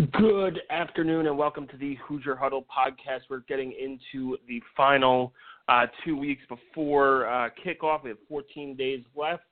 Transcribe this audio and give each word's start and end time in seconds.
Good 0.00 0.60
afternoon 0.70 1.26
and 1.26 1.36
welcome 1.36 1.66
to 1.66 1.76
the 1.76 1.96
Hoosier 1.96 2.34
Huddle 2.34 2.64
podcast. 2.74 3.20
We're 3.28 3.40
getting 3.40 3.72
into 3.72 4.38
the 4.48 4.62
final 4.74 5.34
uh, 5.68 5.88
two 6.02 6.16
weeks 6.16 6.42
before 6.48 7.26
uh, 7.26 7.50
kickoff. 7.62 8.04
We 8.04 8.10
have 8.10 8.18
14 8.26 8.76
days 8.76 9.04
left. 9.14 9.42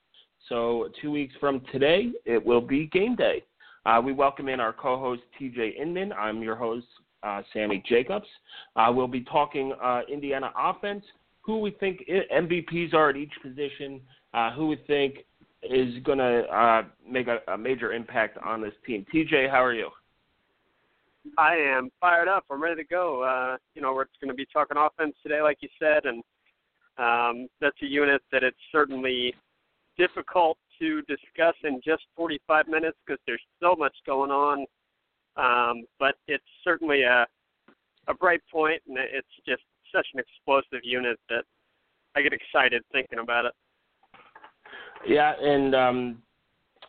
So, 0.48 0.88
two 1.02 1.10
weeks 1.10 1.34
from 1.38 1.60
today, 1.70 2.12
it 2.24 2.42
will 2.42 2.62
be 2.62 2.86
game 2.86 3.14
day. 3.14 3.42
Uh, 3.84 4.00
we 4.02 4.14
welcome 4.14 4.48
in 4.48 4.58
our 4.58 4.72
co 4.72 4.98
host, 4.98 5.20
TJ 5.38 5.78
Inman. 5.78 6.14
I'm 6.14 6.42
your 6.42 6.56
host, 6.56 6.86
uh, 7.22 7.42
Sammy 7.52 7.82
Jacobs. 7.86 8.28
Uh, 8.74 8.90
we'll 8.90 9.06
be 9.06 9.24
talking 9.24 9.74
uh, 9.82 10.00
Indiana 10.10 10.50
offense, 10.58 11.04
who 11.42 11.58
we 11.58 11.72
think 11.72 12.08
MVPs 12.34 12.94
are 12.94 13.10
at 13.10 13.16
each 13.16 13.34
position, 13.42 14.00
who 14.56 14.68
we 14.68 14.76
think 14.86 15.26
is 15.62 16.02
going 16.04 16.18
to 16.18 16.86
make 17.06 17.26
a, 17.26 17.40
a 17.52 17.58
major 17.58 17.92
impact 17.92 18.38
on 18.38 18.62
this 18.62 18.72
team. 18.86 19.04
TJ, 19.12 19.50
how 19.50 19.62
are 19.62 19.74
you? 19.74 19.90
I 21.36 21.56
am 21.56 21.90
fired 22.00 22.28
up. 22.28 22.44
I'm 22.50 22.62
ready 22.62 22.82
to 22.82 22.88
go. 22.88 23.22
Uh, 23.22 23.56
you 23.74 23.82
know, 23.82 23.92
we're 23.92 24.06
going 24.20 24.28
to 24.28 24.34
be 24.34 24.46
talking 24.52 24.76
offense 24.76 25.14
today, 25.22 25.42
like 25.42 25.58
you 25.60 25.68
said, 25.78 26.04
and 26.04 26.22
um, 26.98 27.48
that's 27.60 27.76
a 27.82 27.86
unit 27.86 28.22
that 28.32 28.42
it's 28.42 28.56
certainly 28.72 29.34
difficult 29.96 30.58
to 30.80 31.02
discuss 31.02 31.54
in 31.64 31.80
just 31.84 32.02
45 32.16 32.68
minutes 32.68 32.96
because 33.06 33.20
there's 33.26 33.42
so 33.60 33.74
much 33.76 33.94
going 34.06 34.30
on. 34.30 34.64
Um, 35.36 35.84
but 35.98 36.16
it's 36.26 36.44
certainly 36.64 37.02
a 37.02 37.26
a 38.08 38.14
bright 38.14 38.40
point, 38.50 38.82
and 38.88 38.96
it's 38.98 39.28
just 39.46 39.62
such 39.94 40.06
an 40.14 40.20
explosive 40.20 40.80
unit 40.82 41.18
that 41.28 41.44
I 42.16 42.22
get 42.22 42.32
excited 42.32 42.82
thinking 42.90 43.18
about 43.18 43.44
it. 43.44 43.52
Yeah, 45.06 45.34
and 45.40 45.74
um, 45.74 46.22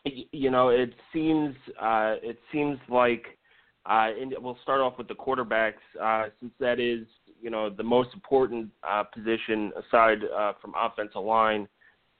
you 0.05 0.49
know, 0.49 0.69
it 0.69 0.93
seems 1.13 1.55
uh, 1.79 2.15
it 2.23 2.39
seems 2.51 2.79
like 2.89 3.37
uh, 3.85 4.09
and 4.19 4.33
we'll 4.39 4.57
start 4.63 4.81
off 4.81 4.97
with 4.97 5.07
the 5.07 5.15
quarterbacks, 5.15 5.73
uh, 6.01 6.29
since 6.39 6.51
that 6.59 6.79
is, 6.79 7.07
you 7.41 7.49
know, 7.49 7.69
the 7.69 7.83
most 7.83 8.09
important 8.13 8.69
uh, 8.87 9.03
position 9.03 9.71
aside 9.77 10.19
uh, 10.37 10.53
from 10.61 10.73
offensive 10.77 11.23
line 11.23 11.67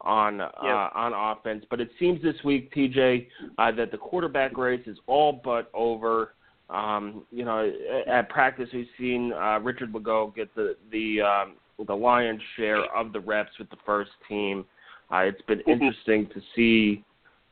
on 0.01 0.41
uh, 0.41 0.49
yep. 0.63 0.91
on 0.95 1.13
offense. 1.13 1.65
But 1.69 1.81
it 1.81 1.89
seems 1.99 2.21
this 2.21 2.35
week, 2.43 2.73
TJ, 2.73 3.27
uh, 3.57 3.71
that 3.73 3.91
the 3.91 3.97
quarterback 3.97 4.57
race 4.57 4.85
is 4.87 4.97
all 5.07 5.41
but 5.43 5.69
over. 5.73 6.33
Um, 6.69 7.25
you 7.31 7.45
know, 7.45 7.69
at 8.07 8.29
practice 8.29 8.69
we've 8.71 8.85
seen 8.97 9.33
uh, 9.33 9.59
Richard 9.59 9.91
Lagow 9.91 10.33
get 10.35 10.53
the 10.55 10.75
the 10.91 11.21
um, 11.21 11.53
the 11.85 11.95
lion's 11.95 12.41
share 12.55 12.83
of 12.95 13.11
the 13.11 13.19
reps 13.19 13.51
with 13.59 13.69
the 13.69 13.77
first 13.85 14.11
team. 14.27 14.65
Uh, 15.11 15.17
it's 15.19 15.41
been 15.43 15.59
mm-hmm. 15.59 15.71
interesting 15.71 16.27
to 16.27 16.41
see 16.55 17.03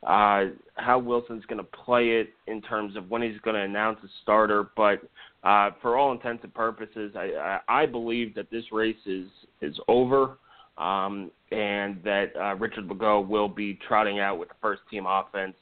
uh, 0.06 0.44
how 0.76 0.98
Wilson's 0.98 1.44
going 1.46 1.58
to 1.58 1.64
play 1.64 2.10
it 2.10 2.30
in 2.46 2.62
terms 2.62 2.96
of 2.96 3.10
when 3.10 3.22
he's 3.22 3.40
going 3.40 3.56
to 3.56 3.62
announce 3.62 3.98
a 4.04 4.08
starter. 4.22 4.70
But 4.76 5.00
uh, 5.42 5.70
for 5.82 5.96
all 5.96 6.12
intents 6.12 6.44
and 6.44 6.54
purposes, 6.54 7.12
I, 7.16 7.58
I, 7.68 7.82
I 7.82 7.86
believe 7.86 8.34
that 8.34 8.50
this 8.50 8.64
race 8.72 8.96
is 9.06 9.26
is 9.60 9.78
over, 9.88 10.38
um, 10.76 11.30
and 11.50 12.00
that 12.04 12.26
uh, 12.36 12.54
Richard 12.56 12.88
Lagow 12.88 13.26
will 13.26 13.48
be 13.48 13.78
trotting 13.88 14.20
out 14.20 14.38
with 14.38 14.48
the 14.48 14.54
first 14.60 14.82
team 14.90 15.06
offense 15.06 15.56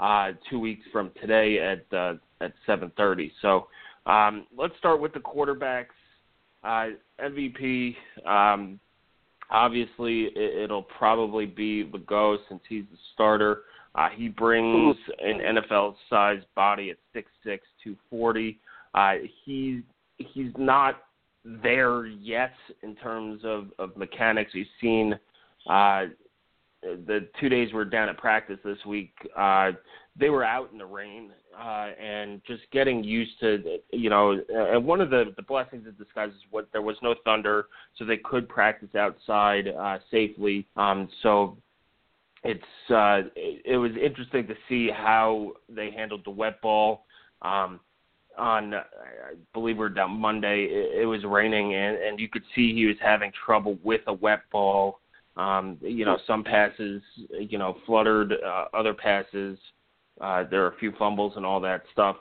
uh, 0.00 0.32
two 0.50 0.58
weeks 0.58 0.84
from 0.92 1.10
today 1.20 1.58
at 1.58 1.96
uh, 1.96 2.14
at 2.40 2.52
7:30. 2.68 3.30
So 3.40 3.68
um, 4.10 4.46
let's 4.56 4.76
start 4.78 5.00
with 5.00 5.12
the 5.12 5.20
quarterbacks. 5.20 5.86
Uh, 6.64 6.88
MVP. 7.22 7.94
Um, 8.26 8.80
obviously, 9.50 10.24
it, 10.34 10.64
it'll 10.64 10.82
probably 10.82 11.46
be 11.46 11.84
Lagow 11.84 12.38
since 12.48 12.60
he's 12.68 12.84
the 12.90 12.98
starter. 13.14 13.62
Uh, 13.96 14.08
he 14.14 14.28
brings 14.28 14.96
an 15.20 15.40
NFL-sized 15.56 16.44
body 16.54 16.90
at 16.90 16.98
6'6", 17.14 17.24
240. 17.82 18.58
Uh, 18.94 19.12
he's 19.44 19.82
he's 20.18 20.52
not 20.58 21.02
there 21.44 22.06
yet 22.06 22.52
in 22.82 22.94
terms 22.96 23.40
of, 23.44 23.68
of 23.78 23.96
mechanics. 23.96 24.52
We've 24.54 24.66
seen 24.80 25.18
uh, 25.68 26.06
the 26.82 27.28
two 27.40 27.48
days 27.48 27.70
we're 27.72 27.84
down 27.84 28.08
at 28.08 28.18
practice 28.18 28.58
this 28.64 28.78
week. 28.86 29.12
Uh, 29.36 29.72
they 30.18 30.30
were 30.30 30.44
out 30.44 30.70
in 30.72 30.78
the 30.78 30.86
rain 30.86 31.30
uh, 31.58 31.90
and 32.00 32.40
just 32.46 32.62
getting 32.72 33.04
used 33.04 33.38
to 33.40 33.78
you 33.92 34.10
know. 34.10 34.38
And 34.48 34.84
one 34.84 35.00
of 35.00 35.10
the 35.10 35.32
the 35.36 35.42
blessings 35.42 35.86
of 35.86 35.98
disguise 35.98 36.30
is 36.30 36.42
what 36.50 36.68
there 36.72 36.82
was 36.82 36.96
no 37.02 37.14
thunder, 37.24 37.66
so 37.96 38.04
they 38.04 38.18
could 38.18 38.48
practice 38.48 38.94
outside 38.94 39.68
uh, 39.68 39.98
safely. 40.10 40.66
Um, 40.76 41.08
so 41.22 41.56
it's 42.46 42.90
uh, 42.90 43.28
it, 43.34 43.62
it 43.64 43.76
was 43.76 43.92
interesting 44.02 44.46
to 44.46 44.54
see 44.68 44.90
how 44.90 45.52
they 45.68 45.90
handled 45.90 46.22
the 46.24 46.30
wet 46.30 46.60
ball. 46.60 47.04
Um, 47.42 47.80
on 48.38 48.74
I 48.74 48.82
believe 49.54 49.78
we're 49.78 49.88
down 49.88 50.12
Monday. 50.12 50.64
It, 50.64 51.02
it 51.02 51.06
was 51.06 51.24
raining 51.24 51.74
and 51.74 51.96
and 51.96 52.20
you 52.20 52.28
could 52.28 52.42
see 52.54 52.74
he 52.74 52.86
was 52.86 52.96
having 53.00 53.32
trouble 53.44 53.78
with 53.82 54.02
a 54.06 54.12
wet 54.12 54.42
ball. 54.50 55.00
Um, 55.36 55.76
you 55.82 56.06
know, 56.06 56.18
some 56.26 56.42
passes, 56.42 57.02
you 57.38 57.58
know, 57.58 57.76
fluttered. 57.84 58.32
Uh, 58.32 58.64
other 58.72 58.94
passes, 58.94 59.58
uh, 60.20 60.44
there 60.50 60.64
are 60.64 60.68
a 60.68 60.76
few 60.78 60.92
fumbles 60.98 61.34
and 61.36 61.44
all 61.44 61.60
that 61.60 61.82
stuff. 61.92 62.16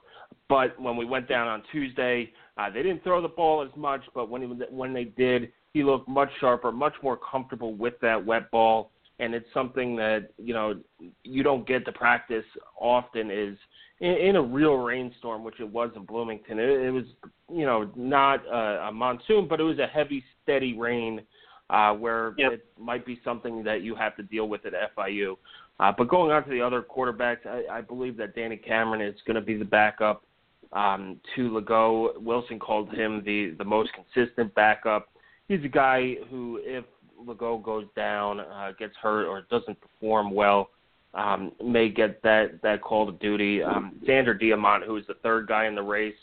But 0.50 0.80
when 0.80 0.98
we 0.98 1.06
went 1.06 1.30
down 1.30 1.48
on 1.48 1.64
Tuesday, 1.72 2.32
uh, 2.58 2.70
they 2.70 2.84
didn't 2.84 3.04
throw 3.04 3.22
the 3.22 3.30
ball 3.30 3.64
as 3.64 3.70
much. 3.78 4.02
But 4.14 4.30
when 4.30 4.42
he, 4.42 4.48
when 4.48 4.94
they 4.94 5.06
did, 5.06 5.54
he 5.74 5.82
looked 5.82 6.10
much 6.10 6.30
sharper, 6.42 6.74
much 6.74 6.94
more 7.02 7.18
comfortable 7.18 7.74
with 7.74 7.94
that 8.02 8.24
wet 8.24 8.52
ball 8.52 8.92
and 9.20 9.34
it's 9.34 9.48
something 9.54 9.96
that 9.96 10.30
you 10.38 10.54
know 10.54 10.76
you 11.24 11.44
don't 11.44 11.68
get 11.68 11.86
to 11.86 11.92
practice 11.92 12.46
often 12.80 13.32
is 13.32 13.58
in, 14.00 14.14
in 14.14 14.36
a 14.36 14.42
real 14.42 14.76
rainstorm, 14.76 15.44
which 15.44 15.60
it 15.60 15.68
was 15.68 15.92
in 15.96 16.06
Bloomington. 16.06 16.60
It, 16.60 16.70
it 16.70 16.92
was 16.92 17.06
you 17.50 17.66
know 17.66 17.90
not 17.96 18.46
a, 18.46 18.88
a 18.88 18.92
monsoon, 18.92 19.48
but 19.48 19.60
it 19.60 19.64
was 19.64 19.80
a 19.80 19.88
heavy, 19.88 20.24
steady 20.44 20.78
rain 20.78 21.22
uh, 21.70 21.94
where 21.94 22.34
yep. 22.38 22.54
it 22.54 22.68
might 22.80 23.06
be 23.06 23.20
something 23.24 23.64
that 23.64 23.82
you 23.82 23.96
have 23.96 24.16
to 24.18 24.24
deal 24.24 24.48
with 24.48 24.66
at 24.66 24.74
FIU. 24.96 25.38
Uh, 25.80 25.92
but 25.98 26.08
going 26.08 26.32
on 26.32 26.44
to 26.44 26.50
the 26.50 26.62
other 26.62 26.82
quarterbacks, 26.82 27.46
I, 27.46 27.78
I 27.78 27.82
believe 27.82 28.16
that 28.18 28.36
Danny 28.36 28.56
Cameron 28.56 29.02
is 29.02 29.16
going 29.26 29.36
to 29.36 29.42
be 29.42 29.58
the 29.58 29.66
backup 29.66 30.24
um, 30.72 31.20
to 31.36 31.50
Lagow. 31.50 32.22
Wilson 32.22 32.60
called 32.60 32.94
him 32.94 33.24
the 33.26 33.56
the 33.58 33.66
most 33.66 33.92
consistent 33.94 34.54
backup. 34.56 35.10
He's 35.48 35.64
a 35.64 35.70
guy 35.70 36.16
who, 36.30 36.60
if 36.64 36.86
Lagow 37.26 37.62
goes 37.64 37.86
down, 37.96 38.40
uh, 38.40 38.72
gets 38.78 38.96
hurt, 39.02 39.28
or 39.28 39.44
doesn't 39.50 39.78
perform 39.82 40.32
well, 40.32 40.70
um, 41.14 41.52
may 41.64 41.90
get 41.90 42.22
that 42.24 42.62
that 42.62 42.82
call 42.82 43.06
to 43.06 43.18
duty. 43.20 43.64
Um, 43.64 44.00
Zander 44.08 44.40
Diamont, 44.40 44.86
who 44.86 44.98
is 44.98 45.06
the 45.08 45.16
third 45.16 45.48
guy 45.48 45.66
in 45.66 45.76
the 45.76 45.82
race, 45.82 46.16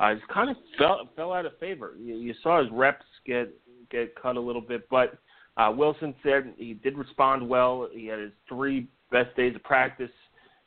uh, 0.00 0.10
has 0.10 0.18
kind 0.32 0.50
of 0.50 0.56
fell 0.78 1.08
fell 1.16 1.32
out 1.32 1.46
of 1.46 1.58
favor. 1.58 1.94
You, 1.98 2.14
you 2.16 2.34
saw 2.42 2.62
his 2.62 2.70
reps 2.72 3.06
get 3.26 3.52
get 3.90 4.14
cut 4.20 4.36
a 4.36 4.40
little 4.40 4.62
bit, 4.62 4.88
but 4.90 5.18
uh, 5.56 5.72
Wilson 5.74 6.14
said 6.22 6.54
he 6.56 6.74
did 6.74 6.98
respond 6.98 7.48
well. 7.48 7.88
He 7.92 8.06
had 8.06 8.18
his 8.18 8.32
three 8.48 8.88
best 9.10 9.34
days 9.36 9.54
of 9.54 9.62
practice 9.62 10.10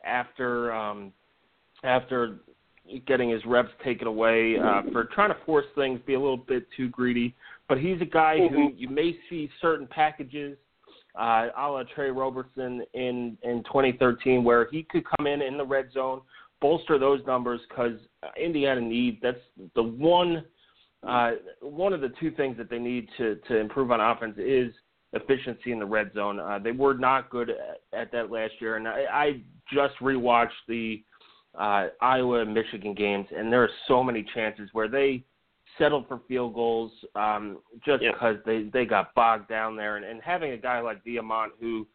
after 0.05 0.73
um, 0.73 1.11
after 1.83 2.39
getting 3.05 3.29
his 3.29 3.45
reps 3.45 3.69
taken 3.83 4.07
away 4.07 4.57
uh, 4.57 4.81
for 4.91 5.05
trying 5.13 5.29
to 5.29 5.37
force 5.45 5.65
things, 5.75 5.99
be 6.05 6.13
a 6.13 6.19
little 6.19 6.37
bit 6.37 6.65
too 6.75 6.89
greedy. 6.89 7.35
But 7.69 7.79
he's 7.79 8.01
a 8.01 8.05
guy 8.05 8.37
mm-hmm. 8.39 8.55
who 8.55 8.71
you 8.75 8.89
may 8.89 9.17
see 9.29 9.49
certain 9.61 9.87
packages, 9.87 10.57
uh, 11.19 11.47
a 11.57 11.67
la 11.67 11.83
Tre 11.95 12.09
Roberson 12.09 12.83
in 12.93 13.37
in 13.43 13.63
2013, 13.63 14.43
where 14.43 14.67
he 14.71 14.83
could 14.83 15.03
come 15.17 15.27
in 15.27 15.41
in 15.41 15.57
the 15.57 15.65
red 15.65 15.91
zone, 15.91 16.21
bolster 16.61 16.97
those 16.97 17.21
numbers 17.25 17.61
because 17.69 17.99
Indiana 18.41 18.81
needs 18.81 19.17
that's 19.21 19.37
the 19.75 19.83
one 19.83 20.45
uh, 21.07 21.31
one 21.61 21.93
of 21.93 22.01
the 22.01 22.11
two 22.19 22.31
things 22.31 22.57
that 22.57 22.69
they 22.69 22.79
need 22.79 23.07
to 23.17 23.35
to 23.47 23.57
improve 23.57 23.91
on 23.91 24.01
offense 24.01 24.35
is 24.37 24.71
efficiency 25.13 25.71
in 25.71 25.79
the 25.79 25.85
red 25.85 26.11
zone. 26.13 26.39
Uh, 26.39 26.59
they 26.59 26.71
were 26.71 26.93
not 26.93 27.29
good 27.29 27.49
at, 27.49 27.81
at 27.93 28.11
that 28.11 28.31
last 28.31 28.53
year, 28.59 28.75
and 28.75 28.87
I, 28.87 29.05
I 29.11 29.41
just 29.73 29.93
rewatched 30.01 30.49
the 30.67 31.03
uh, 31.57 31.87
Iowa 32.01 32.41
and 32.41 32.53
Michigan 32.53 32.93
games, 32.93 33.27
and 33.35 33.51
there 33.51 33.63
are 33.63 33.69
so 33.87 34.03
many 34.03 34.25
chances 34.33 34.69
where 34.73 34.87
they 34.87 35.23
settled 35.77 36.07
for 36.07 36.21
field 36.27 36.53
goals 36.53 36.91
um, 37.15 37.59
just 37.85 38.03
yeah. 38.03 38.11
because 38.11 38.37
they 38.45 38.63
they 38.73 38.85
got 38.85 39.13
bogged 39.15 39.47
down 39.47 39.75
there, 39.75 39.97
and, 39.97 40.05
and 40.05 40.21
having 40.21 40.51
a 40.51 40.57
guy 40.57 40.79
like 40.79 41.03
Diamont 41.03 41.49
who 41.59 41.87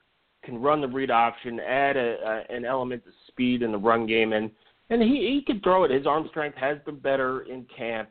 can 0.45 0.61
run 0.61 0.81
the 0.81 0.89
read 0.89 1.11
option, 1.11 1.61
add 1.61 1.97
a, 1.97 2.45
a, 2.51 2.55
an 2.55 2.65
element 2.65 3.03
of 3.07 3.13
speed 3.29 3.63
in 3.63 3.73
the 3.73 3.79
run 3.79 4.07
game, 4.07 4.33
and 4.33 4.51
and 4.91 5.03
he 5.03 5.09
he 5.09 5.43
can 5.47 5.61
throw 5.61 5.85
it. 5.85 5.91
His 5.91 6.07
arm 6.07 6.27
strength 6.31 6.57
has 6.59 6.79
been 6.85 6.99
better 6.99 7.43
in 7.43 7.67
camp, 7.77 8.11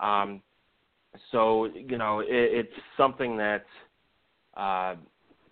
um, 0.00 0.40
so 1.30 1.66
you 1.66 1.98
know 1.98 2.20
it, 2.20 2.28
it's 2.28 2.72
something 2.96 3.36
that 3.36 3.64
uh, 4.56 4.94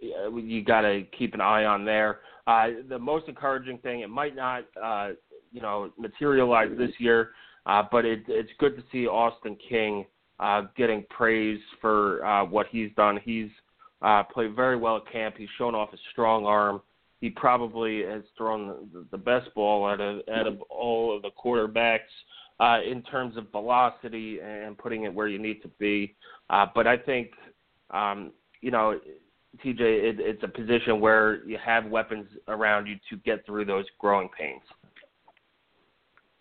you 0.01 0.65
got 0.65 0.83
to 0.83 1.03
keep 1.17 1.35
an 1.35 1.41
eye 1.41 1.65
on 1.65 1.85
there. 1.85 2.21
Uh, 2.47 2.69
the 2.89 2.99
most 2.99 3.29
encouraging 3.29 3.79
thing, 3.79 4.01
it 4.01 4.11
might 4.11 4.35
not 4.35 4.65
uh, 4.83 5.11
you 5.53 5.61
know 5.61 5.91
materialize 5.99 6.71
this 6.79 6.91
year, 6.99 7.31
uh, 7.71 7.85
but 7.91 8.05
it, 8.05 8.25
it's 8.27 8.51
good 8.59 8.77
to 8.77 8.83
see 8.91 9.07
Austin 9.07 9.57
King 9.69 10.05
uh, 10.41 10.63
getting 10.77 11.05
praise 11.09 11.61
for 11.81 12.25
uh, 12.25 12.45
what 12.45 12.67
he's 12.71 12.91
done. 12.97 13.21
He's 13.25 13.49
uh, 14.03 14.25
played 14.25 14.57
very 14.57 14.77
well 14.77 14.97
at 14.97 15.13
camp. 15.13 15.37
He's 15.39 15.49
shown 15.57 15.77
off 15.77 15.93
his 15.93 16.01
strong 16.11 16.47
arm. 16.47 16.83
He 17.21 17.31
probably 17.31 18.03
has 18.03 18.23
thrown 18.37 18.89
the, 18.93 19.07
the 19.13 19.19
best 19.19 19.55
ball 19.55 19.87
out 19.87 20.01
of 20.01 20.23
out 20.35 20.49
of 20.49 20.61
all 20.63 21.15
of 21.15 21.23
the 21.23 21.31
quarterbacks 21.43 21.99
uh, 22.59 22.81
in 22.83 23.03
terms 23.03 23.37
of 23.37 23.53
velocity 23.53 24.41
and 24.41 24.77
putting 24.77 25.05
it 25.05 25.15
where 25.15 25.29
you 25.29 25.39
need 25.39 25.63
to 25.63 25.69
be. 25.79 26.17
Uh, 26.49 26.67
but 26.75 26.89
I 26.89 26.97
think, 26.97 27.31
um, 27.91 28.33
you 28.63 28.73
know, 28.73 28.99
TJ, 29.65 29.81
it, 29.81 30.17
it's 30.19 30.43
a 30.43 30.49
position 30.49 30.99
where 30.99 31.45
you 31.47 31.59
have 31.65 31.87
weapons 31.87 32.27
around 32.49 32.87
you 32.87 32.97
to 33.11 33.17
get 33.19 33.47
through 33.47 33.67
those 33.67 33.85
growing 34.01 34.29
pains. 34.37 34.63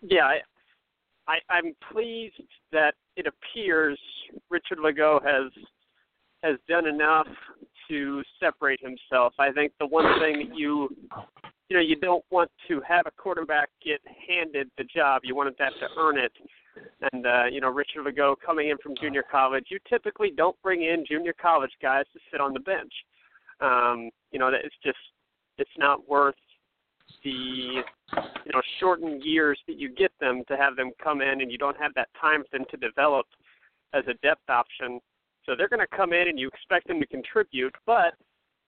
Yeah, 0.02 0.24
I, 0.24 0.38
I, 1.30 1.38
I'm 1.48 1.74
pleased 1.92 2.42
that 2.72 2.94
it 3.16 3.26
appears 3.26 3.98
Richard 4.50 4.78
Lagow 4.78 5.20
has 5.24 5.52
has 6.42 6.56
done 6.68 6.86
enough 6.86 7.26
to 7.88 8.22
separate 8.40 8.80
himself. 8.80 9.34
I 9.38 9.52
think 9.52 9.72
the 9.78 9.86
one 9.86 10.18
thing 10.20 10.48
that 10.48 10.58
you 10.58 10.88
you 11.68 11.76
know 11.76 11.82
you 11.82 11.96
don't 11.96 12.24
want 12.30 12.50
to 12.66 12.80
have 12.86 13.06
a 13.06 13.10
quarterback 13.12 13.68
get 13.84 14.00
handed 14.28 14.70
the 14.76 14.84
job. 14.84 15.22
You 15.24 15.36
want 15.36 15.56
to 15.56 15.62
have 15.62 15.74
to 15.74 15.88
earn 15.98 16.18
it. 16.18 16.32
And 17.12 17.26
uh, 17.26 17.44
you 17.44 17.60
know 17.60 17.70
Richard 17.70 18.06
Lagow 18.06 18.34
coming 18.44 18.70
in 18.70 18.78
from 18.78 18.94
junior 19.00 19.24
college, 19.30 19.66
you 19.68 19.78
typically 19.88 20.32
don't 20.36 20.60
bring 20.62 20.82
in 20.82 21.04
junior 21.08 21.34
college 21.40 21.72
guys 21.80 22.06
to 22.12 22.20
sit 22.32 22.40
on 22.40 22.54
the 22.54 22.60
bench. 22.60 22.92
Um, 23.60 24.10
you 24.32 24.40
know 24.40 24.50
that 24.50 24.64
it's 24.64 24.74
just 24.82 24.98
it's 25.58 25.70
not 25.78 26.08
worth 26.08 26.34
the 27.24 27.30
you 27.30 28.52
know 28.52 28.62
shortened 28.78 29.22
years 29.24 29.58
that 29.66 29.78
you 29.78 29.94
get 29.94 30.12
them 30.20 30.42
to 30.48 30.56
have 30.56 30.76
them 30.76 30.90
come 31.02 31.20
in 31.20 31.40
and 31.40 31.50
you 31.50 31.58
don't 31.58 31.76
have 31.76 31.92
that 31.94 32.08
time 32.20 32.42
for 32.42 32.58
them 32.58 32.66
to 32.70 32.76
develop 32.76 33.26
as 33.92 34.04
a 34.08 34.14
depth 34.26 34.48
option. 34.48 35.00
So 35.46 35.54
they're 35.56 35.68
going 35.68 35.80
to 35.80 35.96
come 35.96 36.12
in 36.12 36.28
and 36.28 36.38
you 36.38 36.48
expect 36.48 36.88
them 36.88 37.00
to 37.00 37.06
contribute, 37.06 37.74
but 37.86 38.14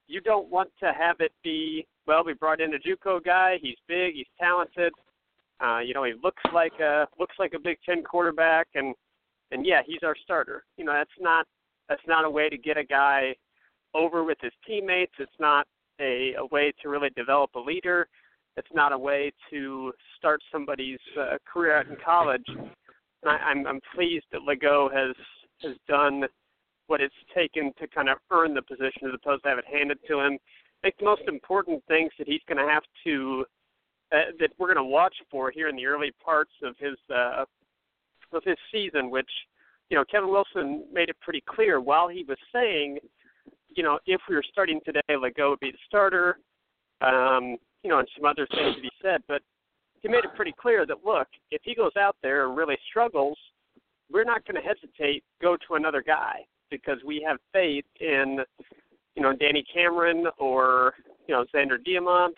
you 0.09 0.21
don't 0.21 0.49
want 0.49 0.71
to 0.81 0.93
have 0.93 1.17
it 1.21 1.33
be 1.43 1.87
well. 2.07 2.25
We 2.25 2.35
brought 2.35 2.61
in 2.61 2.75
a 2.75 2.79
JUCO 2.79 3.25
guy. 3.25 3.59
He's 3.61 3.77
big. 3.89 4.15
He's 4.15 4.27
talented. 4.39 4.93
Uh, 5.63 5.79
you 5.79 5.95
know, 5.95 6.05
he 6.05 6.13
looks 6.23 6.43
like 6.53 6.73
a 6.81 7.07
looks 7.19 7.37
like 7.39 7.55
a 7.55 7.59
Big 7.59 7.79
Ten 7.87 8.03
quarterback, 8.03 8.69
and 8.75 8.95
and 9.53 9.65
yeah, 9.65 9.81
he's 9.87 10.03
our 10.03 10.17
starter. 10.23 10.65
You 10.77 10.85
know, 10.85 10.93
that's 10.93 11.11
not 11.21 11.47
that's 11.89 12.03
not 12.09 12.25
a 12.25 12.31
way 12.31 12.49
to 12.49 12.59
get 12.59 12.77
a 12.77 12.85
guy 12.85 13.35
over 13.95 14.25
with 14.25 14.39
his 14.41 14.53
teammates. 14.67 15.13
It's 15.19 15.31
not 15.39 15.67
a, 16.01 16.35
a 16.39 16.47
way 16.47 16.73
to 16.83 16.89
really 16.89 17.11
develop 17.11 17.55
a 17.55 17.61
leader. 17.61 18.09
It's 18.57 18.69
not 18.75 18.93
a 18.93 18.99
way 18.99 19.33
to 19.51 19.93
start 20.19 20.41
somebody's 20.51 20.99
uh, 21.19 21.39
career 21.51 21.79
out 21.79 21.87
in 21.87 21.97
college. 22.05 22.45
And 22.49 22.67
I, 23.25 23.37
I'm, 23.37 23.67
I'm 23.67 23.81
pleased 23.95 24.27
that 24.33 24.43
Lagow 24.43 24.93
has 24.93 25.15
has 25.63 25.77
done 25.89 26.25
what 26.89 27.01
it's 27.01 27.15
taken 27.35 27.73
to 27.81 27.87
kind 27.87 28.09
of 28.09 28.19
earn 28.31 28.53
the 28.53 28.63
position 28.63 29.07
as 29.07 29.13
opposed 29.15 29.45
to 29.45 29.49
have 29.49 29.59
it 29.59 29.65
handed 29.71 29.99
to 30.09 30.19
him. 30.19 30.39
I 30.83 30.89
think 30.89 30.97
the 30.99 31.05
most 31.05 31.23
important 31.29 31.83
things 31.87 32.11
that 32.19 32.27
he's 32.27 32.41
going 32.49 32.59
to 32.59 32.71
have 32.71 32.83
to 33.05 33.45
uh, 34.13 34.33
that 34.41 34.51
we're 34.59 34.67
going 34.67 34.85
to 34.85 34.91
watch 34.91 35.15
for 35.31 35.51
here 35.51 35.69
in 35.69 35.77
the 35.77 35.87
early 35.87 36.13
parts 36.23 36.53
of 36.63 36.75
his 36.79 36.97
uh, 37.15 37.45
of 38.33 38.43
his 38.45 38.57
season, 38.71 39.11
which 39.11 39.31
you 39.89 39.97
know 39.97 40.05
Kevin 40.11 40.31
Wilson 40.31 40.85
made 40.93 41.09
it 41.09 41.17
pretty 41.21 41.43
clear 41.49 41.81
while 41.81 42.09
he 42.09 42.25
was 42.25 42.39
saying, 42.53 42.99
you 43.71 43.83
know, 43.83 43.99
if 44.07 44.21
we 44.29 44.35
were 44.35 44.45
starting 44.51 44.81
today, 44.85 45.01
Lagow 45.11 45.51
would 45.51 45.61
be 45.61 45.71
the 45.71 45.79
starter. 45.87 46.39
Um, 47.01 47.57
you 47.83 47.91
know, 47.91 47.99
and 47.99 48.09
some 48.17 48.25
other 48.25 48.47
things 48.47 48.77
that 48.77 48.83
he 48.83 48.91
said, 49.03 49.23
but 49.29 49.43
he 50.01 50.09
made 50.09 50.25
it 50.25 50.35
pretty 50.35 50.55
clear 50.61 50.87
that 50.87 51.05
look, 51.05 51.29
if 51.51 51.63
he 51.65 51.75
goes 51.75 51.93
out 51.99 52.17
there 52.23 52.47
and 52.47 52.57
really 52.57 52.77
struggles, 52.89 53.39
we're 54.11 54.25
not 54.25 54.45
going 54.47 54.61
to 54.61 54.69
hesitate 54.69 55.25
go 55.41 55.57
to 55.69 55.75
another 55.75 56.03
guy 56.03 56.45
because 56.71 56.99
we 57.05 57.25
have 57.27 57.39
faith 57.53 57.85
in 58.01 58.39
you 59.15 59.23
know 59.23 59.33
Danny 59.33 59.65
Cameron 59.73 60.27
or 60.39 60.95
you 61.27 61.35
know 61.35 61.45
Zander 61.55 61.79
Diamont. 61.79 62.35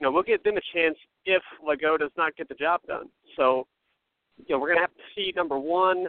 You 0.00 0.04
know 0.04 0.12
we'll 0.12 0.22
give 0.22 0.42
them 0.42 0.56
a 0.56 0.60
chance 0.74 0.96
if 1.24 1.42
Lagow 1.66 1.98
does 1.98 2.10
not 2.16 2.36
get 2.36 2.48
the 2.48 2.54
job 2.54 2.80
done. 2.86 3.08
So 3.36 3.66
you 4.38 4.54
know 4.54 4.60
we're 4.60 4.68
going 4.68 4.78
to 4.78 4.82
have 4.82 4.94
to 4.94 5.14
see 5.14 5.32
number 5.34 5.58
one 5.58 6.06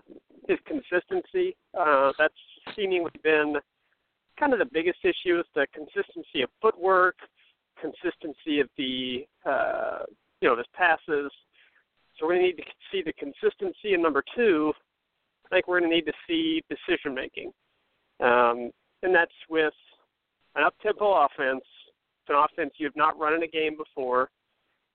his 0.48 0.60
consistency. 0.66 1.56
Uh, 1.78 2.12
that's 2.18 2.34
seemingly 2.76 3.12
been 3.24 3.56
kind 4.40 4.54
of 4.54 4.60
the 4.60 4.70
biggest 4.72 5.00
issue 5.04 5.40
is 5.40 5.46
the 5.56 5.66
consistency 5.74 6.42
of 6.44 6.50
footwork, 6.62 7.16
consistency 7.82 8.60
of 8.60 8.70
the 8.78 9.26
uh, 9.46 10.04
you 10.42 10.50
know 10.50 10.56
his 10.56 10.66
passes. 10.74 11.32
So 12.20 12.28
to 12.30 12.38
need 12.38 12.58
to 12.58 12.64
see 12.92 13.04
the 13.06 13.14
consistency. 13.14 13.94
And 13.94 14.02
number 14.02 14.24
two, 14.36 14.74
I 15.46 15.50
think 15.50 15.68
we're 15.68 15.80
going 15.80 15.92
to 15.92 15.96
need 15.96 16.06
to 16.06 16.14
see 16.28 16.64
decision 16.70 17.14
making, 17.14 17.52
um, 18.20 18.72
and 19.04 19.14
that's 19.14 19.32
with 19.50 19.74
an 20.56 20.64
up-tempo 20.64 21.26
offense. 21.26 21.64
It's 21.64 22.30
an 22.30 22.36
offense 22.36 22.74
you've 22.78 22.96
not 22.96 23.20
run 23.20 23.34
in 23.34 23.44
a 23.44 23.48
game 23.48 23.78
before. 23.78 24.30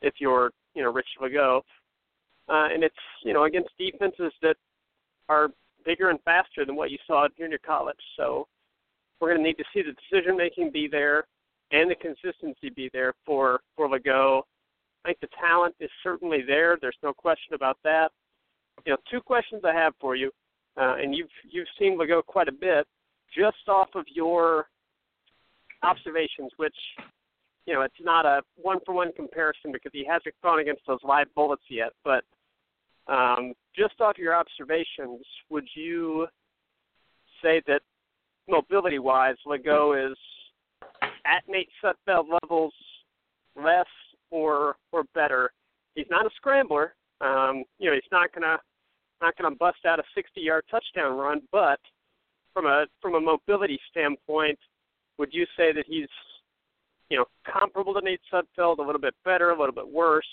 If 0.02 0.14
you're 0.19 0.50
you 0.75 0.82
know 0.82 0.93
Rich 0.93 1.06
Lagow, 1.20 1.58
uh, 2.49 2.69
and 2.73 2.82
it's 2.82 2.94
you 3.25 3.32
know 3.32 3.44
against 3.44 3.70
defenses 3.79 4.32
that 4.43 4.56
are 5.29 5.49
bigger 5.84 6.11
and 6.11 6.20
faster 6.25 6.64
than 6.64 6.76
what 6.76 6.90
you 6.90 6.99
saw 7.06 7.25
at 7.26 7.37
junior 7.37 7.58
college. 7.64 7.96
So 8.17 8.46
we're 9.20 9.29
going 9.29 9.43
to 9.43 9.46
need 9.46 9.58
to 9.58 9.64
see 9.73 9.82
the 9.82 9.94
decision 10.11 10.37
making 10.37 10.70
be 10.73 10.89
there 10.91 11.24
and 11.72 11.91
the 11.91 11.94
consistency 11.94 12.70
be 12.74 12.91
there 12.93 13.14
for 13.26 13.60
for 13.76 13.88
Lagow. 13.88 14.43
I 15.05 15.08
think 15.08 15.20
the 15.20 15.29
talent 15.41 15.74
is 15.81 15.91
certainly 16.02 16.43
there. 16.46 16.79
There's 16.81 16.96
no 17.02 17.12
question 17.12 17.55
about 17.55 17.79
that. 17.82 18.10
You 18.86 18.93
know, 18.93 18.98
two 19.10 19.20
questions 19.20 19.62
I 19.64 19.72
have 19.74 19.94
for 20.00 20.14
you, 20.14 20.31
uh, 20.76 20.96
and 21.02 21.14
you've 21.14 21.31
you've 21.50 21.67
seen 21.79 21.98
Lagow 21.98 22.24
quite 22.24 22.48
a 22.48 22.52
bit, 22.52 22.86
just 23.36 23.69
off 23.69 23.88
of 23.94 24.05
your 24.14 24.69
observations, 25.82 26.52
which 26.58 26.76
you 27.67 27.74
know 27.74 27.82
it's 27.82 27.94
not 28.00 28.26
a 28.26 28.43
one 28.56 28.79
for 28.84 28.94
one 28.94 29.12
comparison 29.12 29.72
because 29.72 29.93
he 29.93 30.05
hasn't 30.05 30.34
gone 30.43 30.60
against 30.60 30.82
those 30.86 31.00
live 31.02 31.26
bullets 31.34 31.64
yet. 31.69 31.93
But 32.05 32.24
um, 33.08 33.55
just 33.76 34.00
off 34.00 34.19
your 34.19 34.34
observations, 34.34 35.24
would 35.50 35.67
you 35.74 36.26
say 37.43 37.60
that 37.67 37.81
mobility 38.48 38.98
wise, 38.98 39.36
Lagow 39.46 40.10
is 40.10 40.17
at 41.26 41.43
Nate 41.48 41.69
Sudfeld 41.82 42.26
levels, 42.43 42.72
less 43.56 43.86
or 44.31 44.76
or 44.93 45.05
better. 45.14 45.52
He's 45.94 46.06
not 46.10 46.26
a 46.26 46.31
scrambler. 46.36 46.94
Um, 47.20 47.64
you 47.79 47.88
know, 47.88 47.94
he's 47.94 48.10
not 48.10 48.32
gonna 48.32 48.58
not 49.20 49.36
gonna 49.36 49.55
bust 49.55 49.79
out 49.86 50.00
a 50.00 50.02
60-yard 50.19 50.64
touchdown 50.70 51.17
run, 51.17 51.43
but 51.52 51.79
from 52.52 52.67
a 52.67 52.86
from 53.00 53.14
a 53.14 53.20
mobility 53.20 53.79
standpoint, 53.91 54.58
would 55.19 55.32
you 55.32 55.46
say 55.56 55.72
that 55.72 55.84
he's 55.86 56.08
you 57.10 57.19
know 57.19 57.24
comparable 57.50 57.94
to 57.94 58.00
Nate 58.00 58.20
Sudfeld, 58.32 58.79
a 58.79 58.82
little 58.82 59.00
bit 59.00 59.14
better, 59.24 59.50
a 59.50 59.58
little 59.58 59.74
bit 59.74 59.88
worse? 59.88 60.26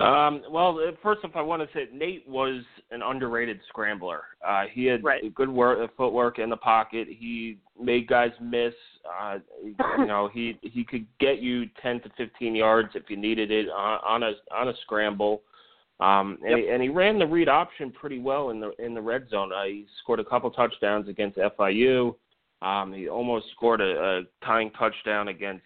Um, 0.00 0.42
well, 0.50 0.78
uh, 0.78 0.92
first 1.02 1.24
off, 1.24 1.32
I 1.34 1.42
want 1.42 1.62
to 1.62 1.68
say 1.74 1.88
Nate 1.92 2.26
was 2.28 2.62
an 2.90 3.02
underrated 3.02 3.60
scrambler. 3.68 4.22
Uh, 4.46 4.64
he 4.70 4.84
had 4.84 5.02
right. 5.02 5.34
good 5.34 5.48
work, 5.48 5.78
footwork 5.96 6.38
in 6.38 6.48
the 6.50 6.56
pocket. 6.56 7.08
He 7.10 7.58
made 7.80 8.06
guys 8.06 8.30
miss. 8.40 8.74
Uh, 9.20 9.38
you 9.62 10.06
know, 10.06 10.28
he 10.32 10.58
he 10.62 10.84
could 10.84 11.06
get 11.18 11.40
you 11.40 11.66
10 11.82 12.00
to 12.02 12.10
15 12.16 12.54
yards 12.54 12.90
if 12.94 13.04
you 13.08 13.16
needed 13.16 13.50
it 13.50 13.68
on, 13.68 14.00
on 14.06 14.22
a 14.22 14.32
on 14.54 14.68
a 14.68 14.74
scramble. 14.82 15.42
Um, 16.00 16.38
and, 16.42 16.50
yep. 16.50 16.58
he, 16.58 16.68
and 16.68 16.82
he 16.82 16.88
ran 16.88 17.18
the 17.18 17.26
read 17.26 17.48
option 17.48 17.90
pretty 17.90 18.20
well 18.20 18.50
in 18.50 18.60
the 18.60 18.70
in 18.78 18.94
the 18.94 19.02
red 19.02 19.28
zone. 19.30 19.52
Uh, 19.52 19.64
he 19.64 19.86
scored 20.02 20.20
a 20.20 20.24
couple 20.24 20.50
touchdowns 20.50 21.08
against 21.08 21.38
FIU. 21.38 22.14
Um, 22.62 22.92
he 22.92 23.08
almost 23.08 23.46
scored 23.56 23.80
a, 23.80 24.18
a 24.18 24.22
tying 24.44 24.70
touchdown 24.72 25.28
against 25.28 25.64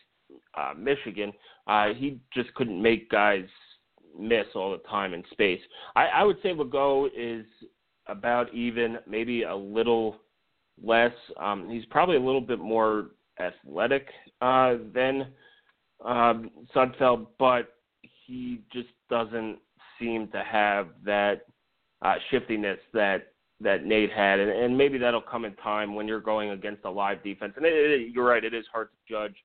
uh, 0.55 0.73
Michigan. 0.77 1.33
Uh, 1.67 1.89
he 1.95 2.19
just 2.35 2.53
couldn't 2.55 2.81
make 2.81 3.11
guys 3.11 3.45
miss 4.19 4.47
all 4.55 4.73
the 4.73 4.89
time 4.89 5.15
in 5.15 5.23
space. 5.31 5.61
I, 5.97 6.07
I 6.07 6.23
would 6.25 6.37
say 6.43 6.55
Lagow 6.55 7.09
is 7.17 7.45
about 8.07 8.53
even, 8.55 8.99
maybe 9.07 9.43
a 9.43 9.55
little 9.55 10.17
less. 10.83 11.13
Um, 11.39 11.69
he's 11.71 11.85
probably 11.87 12.17
a 12.17 12.21
little 12.21 12.41
bit 12.41 12.59
more 12.59 13.11
athletic 13.39 14.09
uh, 14.41 14.77
than 14.95 15.29
um, 16.05 16.51
Sudfeld, 16.75 17.27
but 17.39 17.75
he 18.27 18.61
just 18.73 18.89
doesn't 19.11 19.59
seem 20.01 20.29
to 20.29 20.43
have 20.43 20.89
that 21.05 21.43
uh, 22.03 22.15
shiftiness 22.31 22.79
that 22.93 23.29
that 23.61 23.85
Nate 23.85 24.11
had, 24.11 24.41
and, 24.41 24.51
and 24.51 24.77
maybe 24.77 24.99
that'll 24.99 25.21
come 25.21 25.45
in 25.45 25.55
time 25.57 25.95
when 25.95 26.09
you're 26.09 26.21
going 26.21 26.51
against 26.51 26.85
a 26.85 26.91
live 26.91 27.23
defense. 27.23 27.53
And 27.57 27.65
it, 27.65 27.73
it, 27.73 28.13
you're 28.13 28.27
right; 28.27 28.43
it 28.43 28.55
is 28.55 28.65
hard 28.73 28.89
to 28.89 29.13
judge 29.13 29.37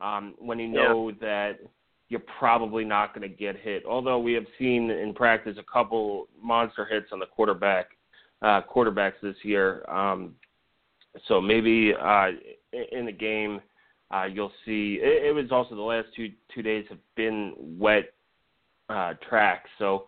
um, 0.00 0.34
when 0.38 0.58
you 0.58 0.68
know 0.68 1.08
yeah. 1.08 1.14
that 1.20 1.52
you're 2.12 2.20
probably 2.38 2.84
not 2.84 3.14
going 3.14 3.26
to 3.28 3.34
get 3.34 3.56
hit. 3.56 3.84
Although 3.86 4.18
we 4.18 4.34
have 4.34 4.44
seen 4.58 4.90
in 4.90 5.14
practice 5.14 5.56
a 5.58 5.72
couple 5.72 6.28
monster 6.40 6.84
hits 6.84 7.06
on 7.10 7.18
the 7.18 7.26
quarterback 7.26 7.86
uh, 8.42 8.60
quarterbacks 8.70 9.14
this 9.22 9.36
year. 9.42 9.82
Um, 9.90 10.34
so 11.26 11.40
maybe 11.40 11.94
uh, 11.98 12.28
in 12.92 13.06
the 13.06 13.12
game 13.12 13.62
uh, 14.10 14.26
you'll 14.26 14.52
see. 14.66 14.98
It, 15.00 15.28
it 15.28 15.34
was 15.34 15.50
also 15.50 15.74
the 15.74 15.80
last 15.80 16.08
two 16.14 16.30
two 16.54 16.60
days 16.60 16.84
have 16.90 16.98
been 17.16 17.54
wet 17.58 18.12
uh, 18.90 19.14
tracks, 19.26 19.70
so 19.78 20.04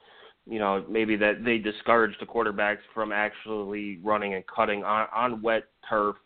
you 0.46 0.58
know 0.58 0.84
maybe 0.90 1.16
that 1.16 1.42
they 1.42 1.56
discourage 1.56 2.14
the 2.20 2.26
quarterbacks 2.26 2.84
from 2.92 3.12
actually 3.12 3.98
running 4.04 4.34
and 4.34 4.44
cutting 4.46 4.84
on, 4.84 5.06
on 5.14 5.40
wet 5.40 5.64
turf 5.88 6.16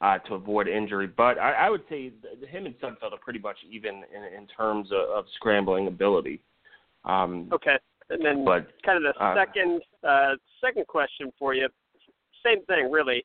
uh, 0.00 0.18
to 0.18 0.34
avoid 0.34 0.68
injury. 0.68 1.06
But 1.06 1.38
I, 1.38 1.52
I 1.52 1.70
would 1.70 1.82
say 1.88 2.12
him 2.48 2.66
and 2.66 2.74
Sudfeld 2.80 3.12
are 3.12 3.18
pretty 3.20 3.40
much 3.40 3.56
even 3.68 4.02
in, 4.14 4.36
in 4.36 4.46
terms 4.46 4.88
of, 4.92 5.08
of 5.10 5.24
scrambling 5.34 5.86
ability. 5.86 6.40
Um, 7.04 7.48
okay, 7.52 7.76
and 8.10 8.24
then 8.24 8.44
but, 8.44 8.68
kind 8.84 9.04
of 9.04 9.14
the 9.14 9.24
uh, 9.24 9.34
second 9.34 9.82
uh, 10.06 10.34
second 10.64 10.86
question 10.86 11.32
for 11.38 11.54
you, 11.54 11.68
same 12.44 12.64
thing 12.66 12.90
really, 12.90 13.24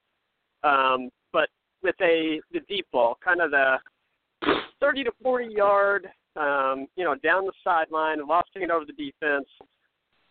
um, 0.64 1.10
but 1.32 1.50
with 1.82 1.96
a 2.02 2.40
the 2.52 2.62
deep 2.68 2.88
ball, 2.92 3.18
kind 3.24 3.42
of 3.42 3.52
the 3.52 3.78
30 4.80 5.06
to 5.06 5.12
40 5.22 5.48
yard, 5.48 6.08
um, 6.36 6.88
you 6.96 7.04
know, 7.04 7.16
down 7.16 7.46
the 7.46 7.54
sideline, 7.64 8.26
lofting 8.28 8.64
it 8.64 8.72
over 8.72 8.86
the 8.86 8.94
defense, 8.94 9.48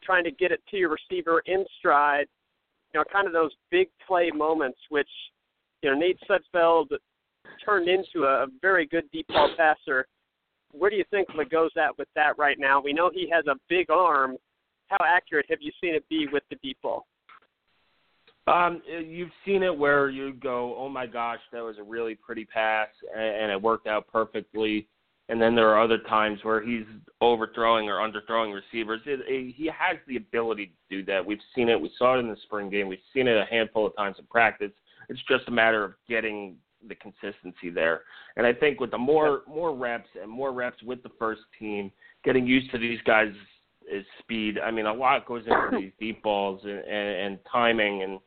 trying 0.02 0.24
to 0.24 0.30
get 0.30 0.52
it 0.52 0.60
to 0.70 0.76
your 0.76 0.90
receiver 0.90 1.42
in 1.46 1.64
stride. 1.78 2.26
You 2.92 3.00
know, 3.00 3.04
kind 3.10 3.26
of 3.26 3.32
those 3.32 3.52
big 3.70 3.88
play 4.06 4.30
moments, 4.30 4.78
which 4.90 5.08
you 5.82 5.90
know 5.90 5.98
Nate 5.98 6.18
Sudfeld 6.28 6.86
turned 7.64 7.88
into 7.88 8.24
a 8.24 8.46
very 8.60 8.86
good 8.86 9.04
deep 9.12 9.26
ball 9.28 9.50
passer. 9.56 10.06
Where 10.72 10.90
do 10.90 10.96
you 10.96 11.04
think 11.10 11.28
Lagow's 11.30 11.72
at 11.76 11.96
with 11.98 12.08
that 12.14 12.38
right 12.38 12.56
now? 12.58 12.80
We 12.80 12.92
know 12.92 13.10
he 13.12 13.28
has 13.30 13.46
a 13.46 13.56
big 13.68 13.90
arm. 13.90 14.36
How 14.88 14.98
accurate 15.04 15.46
have 15.50 15.58
you 15.60 15.72
seen 15.80 15.94
it 15.94 16.08
be 16.08 16.28
with 16.32 16.42
the 16.50 16.56
deep 16.62 16.78
ball? 16.82 17.06
Um, 18.46 18.82
you've 18.86 19.30
seen 19.44 19.62
it 19.62 19.76
where 19.76 20.10
you 20.10 20.32
go, 20.32 20.74
oh 20.76 20.88
my 20.88 21.06
gosh, 21.06 21.38
that 21.52 21.62
was 21.62 21.76
a 21.78 21.82
really 21.82 22.16
pretty 22.16 22.44
pass, 22.44 22.88
and, 23.14 23.22
and 23.22 23.52
it 23.52 23.60
worked 23.60 23.86
out 23.86 24.08
perfectly. 24.10 24.88
And 25.28 25.40
then 25.40 25.54
there 25.54 25.68
are 25.68 25.80
other 25.80 25.98
times 25.98 26.40
where 26.42 26.60
he's 26.60 26.84
overthrowing 27.20 27.88
or 27.88 27.98
underthrowing 27.98 28.52
receivers. 28.52 29.00
It, 29.06 29.20
it, 29.26 29.54
he 29.56 29.66
has 29.66 29.96
the 30.08 30.16
ability 30.16 30.66
to 30.66 30.96
do 30.96 31.04
that. 31.04 31.24
We've 31.24 31.38
seen 31.54 31.68
it. 31.68 31.80
We 31.80 31.90
saw 31.96 32.16
it 32.16 32.20
in 32.20 32.28
the 32.28 32.36
spring 32.42 32.68
game. 32.68 32.88
We've 32.88 32.98
seen 33.14 33.28
it 33.28 33.36
a 33.36 33.46
handful 33.48 33.86
of 33.86 33.96
times 33.96 34.16
in 34.18 34.26
practice. 34.26 34.72
It's 35.12 35.22
just 35.28 35.48
a 35.48 35.52
matter 35.52 35.84
of 35.84 35.92
getting 36.08 36.56
the 36.88 36.94
consistency 36.96 37.70
there. 37.72 38.02
And 38.36 38.46
I 38.46 38.52
think 38.52 38.80
with 38.80 38.90
the 38.90 38.98
more 38.98 39.42
more 39.46 39.74
reps 39.74 40.08
and 40.20 40.30
more 40.30 40.52
reps 40.52 40.82
with 40.82 41.02
the 41.02 41.10
first 41.18 41.42
team, 41.58 41.92
getting 42.24 42.46
used 42.46 42.70
to 42.72 42.78
these 42.78 42.98
guys' 43.04 43.34
is 43.90 44.04
speed. 44.20 44.58
I 44.58 44.70
mean, 44.70 44.86
a 44.86 44.92
lot 44.92 45.26
goes 45.26 45.44
into 45.46 45.68
these 45.80 45.92
deep 46.00 46.22
balls 46.22 46.60
and, 46.64 46.78
and, 46.78 47.26
and 47.26 47.38
timing 47.50 48.02
and 48.02 48.18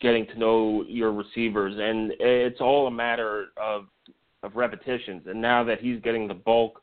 getting 0.00 0.26
to 0.26 0.38
know 0.38 0.84
your 0.88 1.12
receivers, 1.12 1.74
and 1.78 2.12
it's 2.18 2.60
all 2.60 2.86
a 2.86 2.90
matter 2.90 3.46
of 3.56 3.86
of 4.42 4.56
repetitions. 4.56 5.22
And 5.26 5.40
now 5.40 5.62
that 5.64 5.80
he's 5.80 6.00
getting 6.00 6.26
the 6.26 6.34
bulk 6.34 6.82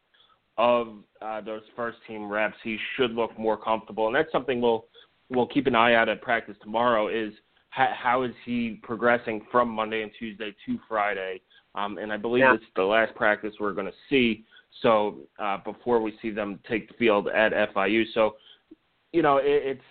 of 0.58 0.88
uh, 1.22 1.42
those 1.42 1.62
first 1.76 1.98
team 2.08 2.30
reps, 2.30 2.56
he 2.64 2.78
should 2.96 3.12
look 3.12 3.38
more 3.38 3.58
comfortable, 3.58 4.08
and 4.08 4.16
that's 4.16 4.32
something 4.32 4.62
we'll 4.62 4.86
we'll 5.30 5.48
keep 5.48 5.68
an 5.68 5.76
eye 5.76 5.96
out 5.96 6.10
at 6.10 6.22
practice 6.22 6.56
tomorrow. 6.62 7.08
Is 7.08 7.34
how, 7.70 7.94
how 7.96 8.24
is 8.24 8.32
he 8.46 8.80
progressing 8.84 9.46
from 9.52 9.70
Monday 9.70 10.02
and 10.02 10.12
Tuesday 10.18 10.56
to 10.66 10.80
Friday? 10.88 11.42
Um, 11.76 11.98
and 11.98 12.12
I 12.12 12.18
believe 12.18 12.42
yeah. 12.42 12.56
it's 12.56 12.64
the 12.76 12.84
last 12.84 13.16
practice 13.16 13.54
we're 13.60 13.74
going 13.74 13.86
to 13.86 13.94
see. 14.10 14.44
So 14.82 15.20
uh, 15.40 15.58
before 15.64 16.02
we 16.02 16.14
see 16.22 16.32
them 16.32 16.60
take 16.70 16.88
the 16.88 16.94
field 16.96 17.28
at 17.28 17.52
FIU, 17.74 18.04
so 18.14 18.36
you 19.12 19.22
know 19.22 19.38
it, 19.38 19.46
it's 19.46 19.82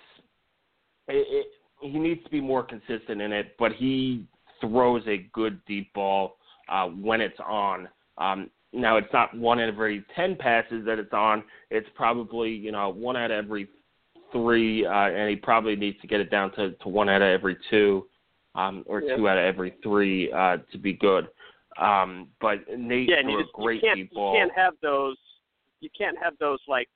it, 1.09 1.27
it, 1.31 1.47
he 1.81 1.99
needs 1.99 2.23
to 2.25 2.31
be 2.31 2.41
more 2.41 2.63
consistent 2.63 3.21
in 3.21 3.33
it, 3.33 3.55
but 3.59 3.73
he 3.73 4.27
throws 4.61 5.03
a 5.07 5.29
good 5.33 5.61
deep 5.67 5.93
ball 5.95 6.37
uh, 6.69 6.87
when 6.87 7.21
it's 7.21 7.39
on. 7.45 7.89
Um, 8.19 8.51
now 8.73 8.97
it's 8.97 9.13
not 9.13 9.37
one 9.37 9.61
out 9.61 9.69
of 9.69 9.75
every 9.75 10.05
ten 10.15 10.37
passes 10.37 10.85
that 10.87 10.99
it's 10.99 11.13
on. 11.13 11.43
It's 11.71 11.89
probably 11.95 12.51
you 12.51 12.73
know 12.73 12.91
one 12.91 13.17
out 13.17 13.31
of 13.31 13.45
every 13.45 13.69
three, 14.33 14.87
uh, 14.87 14.91
and 14.91 15.31
he 15.31 15.37
probably 15.37 15.77
needs 15.77 16.01
to 16.01 16.07
get 16.07 16.21
it 16.21 16.31
down 16.31 16.53
to, 16.53 16.73
to 16.73 16.89
one 16.89 17.09
out 17.09 17.23
of 17.23 17.29
every 17.29 17.57
two, 17.71 18.07
um, 18.55 18.85
or 18.87 19.03
yeah. 19.03 19.17
two 19.17 19.29
out 19.29 19.39
of 19.39 19.45
every 19.45 19.75
three 19.83 20.33
uh, 20.33 20.59
to 20.73 20.79
be 20.79 20.93
good. 20.93 21.29
Um, 21.81 22.29
but 22.41 22.59
Nate 22.77 23.09
yeah, 23.09 23.29
you 23.29 23.39
a 23.39 23.45
great 23.55 23.83
you 23.83 23.89
can't, 23.89 23.97
deep 23.97 24.13
ball. 24.13 24.35
You 24.35 24.41
can't 24.41 24.53
have 24.57 24.75
those. 24.83 25.17
You 25.81 25.91
can't 25.97 26.17
have 26.21 26.35
those 26.41 26.59
like 26.67 26.89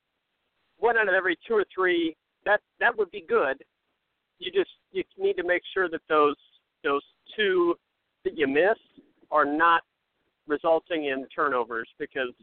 one 0.78 0.96
out 0.96 1.08
of 1.08 1.14
every 1.14 1.38
two 1.46 1.54
or 1.54 1.64
three. 1.72 2.16
That 2.44 2.60
that 2.80 2.96
would 2.98 3.10
be 3.10 3.24
good. 3.28 3.62
You 4.38 4.50
just 4.50 4.70
you 4.90 5.04
need 5.18 5.36
to 5.36 5.44
make 5.44 5.62
sure 5.72 5.88
that 5.88 6.00
those 6.08 6.34
those 6.82 7.02
two 7.36 7.76
that 8.24 8.36
you 8.36 8.48
miss 8.48 8.76
are 9.30 9.44
not 9.44 9.82
resulting 10.48 11.06
in 11.06 11.26
turnovers 11.34 11.88
because 11.98 12.34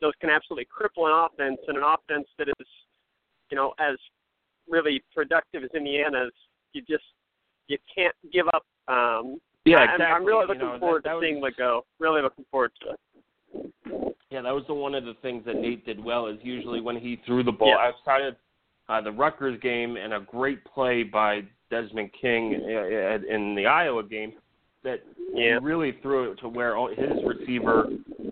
those 0.00 0.12
can 0.20 0.30
absolutely 0.30 0.66
cripple 0.66 1.06
an 1.06 1.26
offense 1.26 1.58
and 1.66 1.78
an 1.78 1.82
offense 1.82 2.26
that 2.38 2.48
is, 2.48 2.66
you 3.54 3.60
know, 3.60 3.72
as 3.78 3.96
really 4.68 5.00
productive 5.14 5.62
as 5.62 5.70
Indiana's. 5.76 6.32
You 6.72 6.82
just 6.82 7.04
you 7.68 7.78
can't 7.94 8.14
give 8.32 8.46
up 8.48 8.64
um, 8.88 9.40
yeah, 9.64 9.76
I'm. 9.76 10.02
I'm 10.02 10.24
really 10.24 10.44
looking 10.44 10.62
you 10.62 10.72
know, 10.72 10.78
forward 10.80 11.04
that, 11.04 11.10
that 11.10 11.20
to 11.20 11.26
seeing 11.26 11.40
was, 11.40 11.52
Lagow. 11.56 11.82
Really 12.00 12.20
looking 12.20 12.44
forward 12.50 12.72
to 12.82 12.94
it. 12.94 14.14
Yeah, 14.30 14.42
that 14.42 14.50
was 14.52 14.64
the 14.66 14.74
one 14.74 14.96
of 14.96 15.04
the 15.04 15.14
things 15.22 15.44
that 15.46 15.54
Nate 15.54 15.86
did 15.86 16.02
well. 16.02 16.26
Is 16.26 16.38
usually 16.42 16.80
when 16.80 16.96
he 16.96 17.20
threw 17.24 17.44
the 17.44 17.52
ball 17.52 17.68
Yeah. 17.68 17.92
outside 17.92 18.22
of 18.22 18.34
uh, 18.88 19.00
the 19.00 19.12
Rutgers 19.12 19.60
game 19.60 19.96
and 19.96 20.12
a 20.12 20.20
great 20.20 20.64
play 20.64 21.04
by 21.04 21.44
Desmond 21.70 22.10
King 22.20 22.56
uh, 22.56 23.32
in 23.32 23.54
the 23.54 23.66
Iowa 23.66 24.02
game, 24.02 24.32
that 24.82 25.04
Yeah. 25.32 25.60
really 25.62 25.92
threw 26.02 26.32
it 26.32 26.40
to 26.40 26.48
where 26.48 26.76
his 26.88 27.22
receiver 27.24 27.86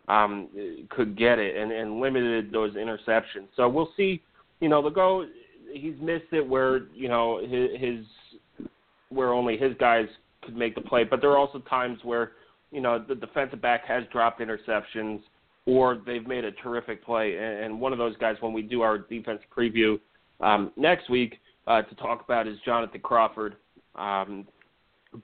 um, 0.09 0.49
could 0.91 1.17
get 1.17 1.39
it 1.39 1.57
and, 1.57 1.71
and 1.71 2.01
limited 2.01 2.51
those 2.51 2.75
interceptions. 2.75 3.47
So 3.55 3.69
we'll 3.69 3.93
see. 3.97 4.21
You 4.63 4.69
know, 4.69 4.81
Lagow, 4.81 5.27
he's 5.73 5.97
missed 6.01 6.33
it 6.33 6.47
where 6.47 6.83
you 6.95 7.09
know 7.09 7.41
his, 7.45 7.71
his 7.79 8.69
where 9.09 9.33
only 9.33 9.57
his 9.57 9.73
guys 9.81 10.07
could 10.43 10.57
make 10.57 10.77
the 10.77 10.81
play. 10.81 11.03
But 11.03 11.21
there 11.21 11.31
are 11.31 11.37
also 11.37 11.59
times 11.61 11.99
where, 12.05 12.33
you 12.71 12.81
know, 12.81 13.05
the 13.07 13.17
defensive 13.17 13.61
back 13.61 13.85
has 13.87 14.05
dropped 14.13 14.41
interceptions 14.41 15.21
or 15.67 16.01
they've 16.07 16.27
made 16.27 16.45
a 16.45 16.53
terrific 16.53 17.05
play. 17.05 17.37
And, 17.37 17.81
one 17.81 17.93
of 17.93 17.99
those 17.99 18.17
guys, 18.19 18.37
when 18.41 18.53
we 18.53 18.63
do 18.63 18.83
our 18.83 18.99
defense 18.99 19.41
preview 19.57 19.99
um, 20.41 20.71
next 20.77 21.11
week 21.11 21.39
uh, 21.67 21.83
to 21.83 21.95
talk 21.97 22.25
about, 22.25 22.47
is 22.47 22.57
Jonathan 22.65 23.01
Crawford. 23.01 23.57
Um, 23.97 24.47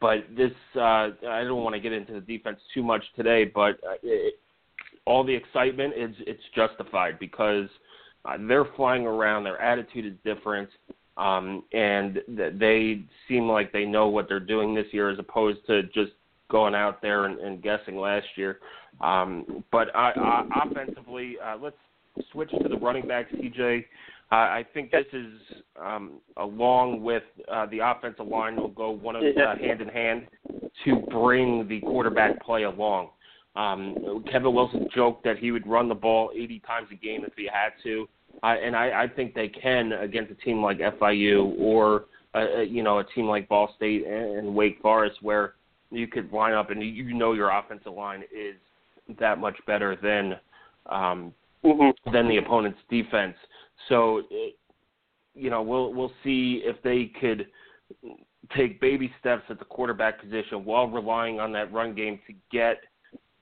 but 0.00 0.18
this, 0.36 0.52
uh, 0.76 1.10
I 1.28 1.44
don't 1.44 1.62
want 1.62 1.74
to 1.74 1.80
get 1.80 1.92
into 1.92 2.12
the 2.12 2.20
defense 2.20 2.58
too 2.74 2.82
much 2.82 3.04
today, 3.16 3.44
but 3.44 3.78
uh, 3.84 3.94
it, 4.02 4.34
all 5.06 5.24
the 5.24 5.34
excitement 5.34 5.94
is 5.96 6.10
it's 6.26 6.42
justified 6.54 7.18
because 7.18 7.68
uh, 8.28 8.36
they're 8.46 8.66
flying 8.76 9.06
around. 9.06 9.44
Their 9.44 9.60
attitude 9.60 10.06
is 10.06 10.12
different 10.24 10.68
um, 11.18 11.64
and 11.72 12.20
th- 12.36 12.54
they 12.58 13.02
seem 13.26 13.48
like 13.48 13.72
they 13.72 13.84
know 13.84 14.08
what 14.08 14.28
they're 14.28 14.38
doing 14.38 14.74
this 14.74 14.86
year 14.92 15.10
as 15.10 15.18
opposed 15.18 15.58
to 15.66 15.82
just 15.82 16.12
going 16.48 16.74
out 16.74 17.02
there 17.02 17.26
and, 17.26 17.38
and 17.40 17.60
guessing 17.60 17.96
last 17.96 18.26
year. 18.36 18.60
Um, 19.00 19.64
but 19.70 19.94
uh, 19.94 20.12
uh, 20.16 20.44
offensively, 20.64 21.36
uh, 21.44 21.56
let's 21.60 21.76
switch 22.32 22.50
to 22.50 22.68
the 22.68 22.76
running 22.76 23.06
back, 23.06 23.30
CJ. 23.32 23.84
Uh, 24.30 24.34
I 24.34 24.66
think 24.74 24.90
this 24.90 25.06
is 25.12 25.32
um, 25.80 26.20
along 26.36 27.02
with 27.02 27.22
uh, 27.50 27.66
the 27.66 27.80
offensive 27.80 28.26
line 28.26 28.56
will 28.56 28.68
go 28.68 28.90
one 28.90 29.16
of 29.16 29.22
uh, 29.22 29.56
hand 29.56 29.80
in 29.80 29.88
hand 29.88 30.26
to 30.84 30.96
bring 31.10 31.66
the 31.66 31.80
quarterback 31.80 32.40
play 32.42 32.62
along. 32.62 33.08
Um, 33.56 34.22
Kevin 34.30 34.54
Wilson 34.54 34.88
joked 34.94 35.24
that 35.24 35.38
he 35.38 35.50
would 35.50 35.66
run 35.66 35.88
the 35.88 35.94
ball 35.94 36.30
80 36.34 36.60
times 36.60 36.88
a 36.92 36.94
game 36.94 37.24
if 37.26 37.32
he 37.36 37.48
had 37.52 37.70
to. 37.82 38.06
I, 38.42 38.56
and 38.56 38.76
I, 38.76 39.04
I 39.04 39.08
think 39.08 39.34
they 39.34 39.48
can 39.48 39.92
against 39.92 40.30
a 40.30 40.34
team 40.36 40.62
like 40.62 40.78
FIU 40.78 41.58
or 41.58 42.04
uh, 42.34 42.60
you 42.60 42.82
know 42.82 42.98
a 42.98 43.04
team 43.04 43.26
like 43.26 43.48
Ball 43.48 43.72
State 43.76 44.06
and, 44.06 44.38
and 44.38 44.54
Wake 44.54 44.80
Forest, 44.80 45.18
where 45.22 45.54
you 45.90 46.06
could 46.06 46.32
line 46.32 46.54
up 46.54 46.70
and 46.70 46.82
you 46.82 47.14
know 47.14 47.32
your 47.32 47.50
offensive 47.50 47.92
line 47.92 48.22
is 48.22 48.56
that 49.18 49.38
much 49.38 49.56
better 49.66 49.96
than 50.02 50.34
um, 50.86 51.32
mm-hmm. 51.64 52.12
than 52.12 52.28
the 52.28 52.38
opponent's 52.38 52.78
defense. 52.90 53.36
So, 53.88 54.22
it, 54.30 54.56
you 55.34 55.50
know, 55.50 55.62
we'll 55.62 55.92
we'll 55.92 56.12
see 56.22 56.62
if 56.64 56.82
they 56.82 57.10
could 57.20 57.46
take 58.56 58.80
baby 58.80 59.12
steps 59.20 59.44
at 59.48 59.58
the 59.58 59.64
quarterback 59.64 60.20
position 60.20 60.64
while 60.64 60.86
relying 60.86 61.40
on 61.40 61.52
that 61.52 61.72
run 61.72 61.94
game 61.94 62.18
to 62.26 62.34
get 62.50 62.82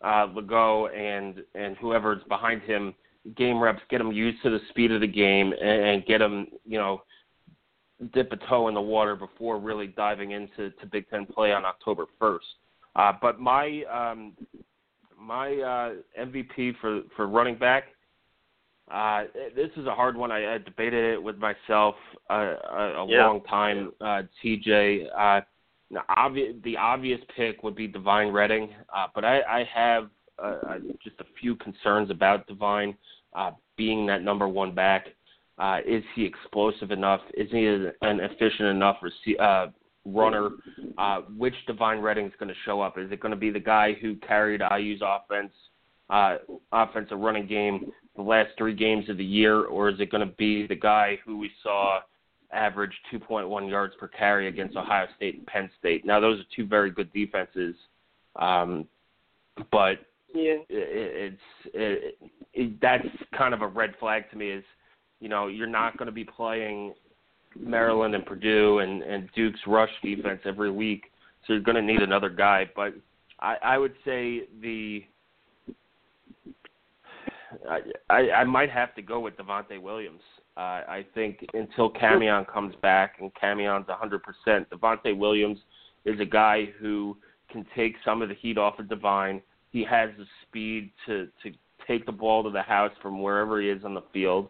uh, 0.03 0.27
Lagow 0.29 0.87
and 0.97 1.43
and 1.55 1.77
whoever's 1.79 2.23
behind 2.29 2.63
him 2.63 2.95
game 3.37 3.61
reps, 3.61 3.83
get 3.91 3.99
them 3.99 4.13
used 4.13 4.43
to 4.43 4.51
the 4.51 4.61
speed 4.71 4.93
of 4.93 5.01
the 5.01 5.07
game, 5.07 5.53
and, 5.53 5.85
and 5.85 6.07
get 6.07 6.19
them, 6.19 6.47
you 6.65 6.79
know, 6.79 7.03
dip 8.13 8.33
a 8.33 8.37
toe 8.49 8.69
in 8.69 8.75
the 8.75 8.81
water 8.81 9.17
before 9.17 9.59
really 9.59 9.87
diving 9.87 10.33
into 10.33 10.71
to 10.71 10.87
Big 10.87 11.09
Ten 11.11 11.27
play 11.27 11.53
on 11.53 11.65
October 11.65 12.07
1st. 12.21 12.39
Uh, 12.95 13.13
but 13.21 13.41
my 13.41 13.83
um, 13.93 14.33
my 15.19 15.55
uh, 15.57 15.93
MVP 16.19 16.75
for 16.81 17.03
for 17.15 17.27
running 17.27 17.57
back. 17.57 17.85
Uh, 18.91 19.25
this 19.57 19.71
is 19.77 19.87
a 19.87 19.95
hard 19.95 20.17
one. 20.17 20.31
I, 20.31 20.55
I 20.55 20.59
debated 20.59 21.15
it 21.15 21.23
with 21.23 21.37
myself 21.39 21.97
uh, 22.31 22.55
a, 22.71 22.93
a 22.99 23.07
yeah. 23.09 23.27
long 23.27 23.43
time. 23.43 23.91
Uh, 24.01 24.23
TJ, 24.45 25.07
uh, 25.13 25.41
obvi- 26.17 26.63
the 26.63 26.77
obvious 26.77 27.21
pick 27.37 27.65
would 27.65 27.75
be 27.75 27.89
Devine 27.89 28.29
Redding, 28.33 28.71
uh, 28.95 29.09
but 29.13 29.25
I, 29.25 29.41
I 29.41 29.69
have 29.75 30.09
uh, 30.39 30.79
just 31.03 31.19
a 31.19 31.25
few 31.41 31.57
concerns 31.57 32.11
about 32.11 32.47
Devine 32.47 32.97
uh, 33.37 33.53
being 33.77 34.07
that 34.07 34.23
number 34.23 34.49
one 34.49 34.75
back. 34.75 35.07
Uh, 35.59 35.79
is 35.87 36.03
he 36.15 36.25
explosive 36.25 36.91
enough? 36.91 37.21
Is 37.35 37.49
he 37.51 37.67
an 37.67 37.93
efficient 38.21 38.69
enough 38.69 38.97
rece- 39.03 39.41
uh, 39.41 39.71
runner? 40.05 40.51
Uh, 40.99 41.21
which 41.37 41.55
Devine 41.67 42.01
Redding 42.01 42.27
is 42.27 42.33
going 42.39 42.49
to 42.49 42.61
show 42.65 42.81
up? 42.81 42.99
Is 42.99 43.13
it 43.13 43.21
going 43.21 43.31
to 43.31 43.39
be 43.39 43.51
the 43.51 43.61
guy 43.61 43.95
who 44.01 44.17
carried 44.17 44.61
IU's 44.61 45.01
offense, 45.03 45.53
uh, 46.11 46.39
offensive 46.73 47.19
running 47.19 47.47
game 47.47 47.93
the 48.17 48.23
last 48.23 48.51
three 48.57 48.75
games 48.75 49.09
of 49.09 49.19
the 49.19 49.25
year, 49.25 49.65
or 49.65 49.89
is 49.89 50.01
it 50.01 50.11
going 50.11 50.27
to 50.27 50.35
be 50.37 50.67
the 50.67 50.75
guy 50.75 51.19
who 51.25 51.39
we 51.39 51.51
saw 51.63 52.01
average 52.53 52.93
2.1 53.13 53.69
yards 53.69 53.95
per 53.99 54.09
carry 54.09 54.49
against 54.49 54.77
Ohio 54.77 55.07
State 55.17 55.37
and 55.37 55.47
Penn 55.47 55.71
State? 55.79 56.05
Now, 56.05 56.21
those 56.21 56.41
are 56.41 56.45
two 56.55 56.67
very 56.67 56.91
good 56.91 57.13
defenses, 57.13 57.75
um, 58.37 58.87
but 59.71 59.99
yeah. 60.35 60.53
it, 60.53 60.67
it's 60.69 61.43
it, 61.75 62.19
it, 62.53 62.81
that's 62.81 63.07
kind 63.37 63.55
of 63.55 63.63
a 63.63 63.67
red 63.67 63.95
flag 63.99 64.31
to 64.31 64.37
me. 64.37 64.51
Is 64.51 64.65
you 65.21 65.29
know 65.29 65.49
you're 65.49 65.67
not 65.67 65.97
going 65.97 66.07
to 66.07 66.13
be 66.13 66.25
playing 66.25 66.95
Maryland 67.59 68.15
and 68.15 68.25
Purdue 68.25 68.81
and 68.81 69.03
and 69.03 69.29
Duke's 69.35 69.61
rush 69.67 69.91
defense 70.03 70.41
every 70.45 70.71
week, 70.71 71.05
so 71.47 71.53
you're 71.53 71.63
going 71.63 71.77
to 71.77 71.83
need 71.83 72.03
another 72.03 72.29
guy. 72.31 72.69
But 72.75 72.95
I, 73.41 73.57
I 73.63 73.79
would 73.79 73.95
say 74.05 74.43
the 74.61 75.05
I, 78.11 78.31
I 78.31 78.45
might 78.45 78.71
have 78.71 78.95
to 78.97 79.03
go 79.03 79.21
with 79.21 79.37
Devonte 79.37 79.81
Williams. 79.81 80.23
Uh, 80.57 80.83
I 80.89 81.07
think 81.15 81.45
until 81.53 81.91
Camion 81.91 82.47
comes 82.51 82.75
back 82.81 83.17
and 83.21 83.31
Camion's 83.35 83.87
100%, 83.87 84.67
Devonte 84.69 85.17
Williams 85.17 85.59
is 86.05 86.19
a 86.21 86.25
guy 86.25 86.67
who 86.79 87.17
can 87.51 87.67
take 87.77 87.95
some 88.05 88.23
of 88.23 88.29
the 88.29 88.35
heat 88.35 88.59
off 88.59 88.79
of 88.79 88.89
Devine. 88.89 89.43
He 89.77 89.85
has 89.85 90.09
the 90.17 90.25
speed 90.49 90.91
to 91.05 91.29
to 91.43 91.53
take 91.87 92.07
the 92.07 92.13
ball 92.13 92.43
to 92.43 92.51
the 92.51 92.63
house 92.63 92.93
from 93.03 93.21
wherever 93.21 93.61
he 93.61 93.69
is 93.69 93.85
on 93.85 93.93
the 93.93 94.05
field. 94.11 94.49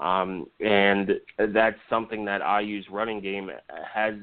Um, 0.00 0.48
and 0.58 1.12
that's 1.52 1.78
something 1.88 2.24
that 2.24 2.40
IU's 2.60 2.84
running 2.90 3.20
game 3.20 3.52
has 3.94 4.14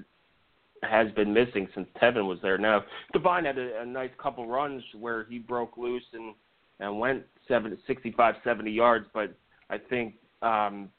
has 0.83 1.09
been 1.13 1.33
missing 1.33 1.69
since 1.73 1.87
Tevin 2.01 2.27
was 2.27 2.37
there. 2.41 2.57
Now, 2.57 2.83
Devine 3.13 3.45
had 3.45 3.57
a, 3.57 3.81
a 3.81 3.85
nice 3.85 4.09
couple 4.21 4.45
runs 4.45 4.83
where 4.99 5.23
he 5.29 5.39
broke 5.39 5.77
loose 5.77 6.03
and 6.11 6.35
and 6.81 6.99
went 6.99 7.23
70, 7.47 7.77
65, 7.87 8.35
70 8.43 8.71
yards, 8.71 9.05
but 9.13 9.33
I 9.69 9.77
think 9.77 10.15
um, 10.41 10.89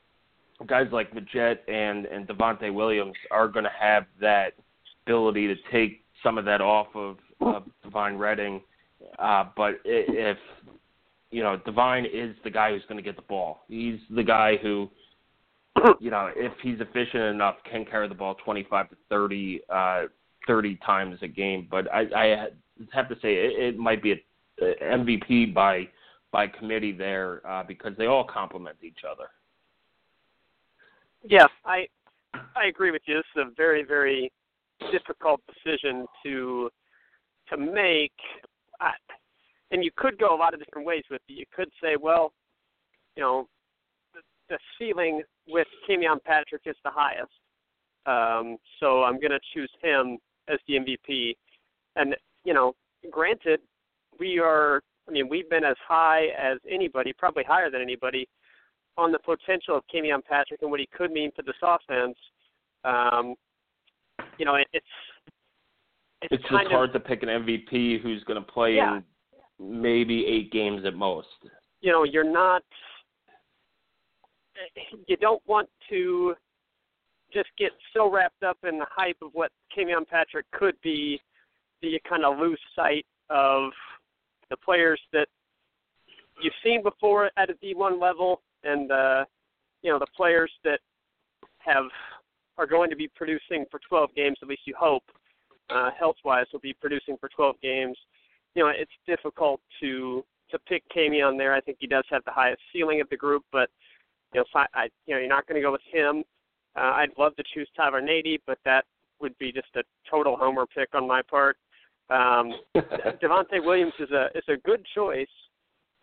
guys 0.67 0.87
like 0.93 1.13
Majette 1.13 1.59
and 1.69 2.07
and 2.07 2.27
Devonte 2.27 2.73
Williams 2.73 3.17
are 3.31 3.49
going 3.49 3.67
to 3.67 3.77
have 3.79 4.07
that 4.19 4.55
ability 5.05 5.47
to 5.49 5.57
take 5.71 6.05
some 6.23 6.39
of 6.39 6.47
that 6.47 6.63
off 6.63 6.87
of, 6.95 7.19
of 7.43 7.65
Devine 7.85 8.17
Redding. 8.17 8.63
Uh, 9.19 9.45
but 9.57 9.81
if 9.85 10.39
you 11.33 11.43
know, 11.43 11.57
Devine 11.65 12.05
is 12.05 12.37
the 12.45 12.51
guy 12.51 12.71
who's 12.71 12.85
going 12.89 12.99
to 12.99 13.03
get 13.03 13.17
the 13.17 13.23
ball. 13.23 13.65
He's 13.67 13.99
the 14.11 14.23
guy 14.23 14.59
who, 14.61 14.91
you 15.99 16.11
know, 16.11 16.31
if 16.37 16.53
he's 16.63 16.79
efficient 16.79 17.23
enough, 17.23 17.57
can 17.69 17.85
carry 17.87 18.07
the 18.07 18.15
ball 18.15 18.37
25 18.45 18.91
to 18.91 18.97
30, 19.09 19.61
uh, 19.71 20.03
30 20.47 20.79
times 20.85 21.19
a 21.23 21.29
game. 21.29 21.67
But 21.71 21.93
I, 21.93 22.03
I 22.15 22.47
have 22.93 23.09
to 23.09 23.15
say 23.17 23.35
it, 23.35 23.75
it 23.75 23.79
might 23.79 24.03
be 24.03 24.13
a, 24.13 24.17
a 24.61 24.75
MVP 24.99 25.53
by 25.55 25.89
by 26.31 26.47
committee 26.47 26.93
there 26.93 27.47
uh, 27.47 27.63
because 27.63 27.93
they 27.99 28.07
all 28.07 28.25
complement 28.25 28.77
each 28.83 29.01
other. 29.11 29.29
Yeah, 31.23 31.47
I 31.65 31.87
I 32.35 32.67
agree 32.69 32.91
with 32.91 33.03
you. 33.05 33.17
This 33.17 33.25
is 33.37 33.49
a 33.49 33.55
very 33.55 33.85
very 33.85 34.33
difficult 34.91 35.41
decision 35.47 36.07
to 36.25 36.71
to 37.51 37.57
make. 37.57 38.13
I, 38.83 38.93
and 39.71 39.85
you 39.85 39.91
could 39.97 40.19
go 40.19 40.35
a 40.35 40.37
lot 40.37 40.55
of 40.55 40.61
different 40.61 40.87
ways 40.87 41.05
with 41.11 41.23
it. 41.29 41.33
You 41.33 41.47
could 41.55 41.71
say, 41.83 41.97
well, 42.01 42.33
you 43.17 43.23
know, 43.23 43.47
the, 44.15 44.21
the 44.49 44.59
ceiling 44.79 45.23
with 45.49 45.67
Camion 45.89 46.23
Patrick 46.25 46.63
is 46.67 46.77
the 46.85 46.91
highest, 46.93 47.33
um, 48.07 48.59
so 48.81 49.05
I'm 49.05 49.21
going 49.21 49.31
to 49.31 49.41
choose 49.55 49.71
him 49.83 50.19
as 50.49 50.59
the 50.67 50.75
MVP. 50.75 51.37
And 51.97 52.17
you 52.45 52.55
know, 52.55 52.75
granted, 53.11 53.61
we 54.19 54.39
are. 54.39 54.83
I 55.09 55.11
mean, 55.11 55.29
we've 55.29 55.51
been 55.51 55.65
as 55.65 55.77
high 55.87 56.27
as 56.39 56.59
anybody, 56.71 57.13
probably 57.19 57.43
higher 57.43 57.71
than 57.71 57.81
anybody, 57.81 58.29
on 58.97 59.11
the 59.11 59.19
potential 59.19 59.77
of 59.77 59.83
Camion 59.93 60.23
Patrick 60.25 60.63
and 60.63 60.71
what 60.71 60.79
he 60.79 60.89
could 60.97 61.11
mean 61.11 61.33
for 61.35 61.43
this 61.43 61.57
offense. 61.61 62.17
Um, 62.85 63.35
you 64.39 64.45
know, 64.45 64.55
it, 64.55 64.69
it's 64.73 64.87
it's, 66.23 66.33
it's 66.33 66.43
just 66.43 66.71
hard 66.71 66.93
to 66.93 67.01
pick 67.01 67.23
an 67.23 67.29
MVP 67.29 68.01
who's 68.03 68.23
going 68.25 68.43
to 68.43 68.53
play 68.53 68.77
Yeah. 68.77 68.97
in 68.99 69.83
maybe 69.83 70.27
eight 70.27 70.51
games 70.53 70.85
at 70.85 70.95
most. 70.95 71.29
you 71.81 71.91
know 71.93 72.05
you're 72.05 72.25
not 72.25 72.63
you 75.07 75.17
don't 75.17 75.43
want 75.47 75.69
to 75.89 76.35
just 77.33 77.49
get 77.59 77.73
so 77.95 78.11
wrapped 78.11 78.43
up 78.43 78.59
in 78.69 78.79
the 78.79 78.87
hype 78.95 79.17
of 79.23 79.31
what 79.33 79.51
Camion 79.77 80.07
Patrick 80.07 80.45
could 80.53 80.75
be 80.83 81.21
that 81.81 81.89
you 81.89 81.99
kind 82.09 82.25
of 82.25 82.39
lose 82.39 82.61
sight 82.77 83.07
of 83.31 83.71
the 84.51 84.57
players 84.59 85.01
that 85.13 85.27
you've 86.43 86.53
seen 86.63 86.83
before 86.83 87.31
at 87.37 87.51
a 87.51 87.55
D1 87.55 88.01
level 88.01 88.43
and 88.65 88.91
uh 88.93 89.25
you 89.83 89.91
know 89.91 89.99
the 89.99 90.07
players 90.17 90.51
that 90.65 90.81
have 91.59 91.85
are 92.59 92.67
going 92.67 92.91
to 92.91 92.97
be 92.97 93.09
producing 93.17 93.65
for 93.71 93.81
12 93.89 94.11
games 94.15 94.37
at 94.43 94.49
least 94.49 94.63
you 94.67 94.75
hope 94.79 95.05
uh 95.71 95.91
health 95.99 96.17
wise 96.25 96.47
will 96.53 96.61
be 96.61 96.75
producing 96.81 97.17
for 97.19 97.29
12 97.29 97.57
games 97.63 97.97
you 98.55 98.63
know 98.63 98.71
it's 98.75 98.93
difficult 99.07 99.61
to 99.81 100.25
to 100.53 100.59
pick 100.61 100.85
Camion 100.95 101.37
there. 101.37 101.53
I 101.53 101.61
think 101.61 101.79
he 101.81 101.89
does 101.89 102.05
have 102.11 102.25
the 102.25 102.31
highest 102.31 102.61
ceiling 102.73 103.01
of 103.01 103.09
the 103.09 103.17
group, 103.17 103.43
but 103.51 103.69
you 104.33 104.41
know, 104.41 104.45
si- 104.53 104.71
I, 104.75 104.89
you 105.07 105.15
know, 105.15 105.21
you're 105.21 105.29
not 105.29 105.47
going 105.47 105.57
to 105.57 105.63
go 105.63 105.73
with 105.73 105.81
him. 105.91 106.23
Uh, 106.77 106.93
I'd 106.97 107.19
love 107.19 107.35
to 107.37 107.45
choose 107.53 107.69
Tyler 107.77 108.01
Natee, 108.01 108.39
but 108.47 108.59
that 108.65 108.85
would 109.21 109.37
be 109.39 109.53
just 109.53 109.69
a 109.77 109.83
total 110.09 110.37
homer 110.37 110.67
pick 110.67 110.91
on 110.95 111.09
my 111.09 111.23
part. 111.23 111.57
Um, 112.09 112.55
Devonte 112.77 113.65
Williams 113.65 113.93
is 113.99 114.11
a 114.11 114.27
is 114.35 114.45
a 114.49 114.57
good 114.59 114.85
choice, 114.95 115.27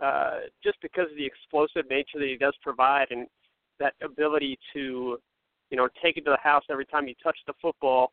uh, 0.04 0.40
just 0.64 0.82
because 0.82 1.06
of 1.10 1.18
the 1.18 1.26
explosive 1.26 1.90
nature 1.90 2.20
that 2.20 2.28
he 2.28 2.38
does 2.38 2.56
provide 2.62 3.08
and 3.12 3.28
that 3.80 3.94
ability 4.04 4.60
to, 4.74 5.18
you 5.70 5.78
know, 5.78 5.88
take 6.04 6.18
it 6.18 6.26
to 6.26 6.32
the 6.32 6.38
house 6.38 6.64
every 6.70 6.86
time 6.86 7.08
you 7.08 7.16
touch 7.24 7.38
the 7.48 7.54
football 7.62 8.12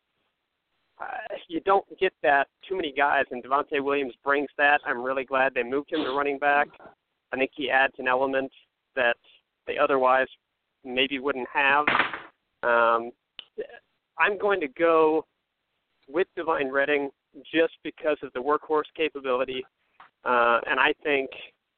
uh, 0.99 1.35
you 1.47 1.59
don't 1.61 1.85
get 1.99 2.13
that 2.23 2.47
too 2.67 2.75
many 2.75 2.91
guys, 2.91 3.25
and 3.31 3.43
Devonte 3.43 3.83
Williams 3.83 4.13
brings 4.23 4.49
that. 4.57 4.81
I'm 4.85 5.03
really 5.03 5.25
glad 5.25 5.53
they 5.53 5.63
moved 5.63 5.91
him 5.91 6.03
to 6.03 6.11
running 6.11 6.39
back. 6.39 6.67
I 7.31 7.37
think 7.37 7.51
he 7.55 7.69
adds 7.69 7.93
an 7.99 8.07
element 8.07 8.51
that 8.95 9.17
they 9.67 9.77
otherwise 9.77 10.27
maybe 10.83 11.19
wouldn't 11.19 11.47
have. 11.53 11.85
Um, 12.63 13.11
I'm 14.17 14.37
going 14.39 14.59
to 14.61 14.67
go 14.67 15.25
with 16.07 16.27
Devine 16.35 16.71
Redding 16.71 17.09
just 17.53 17.73
because 17.83 18.17
of 18.23 18.33
the 18.33 18.39
workhorse 18.39 18.89
capability, 18.95 19.63
uh, 20.25 20.59
and 20.65 20.79
I 20.79 20.93
think 21.03 21.29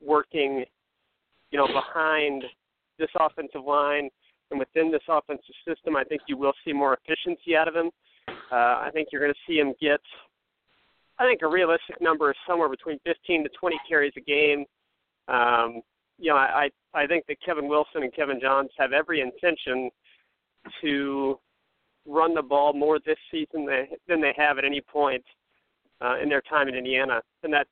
working, 0.01 0.63
you 1.51 1.59
know, 1.59 1.67
behind 1.67 2.43
this 2.97 3.09
offensive 3.19 3.65
line 3.65 4.09
and 4.51 4.59
within 4.59 4.91
this 4.91 5.01
offensive 5.09 5.55
system, 5.67 5.95
I 5.95 6.03
think 6.03 6.21
you 6.27 6.37
will 6.37 6.53
see 6.65 6.73
more 6.73 6.97
efficiency 7.03 7.55
out 7.55 7.67
of 7.67 7.75
him. 7.75 7.91
Uh, 8.51 8.55
I 8.55 8.89
think 8.93 9.09
you're 9.11 9.21
going 9.21 9.33
to 9.33 9.51
see 9.51 9.59
him 9.59 9.73
get. 9.81 10.01
I 11.17 11.25
think 11.25 11.41
a 11.41 11.47
realistic 11.47 12.01
number 12.01 12.31
is 12.31 12.37
somewhere 12.47 12.69
between 12.69 12.99
15 13.05 13.43
to 13.43 13.49
20 13.59 13.79
carries 13.87 14.13
a 14.17 14.21
game. 14.21 14.65
Um, 15.27 15.81
you 16.17 16.31
know, 16.31 16.37
I 16.37 16.69
I 16.93 17.07
think 17.07 17.25
that 17.27 17.37
Kevin 17.45 17.67
Wilson 17.67 18.03
and 18.03 18.13
Kevin 18.13 18.39
Johns 18.41 18.71
have 18.77 18.93
every 18.93 19.21
intention 19.21 19.89
to 20.81 21.39
run 22.05 22.33
the 22.33 22.41
ball 22.41 22.73
more 22.73 22.99
this 22.99 23.17
season 23.31 23.67
than 24.07 24.21
they 24.21 24.33
have 24.35 24.57
at 24.57 24.65
any 24.65 24.81
point 24.81 25.23
uh, 26.01 26.17
in 26.21 26.29
their 26.29 26.41
time 26.41 26.67
in 26.67 26.75
Indiana, 26.75 27.21
and 27.43 27.53
that's 27.53 27.69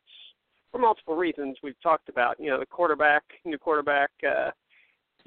for 0.72 0.80
multiple 0.80 1.16
reasons 1.16 1.58
we've 1.64 1.82
talked 1.82 2.10
about. 2.10 2.40
You 2.40 2.52
know, 2.52 2.60
the 2.60 2.66
quarterback, 2.66 3.24
new 3.44 3.58
quarterback. 3.58 4.12
Uh, 4.26 4.52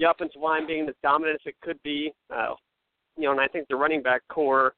the 0.00 0.10
offensive 0.10 0.40
line 0.40 0.66
being 0.66 0.88
as 0.88 0.94
dominant 1.02 1.40
as 1.44 1.50
it 1.50 1.56
could 1.60 1.80
be. 1.82 2.12
Uh, 2.34 2.54
you 3.16 3.24
know, 3.24 3.32
and 3.32 3.40
I 3.40 3.46
think 3.46 3.68
the 3.68 3.76
running 3.76 4.02
back 4.02 4.22
core 4.28 4.74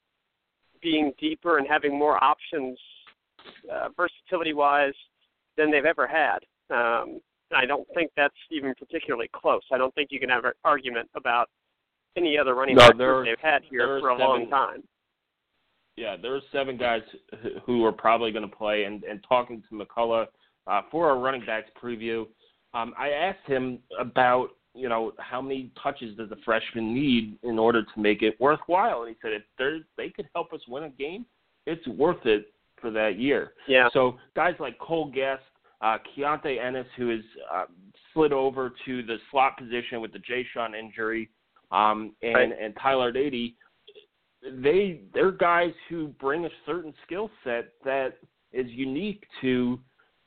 being 0.83 1.13
deeper 1.19 1.59
and 1.59 1.67
having 1.69 1.99
more 1.99 2.23
options, 2.23 2.79
uh, 3.73 3.89
versatility 3.97 4.53
wise, 4.53 4.95
than 5.57 5.71
they've 5.71 5.85
ever 5.85 6.07
had. 6.07 6.39
Um, 6.71 7.21
I 7.55 7.67
don't 7.67 7.87
think 7.95 8.11
that's 8.17 8.35
even 8.51 8.75
particularly 8.79 9.29
close. 9.35 9.63
I 9.73 9.79
don't 9.79 9.95
think 9.95 10.09
you 10.11 10.19
can 10.21 10.31
have 10.31 10.45
an 10.45 10.53
argument 10.65 11.09
about 11.15 11.49
any 12.17 12.39
other 12.39 12.55
running 12.55 12.77
no, 12.77 12.89
back 12.89 12.97
they've 12.99 13.37
had 13.41 13.63
here 13.69 14.01
for 14.01 14.11
a 14.11 14.15
seven, 14.15 14.27
long 14.27 14.51
time. 14.51 14.83
Yeah, 15.97 16.17
there 16.21 16.35
are 16.35 16.41
seven 16.51 16.77
guys 16.77 17.03
who 17.67 17.85
are 17.85 17.93
probably 17.93 18.33
going 18.33 18.49
to 18.49 18.57
play. 18.57 18.85
And, 18.85 19.05
and 19.05 19.25
talking 19.29 19.63
to 19.69 19.75
McCullough 19.75 20.27
uh, 20.67 20.83
for 20.91 21.11
our 21.11 21.19
running 21.19 21.45
backs 21.45 21.71
preview, 21.83 22.27
um, 22.75 22.95
I 22.99 23.11
asked 23.11 23.47
him 23.47 23.81
about 24.01 24.49
you 24.75 24.89
know 24.89 25.13
how 25.19 25.41
many 25.41 25.71
touches 25.83 26.17
does 26.17 26.31
a 26.31 26.37
freshman 26.45 26.95
need 26.95 27.39
in 27.43 27.59
order 27.59 27.83
to 27.83 28.01
make 28.01 28.23
it 28.23 28.41
worthwhile, 28.41 29.03
and 29.03 29.11
he 29.11 29.17
said 29.21 29.33
if 29.33 29.43
they 29.59 30.05
they 30.05 30.11
could 30.11 30.29
help 30.35 30.53
us 30.53 30.61
win 30.69 30.85
a 30.85 30.91
game, 30.91 31.27
it's 31.67 31.87
worth 31.89 32.25
it 32.25 32.53
for 32.81 32.91
that 32.91 33.19
year. 33.19 33.53
Yeah. 33.69 33.89
So 33.93 34.19
guys 34.35 34.55
like 34.59 34.79
Cole 34.79 35.11
Gest, 35.15 35.43
uh, 35.81 35.99
Keontae 36.17 36.63
Ennis, 36.63 36.87
who 36.97 37.11
has 37.11 37.21
uh, 37.53 37.65
slid 38.13 38.33
over 38.33 38.73
to 38.87 39.03
the 39.03 39.17
slot 39.31 39.57
position 39.59 40.01
with 40.01 40.13
the 40.13 40.19
J-Shun 40.19 40.75
injury, 40.75 41.29
um, 41.71 42.15
and 42.23 42.35
right. 42.35 42.53
and 42.61 42.75
Tyler 42.81 43.13
Natee, 43.13 43.55
they 44.43 45.03
they're 45.15 45.33
guys 45.33 45.73
who 45.89 46.09
bring 46.21 46.47
a 46.47 46.51
certain 46.67 46.93
skill 47.07 47.31
set 47.45 47.73
that 47.85 48.19
is 48.53 48.67
unique 48.69 49.25
to 49.41 49.79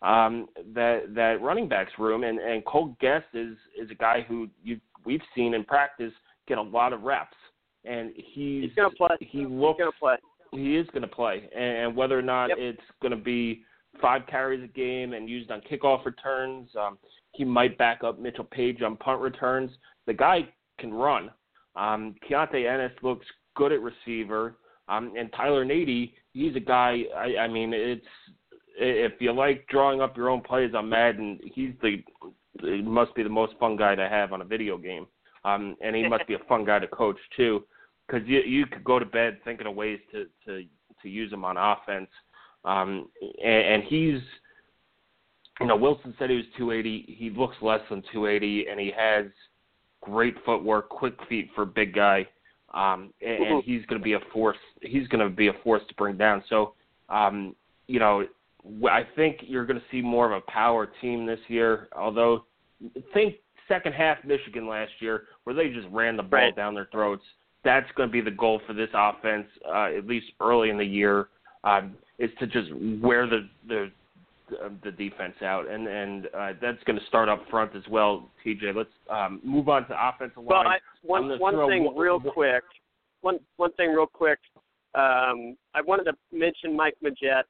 um, 0.06 0.48
that 0.74 1.14
that 1.16 1.42
running 1.42 1.68
backs 1.68 1.92
room, 1.98 2.24
and 2.24 2.40
and 2.40 2.64
Cole 2.66 2.96
Gest 3.02 3.26
is 3.34 3.58
is 3.80 3.90
a 3.92 3.96
guy 3.96 4.26
who 4.28 4.48
you 4.64 4.80
we've 5.06 5.22
seen 5.36 5.54
in 5.54 5.64
practice 5.64 6.14
get 6.48 6.58
a 6.58 6.62
lot 6.62 6.94
of 6.94 7.02
reps, 7.02 7.36
and 7.84 8.12
he's, 8.16 8.66
he's 8.66 8.76
gonna 8.76 8.90
play. 8.92 9.16
He 9.20 9.46
looks 9.46 9.78
he's 9.78 9.86
gonna 9.86 9.92
play. 10.00 10.16
He 10.52 10.78
is 10.78 10.88
going 10.92 11.02
to 11.02 11.08
play, 11.08 11.50
and 11.56 11.96
whether 11.96 12.18
or 12.18 12.22
not 12.22 12.48
yep. 12.48 12.58
it's 12.60 12.82
going 13.02 13.12
to 13.12 13.18
be 13.18 13.64
five 14.02 14.22
carries 14.28 14.64
a 14.64 14.68
game 14.68 15.14
and 15.14 15.30
used 15.30 15.52
on 15.52 15.62
kickoff 15.62 16.06
returns, 16.06 16.70
um, 16.80 16.98
he 17.34 17.44
might 17.44 17.78
back 17.78 18.04
up 18.04 18.20
Mitchell 18.20 18.48
Paige 18.50 18.82
on 18.82 18.96
punt 18.98 19.22
returns. 19.22 19.72
The 20.06 20.14
guy 20.14 20.48
can 20.80 20.94
run. 20.94 21.30
Um, 21.76 22.16
Keontae 22.30 22.72
Ennis 22.72 22.92
looks 23.02 23.26
good 23.56 23.72
at 23.72 23.80
receiver, 23.82 24.56
um, 24.88 25.14
and 25.18 25.30
Tyler 25.34 25.66
Natee, 25.66 26.14
he's 26.32 26.56
a 26.56 26.60
guy. 26.60 27.04
I, 27.16 27.38
I 27.44 27.48
mean, 27.48 27.74
it's 27.74 28.06
if 28.78 29.14
you 29.20 29.34
like 29.34 29.68
drawing 29.68 30.02
up 30.02 30.18
your 30.18 30.30
own 30.30 30.42
plays 30.42 30.74
on 30.76 30.90
Madden, 30.90 31.40
he's 31.44 31.72
the 31.82 32.04
it 32.64 32.86
must 32.86 33.14
be 33.16 33.24
the 33.24 33.30
most 33.30 33.54
fun 33.60 33.76
guy 33.76 33.96
to 33.96 34.08
have 34.08 34.32
on 34.32 34.42
a 34.42 34.46
video 34.46 34.78
game. 34.78 35.08
Um, 35.44 35.76
and 35.82 35.96
he 35.96 36.08
must 36.08 36.26
be 36.28 36.34
a 36.34 36.40
fun 36.50 36.66
guy 36.66 36.80
to 36.80 36.88
coach 36.88 37.18
too, 37.36 37.64
because 38.08 38.28
you 38.28 38.40
you 38.40 38.66
could 38.66 38.84
go 38.84 39.00
to 39.00 39.06
bed 39.06 39.40
thinking 39.44 39.68
of 39.68 39.76
ways 39.76 40.00
to 40.12 40.26
to 40.46 40.64
to 41.02 41.10
use 41.10 41.32
him 41.32 41.46
on 41.46 41.58
offense. 41.58 42.10
Um, 42.66 43.10
and, 43.22 43.66
and 43.66 43.84
he's, 43.84 44.20
you 45.60 45.68
know, 45.68 45.76
Wilson 45.76 46.16
said 46.18 46.30
he 46.30 46.38
was 46.38 46.46
280. 46.58 47.16
He 47.18 47.30
looks 47.30 47.56
less 47.62 47.82
than 47.90 48.02
280, 48.12 48.68
and 48.70 48.80
he 48.80 48.92
has 48.98 49.26
great 50.02 50.36
footwork, 50.46 50.90
quick 50.90 51.14
feet 51.30 51.50
for 51.56 51.62
a 51.62 51.68
big 51.68 51.94
guy. 51.94 52.28
Um, 52.74 53.14
and, 53.22 53.44
and 53.44 53.64
he's 53.64 53.86
going 53.86 54.00
to 54.00 54.04
be 54.04 54.14
a 54.14 54.20
force. 54.34 54.58
He's 54.82 55.08
going 55.08 55.24
to 55.24 55.34
be 55.34 55.48
a 55.48 55.54
force 55.64 55.84
to 55.88 55.96
bring 55.96 56.18
down. 56.18 56.44
So, 56.50 56.74
um, 57.10 57.56
you 57.88 58.00
know, 58.00 58.26
I 58.90 59.04
think 59.16 59.38
you're 59.42 59.66
going 59.66 59.80
to 59.80 59.86
see 59.92 60.02
more 60.02 60.26
of 60.26 60.32
a 60.32 60.52
power 60.52 60.90
team 61.02 61.26
this 61.26 61.40
year. 61.48 61.88
Although, 61.96 62.46
think 63.14 63.36
second 63.68 63.94
half 63.94 64.18
Michigan 64.24 64.68
last 64.68 64.92
year, 65.00 65.24
where 65.44 65.56
they 65.56 65.70
just 65.70 65.88
ran 65.92 66.18
the 66.18 66.24
ball 66.24 66.40
right. 66.40 66.56
down 66.56 66.74
their 66.74 66.88
throats. 66.92 67.24
That's 67.64 67.90
going 67.96 68.10
to 68.10 68.14
be 68.14 68.22
the 68.22 68.32
goal 68.32 68.62
for 68.68 68.74
this 68.74 68.90
offense, 68.94 69.48
uh, 69.68 69.98
at 69.98 70.06
least 70.06 70.28
early 70.40 70.70
in 70.70 70.78
the 70.78 70.86
year, 70.86 71.30
um, 71.64 71.96
is 72.20 72.30
to 72.40 72.48
just 72.48 72.70
wear 73.02 73.28
the 73.28 73.48
the 73.68 73.92
the 74.84 74.92
defense 74.92 75.36
out, 75.42 75.68
and 75.70 75.88
and 75.88 76.28
uh, 76.28 76.54
that's 76.62 76.84
going 76.86 77.00
to 77.00 77.06
start 77.08 77.30
up 77.30 77.44
front 77.50 77.76
as 77.76 77.84
well. 77.90 78.30
TJ, 78.46 78.76
let's 78.76 78.90
um, 79.10 79.42
move 79.44 79.70
on 79.70 79.88
to 79.88 80.08
offensive 80.08 80.38
line. 80.38 80.46
Well, 80.48 80.68
I, 80.68 80.78
one 81.02 81.40
one 81.40 81.68
thing 81.68 81.86
one, 81.86 81.98
real 81.98 82.20
quick, 82.20 82.64
one 83.22 83.40
one 83.58 83.72
thing 83.74 83.90
real 83.90 84.06
quick. 84.06 84.40
Um, 84.94 85.58
I 85.74 85.82
wanted 85.82 86.06
to 86.06 86.14
mention 86.32 86.76
Mike 86.76 86.96
Majette. 87.04 87.44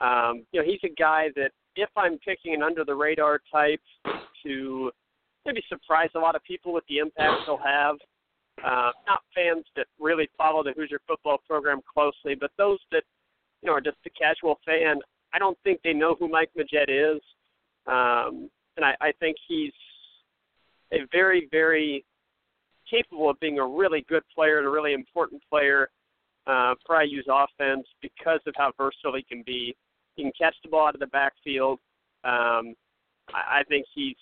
Um, 0.00 0.44
you 0.52 0.60
know, 0.60 0.66
he's 0.66 0.80
a 0.84 0.94
guy 0.94 1.28
that 1.36 1.50
if 1.76 1.88
I'm 1.96 2.18
picking 2.18 2.54
an 2.54 2.62
under 2.62 2.84
the 2.84 2.94
radar 2.94 3.40
type 3.52 3.80
to 4.44 4.90
maybe 5.46 5.62
surprise 5.68 6.10
a 6.14 6.18
lot 6.18 6.36
of 6.36 6.42
people 6.44 6.72
with 6.72 6.84
the 6.88 6.98
impact 6.98 7.42
he'll 7.46 7.58
have. 7.58 7.96
Uh, 8.64 8.90
not 9.06 9.20
fans 9.34 9.64
that 9.76 9.86
really 10.00 10.28
follow 10.36 10.64
the 10.64 10.72
Hoosier 10.76 11.00
football 11.06 11.38
program 11.46 11.80
closely, 11.94 12.34
but 12.34 12.50
those 12.58 12.78
that 12.90 13.04
you 13.62 13.68
know 13.68 13.72
are 13.72 13.80
just 13.80 13.98
a 14.04 14.10
casual 14.10 14.58
fan. 14.66 14.96
I 15.32 15.38
don't 15.38 15.56
think 15.62 15.80
they 15.84 15.92
know 15.92 16.16
who 16.18 16.28
Mike 16.28 16.50
Majette 16.58 16.88
is, 16.88 17.20
um, 17.86 18.50
and 18.76 18.84
I, 18.84 18.94
I 19.00 19.12
think 19.20 19.36
he's 19.46 19.72
a 20.92 20.98
very, 21.12 21.48
very 21.50 22.04
capable 22.90 23.30
of 23.30 23.38
being 23.40 23.58
a 23.58 23.66
really 23.66 24.04
good 24.08 24.22
player 24.34 24.58
and 24.58 24.66
a 24.66 24.70
really 24.70 24.92
important 24.92 25.42
player 25.48 25.88
uh, 26.46 26.74
for 26.86 27.00
IU's 27.02 27.26
offense 27.28 27.86
because 28.00 28.40
of 28.46 28.54
how 28.56 28.72
versatile 28.76 29.16
he 29.16 29.22
can 29.22 29.42
be. 29.44 29.76
He 30.18 30.24
can 30.24 30.32
catch 30.36 30.56
the 30.64 30.68
ball 30.68 30.88
out 30.88 30.94
of 30.94 31.00
the 31.00 31.06
backfield. 31.06 31.78
Um, 32.24 32.74
I, 33.32 33.60
I 33.60 33.62
think 33.68 33.86
he's 33.94 34.16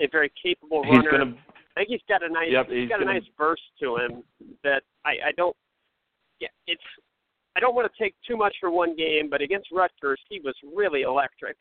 a 0.00 0.08
very 0.08 0.32
capable 0.42 0.82
he's 0.82 0.96
runner. 0.96 1.10
Gonna, 1.10 1.34
I 1.76 1.80
think 1.80 1.88
he's 1.90 2.00
got 2.08 2.22
a 2.22 2.28
nice 2.28 2.48
yep, 2.50 2.68
he's 2.68 2.88
got 2.88 3.00
gonna, 3.00 3.10
a 3.10 3.14
nice 3.14 3.28
burst 3.36 3.62
to 3.80 3.96
him 3.96 4.24
that 4.64 4.82
I, 5.04 5.10
I 5.28 5.32
don't 5.36 5.54
yeah 6.40 6.48
it's 6.66 6.82
I 7.56 7.60
don't 7.60 7.74
want 7.74 7.90
to 7.92 8.02
take 8.02 8.14
too 8.26 8.36
much 8.36 8.54
for 8.60 8.70
one 8.70 8.96
game, 8.96 9.28
but 9.28 9.42
against 9.42 9.68
Rutgers 9.70 10.20
he 10.30 10.40
was 10.40 10.54
really 10.74 11.02
electric. 11.02 11.56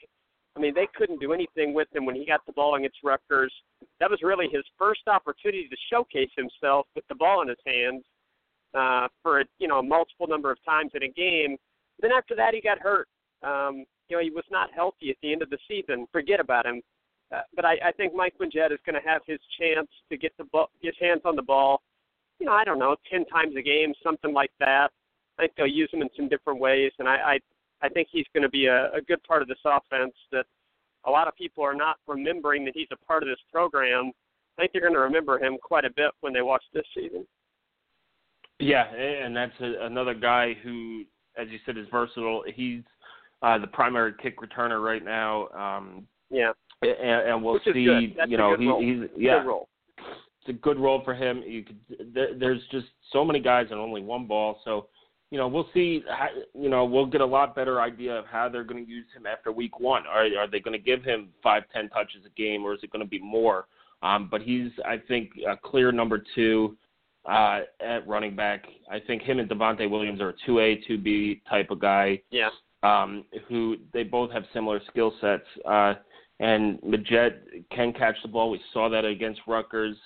I 0.55 0.59
mean 0.61 0.73
they 0.73 0.87
couldn't 0.95 1.19
do 1.19 1.33
anything 1.33 1.73
with 1.73 1.89
him 1.93 2.05
when 2.05 2.15
he 2.15 2.25
got 2.25 2.45
the 2.45 2.53
ball 2.53 2.75
against 2.75 2.99
Rutgers. 3.03 3.53
That 3.99 4.09
was 4.09 4.19
really 4.23 4.47
his 4.49 4.63
first 4.79 5.01
opportunity 5.07 5.67
to 5.67 5.75
showcase 5.91 6.31
himself 6.37 6.87
with 6.95 7.03
the 7.09 7.15
ball 7.15 7.41
in 7.41 7.49
his 7.49 7.57
hands 7.65 8.03
uh, 8.73 9.09
for 9.21 9.41
a, 9.41 9.45
you 9.59 9.67
know 9.67 9.79
a 9.79 9.83
multiple 9.83 10.27
number 10.27 10.51
of 10.51 10.57
times 10.63 10.91
in 10.93 11.03
a 11.03 11.09
game. 11.09 11.57
Then 11.99 12.11
after 12.11 12.33
that 12.37 12.53
he 12.53 12.61
got 12.61 12.79
hurt. 12.79 13.09
Um, 13.47 13.85
you 14.09 14.17
know 14.17 14.23
he 14.23 14.29
was 14.29 14.45
not 14.51 14.69
healthy 14.73 15.09
at 15.09 15.17
the 15.21 15.31
end 15.31 15.41
of 15.41 15.49
the 15.49 15.57
season. 15.67 16.07
Forget 16.11 16.39
about 16.39 16.65
him. 16.65 16.81
Uh, 17.33 17.41
but 17.55 17.65
I, 17.65 17.73
I 17.85 17.91
think 17.91 18.15
Mike 18.15 18.35
Majette 18.41 18.71
is 18.71 18.79
going 18.85 19.01
to 19.01 19.07
have 19.07 19.21
his 19.27 19.39
chance 19.59 19.89
to 20.09 20.17
get 20.17 20.31
the 20.37 20.45
ball, 20.45 20.69
his 20.81 20.95
hands 20.99 21.21
on 21.25 21.35
the 21.35 21.41
ball. 21.41 21.81
You 22.39 22.45
know, 22.45 22.53
I 22.53 22.63
don't 22.63 22.79
know, 22.79 22.95
ten 23.11 23.25
times 23.25 23.55
a 23.57 23.61
game, 23.61 23.93
something 24.03 24.33
like 24.33 24.51
that. 24.59 24.89
I 25.37 25.43
think 25.43 25.53
they'll 25.57 25.67
use 25.67 25.89
him 25.91 26.01
in 26.01 26.09
some 26.15 26.29
different 26.29 26.59
ways, 26.59 26.91
and 26.99 27.07
I, 27.07 27.39
I, 27.81 27.85
I 27.85 27.89
think 27.89 28.07
he's 28.11 28.25
going 28.33 28.43
to 28.43 28.49
be 28.49 28.67
a, 28.67 28.91
a 28.93 29.01
good 29.01 29.23
part 29.23 29.41
of 29.41 29.47
this 29.47 29.57
offense. 29.65 30.13
That 30.31 30.45
a 31.05 31.11
lot 31.11 31.27
of 31.27 31.35
people 31.35 31.63
are 31.63 31.75
not 31.75 31.97
remembering 32.07 32.65
that 32.65 32.73
he's 32.75 32.87
a 32.91 33.05
part 33.05 33.23
of 33.23 33.29
this 33.29 33.39
program. 33.51 34.11
I 34.57 34.61
think 34.61 34.71
they're 34.71 34.81
going 34.81 34.93
to 34.93 34.99
remember 34.99 35.37
him 35.37 35.57
quite 35.61 35.85
a 35.85 35.89
bit 35.89 36.11
when 36.21 36.33
they 36.33 36.41
watch 36.41 36.63
this 36.73 36.85
season. 36.95 37.25
Yeah, 38.59 38.85
and 38.85 39.35
that's 39.35 39.53
a, 39.59 39.85
another 39.85 40.15
guy 40.15 40.55
who, 40.63 41.03
as 41.37 41.47
you 41.49 41.59
said, 41.65 41.77
is 41.77 41.85
versatile. 41.91 42.43
He's 42.55 42.81
uh, 43.41 43.57
the 43.57 43.67
primary 43.67 44.13
kick 44.21 44.39
returner 44.39 44.83
right 44.83 45.03
now. 45.03 45.47
Um, 45.49 46.07
yeah 46.29 46.51
and, 46.81 47.29
and 47.29 47.43
we'll 47.43 47.59
see. 47.73 47.79
You 48.27 48.37
know, 48.37 48.55
he, 48.57 48.65
he's 48.85 49.09
yeah, 49.17 49.43
good 49.43 49.65
it's 50.41 50.49
a 50.49 50.53
good 50.53 50.79
role 50.79 51.01
for 51.03 51.13
him. 51.13 51.43
You 51.45 51.63
could, 51.63 51.79
there, 52.13 52.37
there's 52.37 52.61
just 52.71 52.87
so 53.11 53.25
many 53.25 53.39
guys 53.39 53.67
and 53.71 53.79
only 53.79 54.01
one 54.01 54.27
ball, 54.27 54.59
so 54.63 54.87
you 55.31 55.37
know 55.37 55.47
we'll 55.47 55.69
see. 55.73 56.03
How, 56.09 56.27
you 56.53 56.69
know, 56.69 56.85
we'll 56.85 57.05
get 57.05 57.21
a 57.21 57.25
lot 57.25 57.55
better 57.55 57.81
idea 57.81 58.13
of 58.13 58.25
how 58.25 58.47
they're 58.49 58.63
going 58.63 58.83
to 58.83 58.89
use 58.89 59.05
him 59.15 59.25
after 59.25 59.51
week 59.51 59.79
one. 59.79 60.05
Are 60.07 60.25
are 60.37 60.49
they 60.49 60.59
going 60.59 60.77
to 60.77 60.83
give 60.83 61.03
him 61.03 61.29
five, 61.43 61.63
ten 61.73 61.89
touches 61.89 62.21
a 62.25 62.29
game, 62.39 62.63
or 62.63 62.73
is 62.73 62.79
it 62.83 62.91
going 62.91 63.03
to 63.03 63.09
be 63.09 63.19
more? 63.19 63.67
Um, 64.03 64.27
but 64.29 64.43
he's, 64.43 64.69
I 64.85 64.97
think, 65.07 65.31
a 65.49 65.57
clear 65.57 65.91
number 65.91 66.23
two 66.35 66.77
uh, 67.27 67.61
at 67.83 68.07
running 68.07 68.35
back. 68.35 68.63
I 68.91 68.99
think 68.99 69.23
him 69.23 69.39
and 69.39 69.49
Devonte 69.49 69.89
Williams 69.89 70.21
are 70.21 70.29
a 70.29 70.33
two 70.45 70.59
A, 70.59 70.79
two 70.87 70.99
B 70.99 71.41
type 71.49 71.71
of 71.71 71.79
guy. 71.79 72.21
Yeah. 72.29 72.49
Um, 72.83 73.25
who 73.49 73.77
they 73.91 74.03
both 74.03 74.31
have 74.31 74.43
similar 74.53 74.79
skill 74.89 75.13
sets. 75.19 75.45
Uh, 75.65 75.95
and 76.39 76.79
Majette 76.81 77.39
can 77.71 77.91
catch 77.91 78.15
the 78.21 78.27
ball. 78.27 78.51
We 78.51 78.61
saw 78.71 78.89
that 78.89 79.05
against 79.05 79.41
Rutgers. 79.47 79.97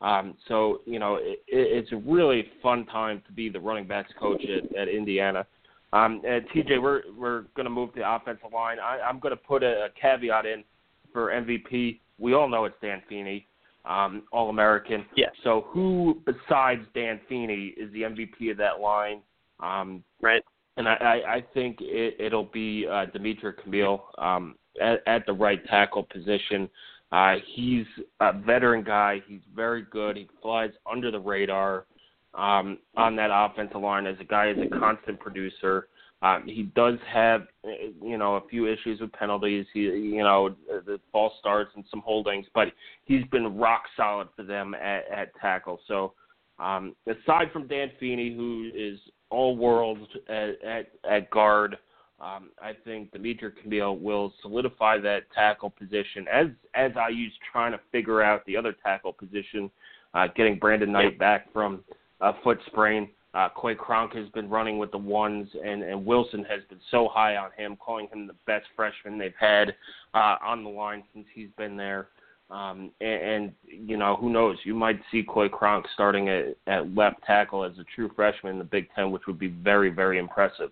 Um, 0.00 0.34
so 0.48 0.80
you 0.86 0.98
know 0.98 1.16
it, 1.16 1.40
it's 1.48 1.92
a 1.92 1.96
really 1.96 2.46
fun 2.62 2.86
time 2.86 3.22
to 3.26 3.32
be 3.32 3.48
the 3.48 3.60
running 3.60 3.86
backs 3.86 4.12
coach 4.18 4.42
at, 4.44 4.74
at 4.76 4.88
Indiana. 4.88 5.46
Um, 5.92 6.22
and 6.26 6.48
TJ, 6.50 6.80
we're 6.80 7.02
we're 7.18 7.42
going 7.54 7.64
to 7.64 7.70
move 7.70 7.92
to 7.94 8.00
the 8.00 8.14
offensive 8.14 8.52
line. 8.52 8.78
I, 8.78 9.00
I'm 9.00 9.18
going 9.18 9.32
to 9.32 9.36
put 9.36 9.62
a, 9.62 9.86
a 9.86 9.88
caveat 10.00 10.46
in 10.46 10.64
for 11.12 11.28
MVP. 11.30 11.98
We 12.18 12.34
all 12.34 12.48
know 12.48 12.64
it's 12.64 12.76
Dan 12.80 13.02
Feeney, 13.08 13.46
um, 13.84 14.22
All 14.32 14.50
American. 14.50 15.04
Yes. 15.16 15.32
So 15.42 15.66
who 15.68 16.22
besides 16.24 16.82
Dan 16.94 17.20
Feeney 17.28 17.74
is 17.76 17.92
the 17.92 18.02
MVP 18.02 18.50
of 18.50 18.56
that 18.58 18.80
line? 18.80 19.20
Um, 19.58 20.04
right. 20.22 20.42
And 20.80 20.88
I, 20.88 20.94
I, 20.94 21.34
I 21.36 21.44
think 21.54 21.78
it, 21.80 22.16
it'll 22.18 22.44
be 22.44 22.86
uh, 22.88 23.06
Dimitric 23.14 23.64
Camiel. 23.64 24.00
Um, 24.18 24.56
at, 24.80 25.02
at 25.06 25.26
the 25.26 25.32
right 25.32 25.64
tackle 25.66 26.04
position. 26.04 26.68
Uh, 27.12 27.36
he's 27.54 27.86
a 28.20 28.32
veteran 28.32 28.84
guy. 28.84 29.22
He's 29.26 29.40
very 29.54 29.84
good. 29.90 30.16
He 30.16 30.28
flies 30.40 30.70
under 30.90 31.10
the 31.10 31.18
radar 31.18 31.86
um, 32.34 32.78
on 32.96 33.16
that 33.16 33.30
offensive 33.32 33.80
line 33.80 34.06
as 34.06 34.16
a 34.20 34.24
guy 34.24 34.50
as 34.50 34.56
a 34.58 34.78
constant 34.78 35.18
producer. 35.18 35.88
Um, 36.22 36.44
he 36.46 36.64
does 36.74 36.98
have, 37.10 37.46
you 37.64 38.18
know, 38.18 38.36
a 38.36 38.46
few 38.48 38.66
issues 38.70 39.00
with 39.00 39.10
penalties. 39.12 39.66
He, 39.72 39.80
you 39.80 40.22
know, 40.22 40.54
the 40.68 41.00
false 41.10 41.32
starts 41.40 41.70
and 41.74 41.84
some 41.90 42.02
holdings, 42.04 42.46
but 42.54 42.68
he's 43.04 43.24
been 43.32 43.56
rock 43.56 43.84
solid 43.96 44.28
for 44.36 44.42
them 44.42 44.74
at, 44.74 45.04
at 45.10 45.32
tackle. 45.40 45.80
So, 45.88 46.12
um, 46.58 46.94
aside 47.06 47.50
from 47.52 47.66
Dan 47.66 47.90
Feeney, 47.98 48.36
who 48.36 48.70
is 48.74 48.98
all 49.30 49.56
world 49.56 49.98
at, 50.28 50.62
at, 50.62 50.90
at 51.08 51.30
guard, 51.30 51.78
um, 52.20 52.50
I 52.60 52.72
think 52.84 53.12
Dimitric 53.12 53.52
Camiel 53.64 53.98
will 53.98 54.32
solidify 54.42 54.98
that 54.98 55.22
tackle 55.34 55.70
position 55.70 56.26
as 56.30 56.48
as 56.74 56.92
IU's 57.10 57.32
trying 57.50 57.72
to 57.72 57.80
figure 57.90 58.22
out 58.22 58.44
the 58.44 58.56
other 58.56 58.74
tackle 58.84 59.14
position, 59.14 59.70
uh, 60.12 60.26
getting 60.36 60.58
Brandon 60.58 60.92
Knight 60.92 61.18
back 61.18 61.50
from 61.52 61.82
a 62.20 62.32
foot 62.42 62.58
sprain. 62.66 63.08
Uh, 63.32 63.48
Coy 63.56 63.74
Cronk 63.74 64.12
has 64.14 64.28
been 64.30 64.50
running 64.50 64.76
with 64.76 64.90
the 64.90 64.98
ones, 64.98 65.48
and, 65.64 65.84
and 65.84 66.04
Wilson 66.04 66.44
has 66.44 66.62
been 66.68 66.80
so 66.90 67.08
high 67.08 67.36
on 67.36 67.50
him, 67.56 67.76
calling 67.76 68.08
him 68.12 68.26
the 68.26 68.34
best 68.44 68.66
freshman 68.74 69.18
they've 69.18 69.32
had 69.38 69.74
uh, 70.14 70.36
on 70.44 70.64
the 70.64 70.68
line 70.68 71.04
since 71.14 71.26
he's 71.32 71.50
been 71.56 71.76
there. 71.76 72.08
Um, 72.50 72.90
and, 73.00 73.22
and 73.22 73.52
you 73.64 73.96
know, 73.96 74.16
who 74.16 74.30
knows? 74.30 74.58
You 74.64 74.74
might 74.74 75.00
see 75.12 75.22
Coy 75.22 75.48
Cronk 75.48 75.86
starting 75.94 76.28
at, 76.28 76.56
at 76.66 76.94
left 76.94 77.22
tackle 77.24 77.64
as 77.64 77.72
a 77.78 77.84
true 77.94 78.10
freshman 78.16 78.54
in 78.54 78.58
the 78.58 78.64
Big 78.64 78.88
Ten, 78.94 79.10
which 79.10 79.22
would 79.26 79.38
be 79.38 79.48
very, 79.48 79.90
very 79.90 80.18
impressive. 80.18 80.70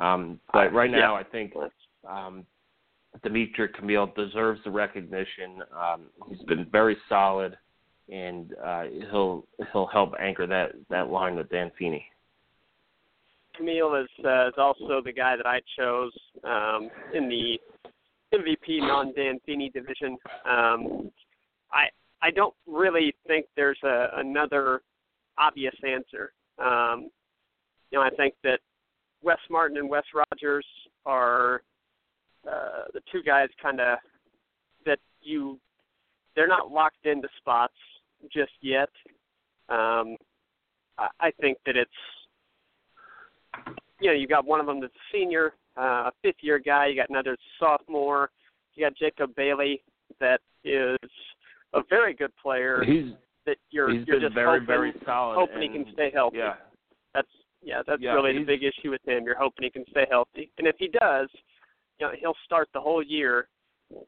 Um, 0.00 0.38
but 0.52 0.72
right 0.72 0.90
now, 0.90 1.14
yeah. 1.14 1.20
I 1.20 1.22
think 1.22 1.54
um, 2.08 2.44
Dimitric 3.24 3.74
Camiel 3.80 4.14
deserves 4.14 4.60
the 4.64 4.70
recognition. 4.70 5.62
Um, 5.74 6.02
he's 6.28 6.42
been 6.46 6.66
very 6.70 6.96
solid 7.08 7.56
and 8.10 8.54
uh, 8.64 8.84
he'll 9.10 9.46
he'll 9.72 9.86
help 9.86 10.12
anchor 10.20 10.46
that 10.46 10.72
that 10.90 11.08
line 11.08 11.36
with 11.36 11.48
Dan 11.50 11.70
Feeney. 11.78 12.04
Camiel 13.58 14.02
is 14.02 14.08
uh, 14.24 14.48
is 14.48 14.54
also 14.58 15.00
the 15.02 15.12
guy 15.12 15.36
that 15.36 15.46
I 15.46 15.60
chose 15.78 16.12
um, 16.44 16.90
in 17.14 17.28
the 17.28 17.58
MVP 18.34 18.80
non 18.80 19.12
Dan 19.14 19.38
Feeney 19.46 19.70
division. 19.70 20.16
Um, 20.44 21.10
I 21.72 21.86
I 22.22 22.30
don't 22.30 22.54
really 22.66 23.14
think 23.26 23.46
there's 23.56 23.78
a, 23.84 24.08
another 24.16 24.82
obvious 25.38 25.74
answer. 25.86 26.32
Um, 26.58 27.10
you 27.90 27.98
know, 27.98 28.02
I 28.02 28.10
think 28.10 28.34
that 28.44 28.60
Wes 29.22 29.38
Martin 29.50 29.76
and 29.76 29.88
Wes 29.88 30.04
Rogers 30.14 30.66
are 31.06 31.62
uh, 32.46 32.84
the 32.92 33.00
two 33.10 33.22
guys 33.22 33.48
kind 33.62 33.80
of 33.80 33.98
that 34.86 34.98
you 35.20 35.58
they're 36.36 36.48
not 36.48 36.70
locked 36.70 37.06
into 37.06 37.28
spots 37.38 37.74
just 38.32 38.52
yet. 38.60 38.90
Um, 39.68 40.16
I, 40.98 41.08
I 41.20 41.30
think 41.40 41.58
that 41.66 41.76
it's 41.76 41.90
you 44.00 44.08
know 44.10 44.16
you 44.16 44.26
got 44.26 44.44
one 44.46 44.60
of 44.60 44.66
them 44.66 44.80
that's 44.80 44.94
a 44.94 45.16
senior, 45.16 45.54
uh, 45.76 46.08
a 46.08 46.12
fifth 46.22 46.36
year 46.40 46.58
guy. 46.58 46.86
You 46.86 46.96
got 46.96 47.10
another 47.10 47.36
sophomore. 47.58 48.30
You 48.74 48.86
got 48.86 48.96
Jacob 48.96 49.34
Bailey 49.34 49.82
that 50.20 50.40
is 50.64 50.96
a 51.72 51.82
very 51.88 52.14
good 52.14 52.32
player. 52.42 52.82
He's 52.84 53.12
that 53.46 53.56
you're 53.70 53.90
he's 53.90 54.06
you're 54.06 54.16
been 54.16 54.28
just 54.28 54.34
very 54.34 54.60
hoping, 54.60 54.66
very 54.66 54.92
solid. 55.04 55.34
hoping 55.34 55.62
he 55.62 55.68
can 55.68 55.86
stay 55.92 56.10
healthy. 56.12 56.38
Yeah, 56.38 56.54
That's 57.14 57.28
yeah, 57.62 57.82
that's 57.86 58.00
Yeah, 58.00 58.12
really 58.12 58.38
the 58.38 58.44
big 58.44 58.62
issue 58.62 58.90
with 58.90 59.06
him. 59.06 59.24
You're 59.24 59.38
hoping 59.38 59.64
he 59.64 59.70
can 59.70 59.84
stay 59.90 60.06
healthy, 60.10 60.50
and 60.58 60.66
if 60.66 60.76
he 60.78 60.88
does, 60.88 61.28
you 61.98 62.06
know 62.06 62.12
he'll 62.18 62.36
start 62.44 62.68
the 62.72 62.80
whole 62.80 63.02
year 63.02 63.48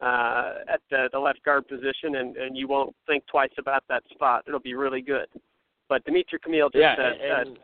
uh, 0.01 0.55
at 0.73 0.81
the, 0.91 1.09
the 1.13 1.19
left 1.19 1.43
guard 1.45 1.67
position, 1.69 2.17
and, 2.17 2.37
and 2.37 2.57
you 2.57 2.67
won't 2.69 2.95
think 3.07 3.25
twice 3.27 3.51
about 3.59 3.85
that 3.89 4.03
spot. 4.11 4.45
It'll 4.47 4.61
be 4.61 4.75
really 4.75 5.03
good. 5.03 5.27
But 5.89 6.05
Dimitric 6.05 6.43
Camiel 6.45 6.71
just 6.73 6.81
yeah, 6.81 6.95
uh, 6.99 7.41
and, 7.43 7.59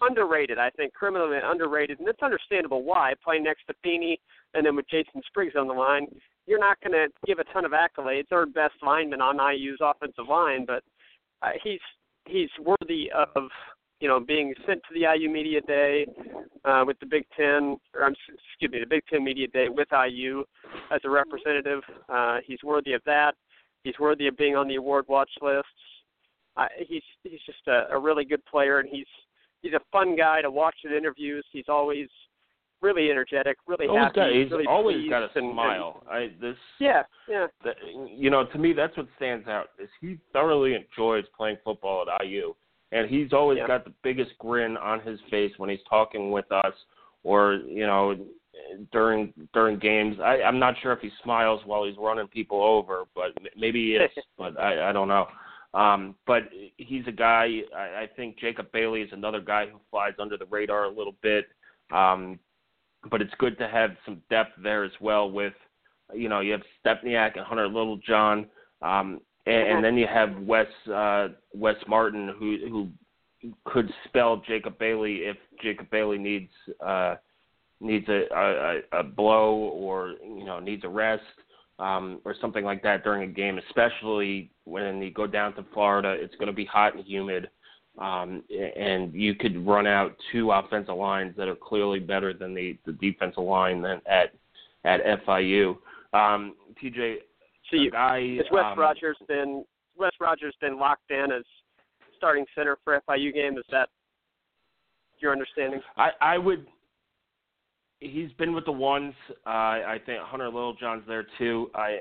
underrated, 0.00 0.58
I 0.58 0.70
think, 0.70 0.92
criminally 0.94 1.38
underrated, 1.42 1.98
and 2.00 2.08
it's 2.08 2.22
understandable 2.22 2.82
why. 2.82 3.14
Playing 3.22 3.44
next 3.44 3.66
to 3.66 3.74
Feeney 3.82 4.18
and 4.54 4.64
then 4.64 4.76
with 4.76 4.88
Jason 4.88 5.20
Spriggs 5.26 5.54
on 5.56 5.68
the 5.68 5.74
line, 5.74 6.06
you're 6.46 6.58
not 6.58 6.78
going 6.80 6.92
to 6.92 7.08
give 7.26 7.38
a 7.38 7.44
ton 7.52 7.64
of 7.64 7.72
accolades. 7.72 8.28
Third 8.28 8.52
best 8.54 8.74
lineman 8.82 9.20
on 9.20 9.38
IU's 9.54 9.78
offensive 9.80 10.28
line, 10.28 10.64
but 10.66 10.82
uh, 11.42 11.50
he's 11.62 11.80
he's 12.26 12.50
worthy 12.60 13.10
of 13.12 13.48
you 14.00 14.08
know 14.08 14.20
being 14.20 14.54
sent 14.66 14.80
to 14.88 14.94
the 14.94 15.06
IU 15.16 15.30
media 15.30 15.60
day 15.62 16.06
uh, 16.64 16.84
with 16.86 16.98
the 17.00 17.06
Big 17.06 17.24
Ten, 17.36 17.76
or 17.94 18.04
I'm 18.04 18.12
excuse 18.12 18.70
me, 18.70 18.80
the 18.80 18.86
Big 18.86 19.02
Ten 19.10 19.24
media 19.24 19.48
day 19.48 19.66
with 19.68 19.88
IU 19.92 20.44
as 20.92 21.00
a 21.04 21.10
representative. 21.10 21.82
Uh, 22.08 22.38
he's 22.46 22.62
worthy 22.62 22.92
of 22.92 23.02
that. 23.06 23.32
He's 23.82 23.98
worthy 23.98 24.26
of 24.26 24.36
being 24.36 24.56
on 24.56 24.68
the 24.68 24.76
award 24.76 25.04
watch 25.08 25.30
lists. 25.42 25.68
Uh, 26.56 26.66
he's 26.86 27.02
he's 27.22 27.40
just 27.46 27.66
a, 27.68 27.86
a 27.90 27.98
really 27.98 28.24
good 28.24 28.44
player, 28.46 28.80
and 28.80 28.88
he's 28.88 29.06
he's 29.64 29.72
a 29.72 29.80
fun 29.90 30.14
guy 30.14 30.42
to 30.42 30.50
watch 30.50 30.76
at 30.84 30.92
interviews. 30.92 31.44
He's 31.50 31.64
always 31.68 32.06
really 32.82 33.10
energetic, 33.10 33.56
really 33.66 33.86
always 33.88 34.04
happy, 34.04 34.20
got, 34.20 34.32
he's 34.32 34.50
really 34.50 34.66
always 34.66 35.08
got 35.08 35.22
a 35.22 35.38
and, 35.38 35.52
smile. 35.52 36.04
I 36.08 36.30
this 36.40 36.56
yeah, 36.78 37.02
yeah, 37.28 37.46
that, 37.64 37.76
you 38.14 38.30
know, 38.30 38.44
to 38.46 38.58
me, 38.58 38.72
that's 38.74 38.96
what 38.96 39.08
stands 39.16 39.48
out. 39.48 39.70
Is 39.82 39.88
he 40.00 40.18
thoroughly 40.32 40.74
enjoys 40.74 41.24
playing 41.36 41.56
football 41.64 42.04
at 42.08 42.26
IU, 42.26 42.54
and 42.92 43.08
he's 43.08 43.32
always 43.32 43.58
Yeah. 43.58 43.66
got 43.66 43.84
the 43.84 43.92
biggest 44.02 44.32
grin 44.38 44.76
on 44.76 45.00
his 45.00 45.18
face 45.30 45.52
when 45.56 45.70
he's 45.70 45.82
talking 45.88 46.30
with 46.30 46.50
us, 46.52 46.74
or 47.22 47.54
you 47.66 47.86
know, 47.86 48.16
during 48.92 49.32
during 49.54 49.78
games. 49.78 50.18
I, 50.22 50.42
I'm 50.42 50.58
not 50.58 50.74
sure 50.82 50.92
if 50.92 51.00
he 51.00 51.10
smiles 51.22 51.62
while 51.64 51.84
he's 51.84 51.96
running 51.98 52.28
people 52.28 52.62
over, 52.62 53.04
but 53.14 53.32
maybe 53.56 53.82
he 53.82 53.94
is. 53.94 54.10
but 54.38 54.60
I, 54.60 54.90
I 54.90 54.92
don't 54.92 55.08
know. 55.08 55.26
Um, 55.74 56.14
but 56.26 56.44
he's 56.76 57.06
a 57.06 57.12
guy. 57.12 57.60
I, 57.76 58.02
I 58.02 58.08
think 58.16 58.38
Jacob 58.38 58.70
Bailey 58.72 59.02
is 59.02 59.10
another 59.12 59.40
guy 59.40 59.66
who 59.66 59.78
flies 59.90 60.12
under 60.18 60.36
the 60.36 60.46
radar 60.46 60.84
a 60.84 60.88
little 60.90 61.16
bit. 61.20 61.46
Um, 61.92 62.38
but 63.10 63.20
it's 63.20 63.34
good 63.38 63.58
to 63.58 63.68
have 63.68 63.90
some 64.06 64.22
depth 64.30 64.52
there 64.62 64.84
as 64.84 64.92
well 65.00 65.30
with 65.30 65.52
you 66.12 66.28
know, 66.28 66.40
you 66.40 66.52
have 66.52 66.62
Stepniak 66.84 67.36
and 67.36 67.46
Hunter 67.46 67.68
Littlejohn, 67.68 68.46
um, 68.82 69.20
and, 69.46 69.68
and 69.68 69.84
then 69.84 69.96
you 69.96 70.06
have 70.06 70.36
Wes 70.40 70.66
uh, 70.92 71.28
Wes 71.52 71.76
Martin, 71.88 72.32
who 72.38 72.58
who 73.42 73.52
could 73.64 73.90
spell 74.06 74.42
Jacob 74.46 74.78
Bailey 74.78 75.16
if 75.16 75.36
Jacob 75.62 75.90
Bailey 75.90 76.18
needs 76.18 76.50
uh, 76.84 77.16
needs 77.80 78.08
a, 78.08 78.24
a 78.34 79.00
a 79.00 79.02
blow 79.02 79.54
or 79.54 80.14
you 80.22 80.44
know 80.44 80.60
needs 80.60 80.84
a 80.84 80.88
rest 80.88 81.22
um, 81.78 82.20
or 82.24 82.34
something 82.40 82.64
like 82.64 82.82
that 82.82 83.04
during 83.04 83.28
a 83.28 83.32
game, 83.32 83.58
especially 83.68 84.50
when 84.64 85.02
you 85.02 85.10
go 85.10 85.26
down 85.26 85.54
to 85.54 85.64
Florida. 85.72 86.16
It's 86.18 86.34
going 86.36 86.46
to 86.46 86.52
be 86.52 86.64
hot 86.64 86.94
and 86.94 87.04
humid. 87.04 87.48
Um, 87.98 88.42
and 88.50 89.14
you 89.14 89.36
could 89.36 89.64
run 89.64 89.86
out 89.86 90.16
two 90.32 90.50
offensive 90.50 90.96
lines 90.96 91.34
that 91.36 91.46
are 91.46 91.54
clearly 91.54 92.00
better 92.00 92.32
than 92.32 92.52
the, 92.52 92.76
the 92.84 92.92
defensive 92.92 93.44
line 93.44 93.82
than 93.82 94.00
at 94.06 94.32
at 94.84 95.00
FIU. 95.24 95.76
Um, 96.12 96.54
TJ, 96.82 97.16
So 97.70 97.76
you, 97.76 97.90
guy, 97.90 98.36
has 98.36 98.46
Wes 98.50 98.64
um, 98.64 98.78
Rogers 98.78 99.16
been 99.28 99.64
Wes 99.96 100.10
Rogers 100.20 100.54
been 100.60 100.76
locked 100.76 101.10
in 101.10 101.30
as 101.30 101.44
starting 102.16 102.44
center 102.54 102.78
for 102.84 103.00
FIU 103.08 103.32
game? 103.32 103.56
Is 103.58 103.64
that 103.70 103.88
your 105.20 105.32
understanding? 105.32 105.80
I, 105.96 106.10
I 106.20 106.38
would. 106.38 106.66
He's 108.04 108.32
been 108.32 108.54
with 108.54 108.64
the 108.64 108.72
ones. 108.72 109.14
Uh, 109.46 109.48
I 109.48 110.00
think 110.04 110.20
Hunter 110.22 110.46
Littlejohn's 110.46 111.04
there 111.06 111.26
too. 111.38 111.70
I, 111.74 112.00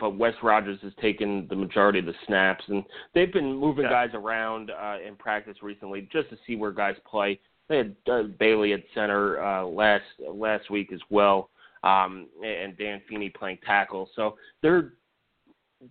but 0.00 0.16
Wes 0.16 0.34
Rogers 0.42 0.78
has 0.82 0.92
taken 1.00 1.46
the 1.48 1.56
majority 1.56 1.98
of 1.98 2.06
the 2.06 2.14
snaps, 2.26 2.64
and 2.68 2.82
they've 3.14 3.32
been 3.32 3.52
moving 3.54 3.84
Yeah. 3.84 3.90
guys 3.90 4.10
around 4.14 4.70
uh, 4.70 4.96
in 5.06 5.14
practice 5.16 5.62
recently 5.62 6.08
just 6.12 6.30
to 6.30 6.38
see 6.46 6.56
where 6.56 6.72
guys 6.72 6.96
play. 7.08 7.38
They 7.68 7.78
had 7.78 7.96
uh, 8.10 8.22
Bailey 8.38 8.72
at 8.72 8.82
center 8.94 9.42
uh, 9.42 9.64
last 9.64 10.04
last 10.20 10.70
week 10.70 10.92
as 10.92 11.00
well, 11.10 11.50
um, 11.82 12.28
and 12.44 12.76
Dan 12.78 13.02
Feeney 13.08 13.28
playing 13.28 13.58
tackle. 13.66 14.08
So 14.16 14.36
they're 14.62 14.94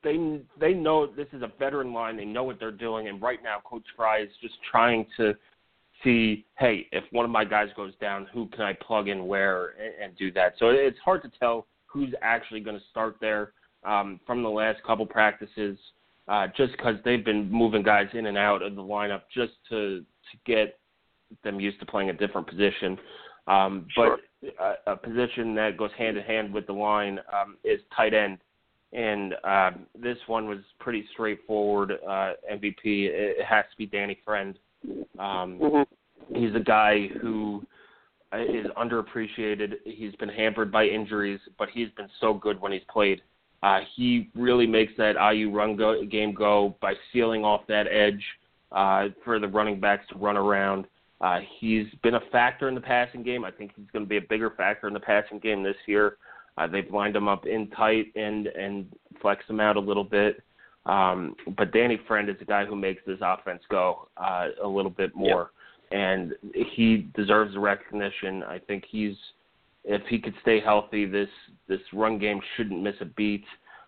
they 0.04 0.42
they 0.60 0.74
know 0.74 1.06
this 1.06 1.28
is 1.34 1.42
a 1.42 1.52
veteran 1.60 1.94
line. 1.94 2.18
They 2.18 2.26
know 2.26 2.44
what 2.44 2.60
they're 2.60 2.72
doing, 2.72 3.08
and 3.08 3.22
right 3.22 3.44
now, 3.44 3.58
Coach 3.64 3.86
Frey 3.96 4.24
is 4.24 4.32
just 4.42 4.56
trying 4.72 5.06
to 5.18 5.36
see, 6.06 6.46
hey, 6.58 6.88
if 6.94 7.04
one 7.12 7.26
of 7.26 7.32
my 7.32 7.44
guys 7.44 7.68
goes 7.76 7.94
down, 8.00 8.28
who 8.34 8.48
can 8.48 8.62
I 8.62 8.72
plug 8.74 9.10
in 9.10 9.28
where 9.28 9.72
and, 9.72 9.94
and 10.02 10.18
do 10.18 10.32
that. 10.32 10.54
So 10.58 10.70
it's 10.70 10.98
hard 11.04 11.22
to 11.24 11.32
tell 11.38 11.68
who's 11.86 12.14
actually 12.22 12.62
going 12.62 12.78
to 12.78 12.86
start 12.92 13.18
there 13.20 13.52
um, 13.84 14.22
from 14.26 14.42
the 14.42 14.50
last 14.50 14.82
couple 14.84 15.06
practices, 15.06 15.78
uh, 16.30 16.48
just 16.56 16.72
because 16.72 16.96
they've 17.04 17.26
been 17.26 17.52
moving 17.52 17.84
guys 17.84 18.08
in 18.14 18.28
and 18.28 18.38
out 18.38 18.62
of 18.62 18.76
the 18.76 18.82
lineup 18.82 19.24
just 19.34 19.54
to 19.70 20.00
to 20.32 20.38
get 20.46 20.80
them 21.44 21.60
used 21.60 21.80
to 21.80 21.86
playing 21.86 22.10
a 22.10 22.14
different 22.14 22.48
position. 22.48 22.98
Um, 23.48 23.86
Sure. 23.94 24.18
But 24.42 24.76
a, 24.88 24.94
a 24.94 24.96
position 24.96 25.54
that 25.56 25.78
goes 25.78 25.92
hand 25.98 26.18
in 26.18 26.24
hand 26.24 26.54
with 26.54 26.68
the 26.68 26.74
line 26.74 27.20
um, 27.34 27.58
is 27.64 27.80
tight 27.96 28.14
end 28.14 28.40
and 28.96 29.36
uh, 29.44 29.72
this 30.00 30.18
one 30.28 30.48
was 30.48 30.60
pretty 30.80 31.06
straightforward. 31.12 31.92
Uh, 31.92 32.34
MVP. 32.52 32.74
It 32.84 33.46
has 33.46 33.66
to 33.70 33.78
be 33.78 33.86
Danny 33.86 34.18
Friend. 34.24 34.58
Um, 35.20 35.60
Mm-hmm. 35.60 36.36
he's 36.36 36.56
a 36.56 36.60
guy 36.60 37.08
who 37.22 37.64
uh, 38.32 38.38
underappreciated. 38.78 39.76
He's 39.86 40.16
been 40.16 40.30
hampered 40.30 40.72
by 40.72 40.86
injuries, 40.86 41.40
but 41.58 41.70
he's 41.70 41.90
been 41.98 42.10
so 42.20 42.34
good 42.34 42.60
when 42.60 42.72
he's 42.72 42.82
played. 42.90 43.22
Uh, 43.64 43.80
he 43.96 44.30
really 44.36 44.68
makes 44.68 44.94
that 44.98 45.16
IU 45.34 45.52
run 45.52 45.76
go, 45.76 46.04
game 46.06 46.34
go 46.34 46.76
by 46.82 46.94
sealing 47.12 47.44
off 47.44 47.62
that 47.68 47.88
edge 47.88 48.24
uh, 48.72 49.08
for 49.24 49.40
the 49.40 49.48
running 49.48 49.80
backs 49.80 50.06
to 50.10 50.18
run 50.18 50.38
around. 50.38 50.86
Uh, 51.22 51.40
he's 51.60 51.88
been 52.04 52.16
a 52.16 52.22
factor 52.32 52.68
in 52.68 52.76
the 52.76 52.82
passing 52.82 53.24
game. 53.24 53.46
I 53.46 53.52
think 53.52 53.72
he's 53.76 53.88
going 53.94 54.06
to 54.06 54.10
be 54.10 54.18
a 54.18 54.22
bigger 54.22 54.52
factor 54.52 54.88
in 54.88 54.94
the 54.94 55.00
passing 55.00 55.40
game 55.40 55.64
this 55.64 55.78
year. 55.88 56.18
Uh, 56.58 56.68
they've 56.68 56.92
lined 56.92 57.16
him 57.16 57.28
up 57.28 57.46
in 57.46 57.70
tight 57.72 58.08
and 58.16 58.48
and 58.48 58.86
flexed 59.22 59.50
him 59.50 59.60
out 59.60 59.78
a 59.78 59.80
little 59.80 60.04
bit. 60.04 60.44
Um, 60.86 61.36
but 61.58 61.72
Danny 61.72 62.00
Friend 62.08 62.30
is 62.30 62.36
a 62.42 62.46
guy 62.46 62.66
who 62.66 62.76
makes 62.76 63.02
this 63.08 63.20
offense 63.22 63.62
go 63.70 64.08
uh, 64.18 64.50
a 64.64 64.68
little 64.68 64.92
bit 64.92 65.16
more, 65.16 65.52
yep. 65.92 66.00
and 66.00 66.34
he 66.54 67.10
deserves 67.16 67.54
the 67.54 67.60
recognition. 67.60 68.44
I 68.44 68.60
think 68.60 68.84
he's 68.90 69.16
if 69.84 70.02
he 70.08 70.20
could 70.20 70.34
stay 70.42 70.60
healthy, 70.60 71.06
this 71.06 71.30
this 71.68 71.80
run 71.94 72.20
game 72.20 72.40
shouldn't 72.56 72.82
miss 72.82 72.96
a 73.02 73.06
beat. 73.06 73.46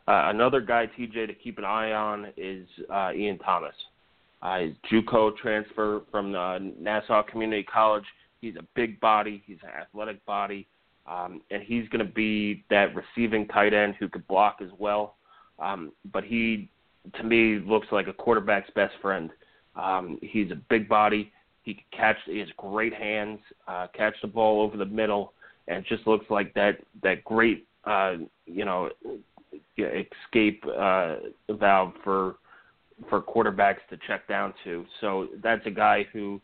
Uh, 0.08 0.30
another 0.30 0.62
guy, 0.62 0.90
TJ, 0.98 1.28
to 1.28 1.34
keep 1.34 1.58
an 1.58 1.66
eye 1.66 1.92
on 1.92 2.28
is 2.38 2.68
uh, 2.92 3.12
Ian 3.14 3.38
Thomas. 3.40 3.74
Uh, 4.42 4.60
his 4.60 4.74
JUCO 4.92 5.36
transfer 5.38 6.02
from 6.12 6.36
uh, 6.36 6.60
Nassau 6.60 7.24
Community 7.24 7.64
College. 7.64 8.06
He's 8.40 8.56
a 8.56 8.66
big 8.76 9.00
body. 9.00 9.44
He's 9.46 9.58
an 9.64 9.70
athletic 9.70 10.24
body, 10.26 10.68
um, 11.08 11.42
and 11.50 11.64
he's 11.64 11.90
going 11.90 12.06
to 12.06 12.12
be 12.12 12.64
that 12.70 12.90
receiving 12.96 13.48
tight 13.48 13.74
end 13.74 13.96
who 14.00 14.08
could 14.08 14.28
block 14.28 14.58
as 14.62 14.70
well. 14.78 15.16
Um, 15.60 15.92
but 16.14 16.24
he, 16.24 16.70
to 17.16 17.24
me, 17.24 17.60
looks 17.60 17.88
like 17.92 18.08
a 18.08 18.14
quarterback's 18.14 18.70
best 18.76 18.94
friend. 19.02 19.30
Um, 19.76 20.18
he's 20.22 20.52
a 20.52 20.56
big 20.70 20.88
body. 20.90 21.32
He 21.64 21.76
can 21.76 21.84
catch. 21.92 22.18
He 22.26 22.40
has 22.40 22.50
great 22.58 22.94
hands. 22.94 23.40
Uh, 23.68 23.88
catch 23.96 24.16
the 24.22 24.28
ball 24.28 24.62
over 24.62 24.78
the 24.78 24.86
middle, 24.86 25.34
and 25.68 25.86
just 25.88 26.08
looks 26.08 26.26
like 26.30 26.54
that 26.54 26.80
that 27.04 27.24
great, 27.24 27.68
uh, 27.86 28.16
you 28.46 28.66
know, 28.66 28.90
escape 29.78 30.64
uh, 30.78 31.16
valve 31.50 31.94
for 32.04 32.36
for 33.10 33.22
quarterbacks 33.22 33.86
to 33.90 33.98
check 34.08 34.28
down 34.28 34.54
to. 34.64 34.86
So 35.02 35.28
that's 35.44 35.66
a 35.66 35.72
guy 35.72 36.08
who 36.14 36.42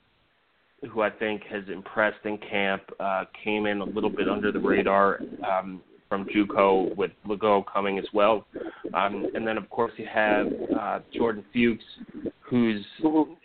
who 0.92 1.02
I 1.02 1.10
think 1.10 1.44
has 1.46 1.64
impressed 1.70 2.26
in 2.26 2.38
camp. 2.38 2.84
Uh, 3.00 3.24
came 3.44 3.66
in 3.66 3.80
a 3.80 3.86
little 3.86 4.10
bit 4.10 4.28
under 4.28 4.52
the 4.52 4.60
radar 4.60 5.22
um, 5.50 5.82
from 6.14 6.26
JUCO 6.26 6.96
with 6.96 7.10
Lagow 7.28 7.66
coming 7.66 7.98
as 7.98 8.06
well, 8.14 8.46
um, 8.94 9.26
and 9.34 9.48
then 9.48 9.58
of 9.58 9.68
course 9.72 9.92
you 9.98 10.06
have 10.06 10.46
uh, 10.80 11.00
Jordan 11.12 11.44
Fuchs, 11.52 11.84
who's 12.40 12.86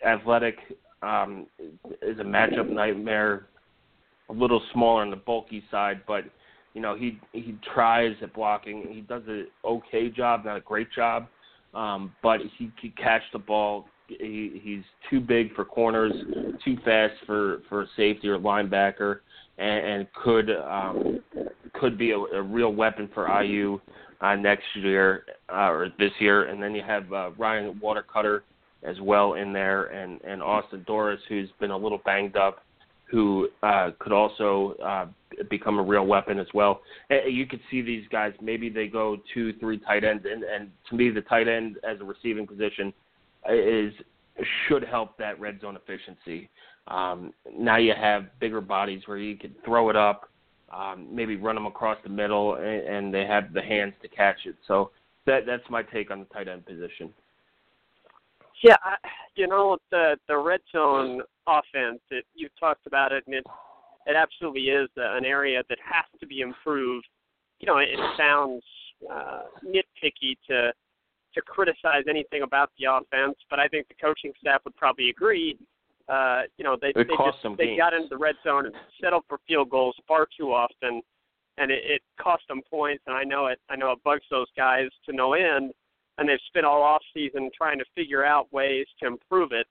athletic, 0.05 0.55
um, 1.01 1.47
is 2.03 2.19
a 2.19 2.23
matchup 2.23 2.69
nightmare. 2.69 3.47
A 4.29 4.33
little 4.33 4.61
smaller 4.73 5.01
on 5.01 5.09
the 5.09 5.15
bulky 5.15 5.63
side, 5.71 6.01
but 6.07 6.25
you 6.75 6.81
know 6.81 6.95
he 6.95 7.19
he 7.31 7.55
tries 7.73 8.15
at 8.21 8.35
blocking. 8.35 8.85
He 8.91 9.01
does 9.01 9.23
an 9.27 9.47
okay 9.65 10.09
job, 10.09 10.45
not 10.45 10.57
a 10.57 10.61
great 10.61 10.91
job 10.91 11.27
um, 11.73 12.13
but 12.23 12.39
he 12.57 12.71
could 12.81 12.95
catch 12.97 13.21
the 13.33 13.39
ball. 13.39 13.85
He, 14.09 14.59
he's 14.61 14.83
too 15.09 15.19
big 15.19 15.53
for 15.55 15.65
corners, 15.65 16.13
too 16.65 16.77
fast 16.83 17.13
for 17.25 17.61
for 17.69 17.87
safety 17.95 18.27
or 18.27 18.39
linebacker, 18.39 19.19
and, 19.57 19.85
and 19.85 20.07
could 20.13 20.49
um, 20.49 21.19
could 21.73 21.97
be 21.97 22.11
a, 22.11 22.17
a 22.17 22.41
real 22.41 22.73
weapon 22.73 23.09
for 23.13 23.27
IU 23.41 23.79
uh, 24.21 24.35
next 24.35 24.65
year 24.75 25.25
uh, 25.51 25.69
or 25.69 25.89
this 25.99 26.11
year. 26.19 26.45
And 26.45 26.61
then 26.61 26.73
you 26.73 26.83
have 26.85 27.11
uh, 27.13 27.31
Ryan 27.37 27.79
Watercutter 27.81 28.43
as 28.83 28.99
well 29.01 29.33
in 29.33 29.53
there, 29.53 29.85
and 29.85 30.19
and 30.21 30.41
Austin 30.41 30.85
Dorris, 30.87 31.19
who's 31.27 31.49
been 31.59 31.71
a 31.71 31.77
little 31.77 32.01
banged 32.05 32.35
up, 32.35 32.63
who 33.05 33.49
uh, 33.63 33.91
could 33.99 34.11
also 34.11 34.75
uh, 34.83 35.05
become 35.49 35.79
a 35.79 35.83
real 35.83 36.05
weapon 36.05 36.39
as 36.39 36.47
well. 36.53 36.81
You 37.09 37.45
could 37.45 37.61
see 37.69 37.81
these 37.81 38.05
guys. 38.11 38.33
Maybe 38.41 38.69
they 38.69 38.87
go 38.87 39.17
two, 39.33 39.53
three 39.59 39.79
tight 39.79 40.03
ends, 40.03 40.25
and, 40.29 40.43
and 40.43 40.69
to 40.89 40.95
me, 40.95 41.09
the 41.09 41.21
tight 41.21 41.47
end 41.47 41.77
as 41.89 41.99
a 42.01 42.03
receiving 42.03 42.47
position 42.47 42.93
is 43.47 43.93
should 44.67 44.83
help 44.83 45.17
that 45.17 45.39
red 45.39 45.59
zone 45.61 45.75
efficiency. 45.75 46.49
Um, 46.87 47.33
now 47.57 47.77
you 47.77 47.93
have 47.99 48.27
bigger 48.39 48.61
bodies 48.61 49.03
where 49.05 49.17
you 49.17 49.37
can 49.37 49.53
throw 49.65 49.89
it 49.89 49.95
up, 49.95 50.29
um, 50.71 51.07
maybe 51.11 51.35
run 51.35 51.55
them 51.55 51.65
across 51.65 51.97
the 52.03 52.09
middle, 52.09 52.55
and, 52.55 52.65
and 52.65 53.13
they 53.13 53.25
have 53.25 53.53
the 53.53 53.61
hands 53.61 53.93
to 54.01 54.07
catch 54.07 54.37
it. 54.45 54.55
So 54.67 54.91
that 55.25 55.45
that's 55.45 55.63
my 55.69 55.83
take 55.83 56.09
on 56.11 56.19
the 56.19 56.25
tight 56.25 56.47
end 56.47 56.65
position. 56.65 57.13
Yeah, 58.63 58.75
I, 58.83 58.95
you 59.35 59.47
know 59.47 59.77
the 59.91 60.17
the 60.27 60.37
red 60.37 60.61
zone 60.71 61.21
offense. 61.47 62.01
It, 62.11 62.25
you've 62.33 62.57
talked 62.59 62.87
about 62.87 63.11
it, 63.11 63.23
and 63.25 63.35
it 63.35 63.45
it 64.05 64.15
absolutely 64.15 64.63
is 64.63 64.89
an 64.95 65.25
area 65.25 65.61
that 65.69 65.77
has 65.83 66.05
to 66.19 66.25
be 66.25 66.41
improved. 66.41 67.07
You 67.59 67.67
know, 67.67 67.77
it 67.77 67.89
sounds 68.17 68.63
uh, 69.11 69.41
nitpicky 69.65 70.37
to 70.47 70.71
to 71.33 71.41
criticize 71.41 72.03
anything 72.09 72.43
about 72.43 72.71
the 72.79 72.85
offense, 72.85 73.37
but 73.49 73.59
I 73.59 73.67
think 73.67 73.87
the 73.87 73.95
coaching 74.01 74.31
staff 74.39 74.61
would 74.65 74.75
probably 74.75 75.09
agree. 75.09 75.57
Uh, 76.07 76.41
you 76.57 76.63
know, 76.63 76.75
they 76.81 76.89
it 76.89 77.07
they 77.07 77.15
just 77.25 77.57
they 77.57 77.65
games. 77.65 77.77
got 77.77 77.93
into 77.93 78.07
the 78.09 78.17
red 78.17 78.35
zone 78.43 78.65
and 78.65 78.75
settled 79.01 79.23
for 79.29 79.37
field 79.47 79.69
goals 79.69 79.95
far 80.07 80.27
too 80.37 80.51
often, 80.51 81.01
and 81.57 81.71
it, 81.71 81.83
it 81.85 82.01
cost 82.19 82.43
them 82.47 82.61
points. 82.67 83.03
And 83.05 83.15
I 83.15 83.23
know 83.23 83.47
it 83.47 83.59
I 83.69 83.75
know 83.75 83.91
it 83.91 83.99
bugs 84.03 84.23
those 84.31 84.47
guys 84.57 84.87
to 85.05 85.15
no 85.15 85.33
end, 85.33 85.71
and 86.17 86.27
they've 86.27 86.39
spent 86.47 86.65
all 86.65 86.81
off 86.81 87.01
season 87.13 87.51
trying 87.55 87.77
to 87.77 87.85
figure 87.95 88.25
out 88.25 88.51
ways 88.51 88.87
to 89.01 89.07
improve 89.07 89.51
it. 89.51 89.67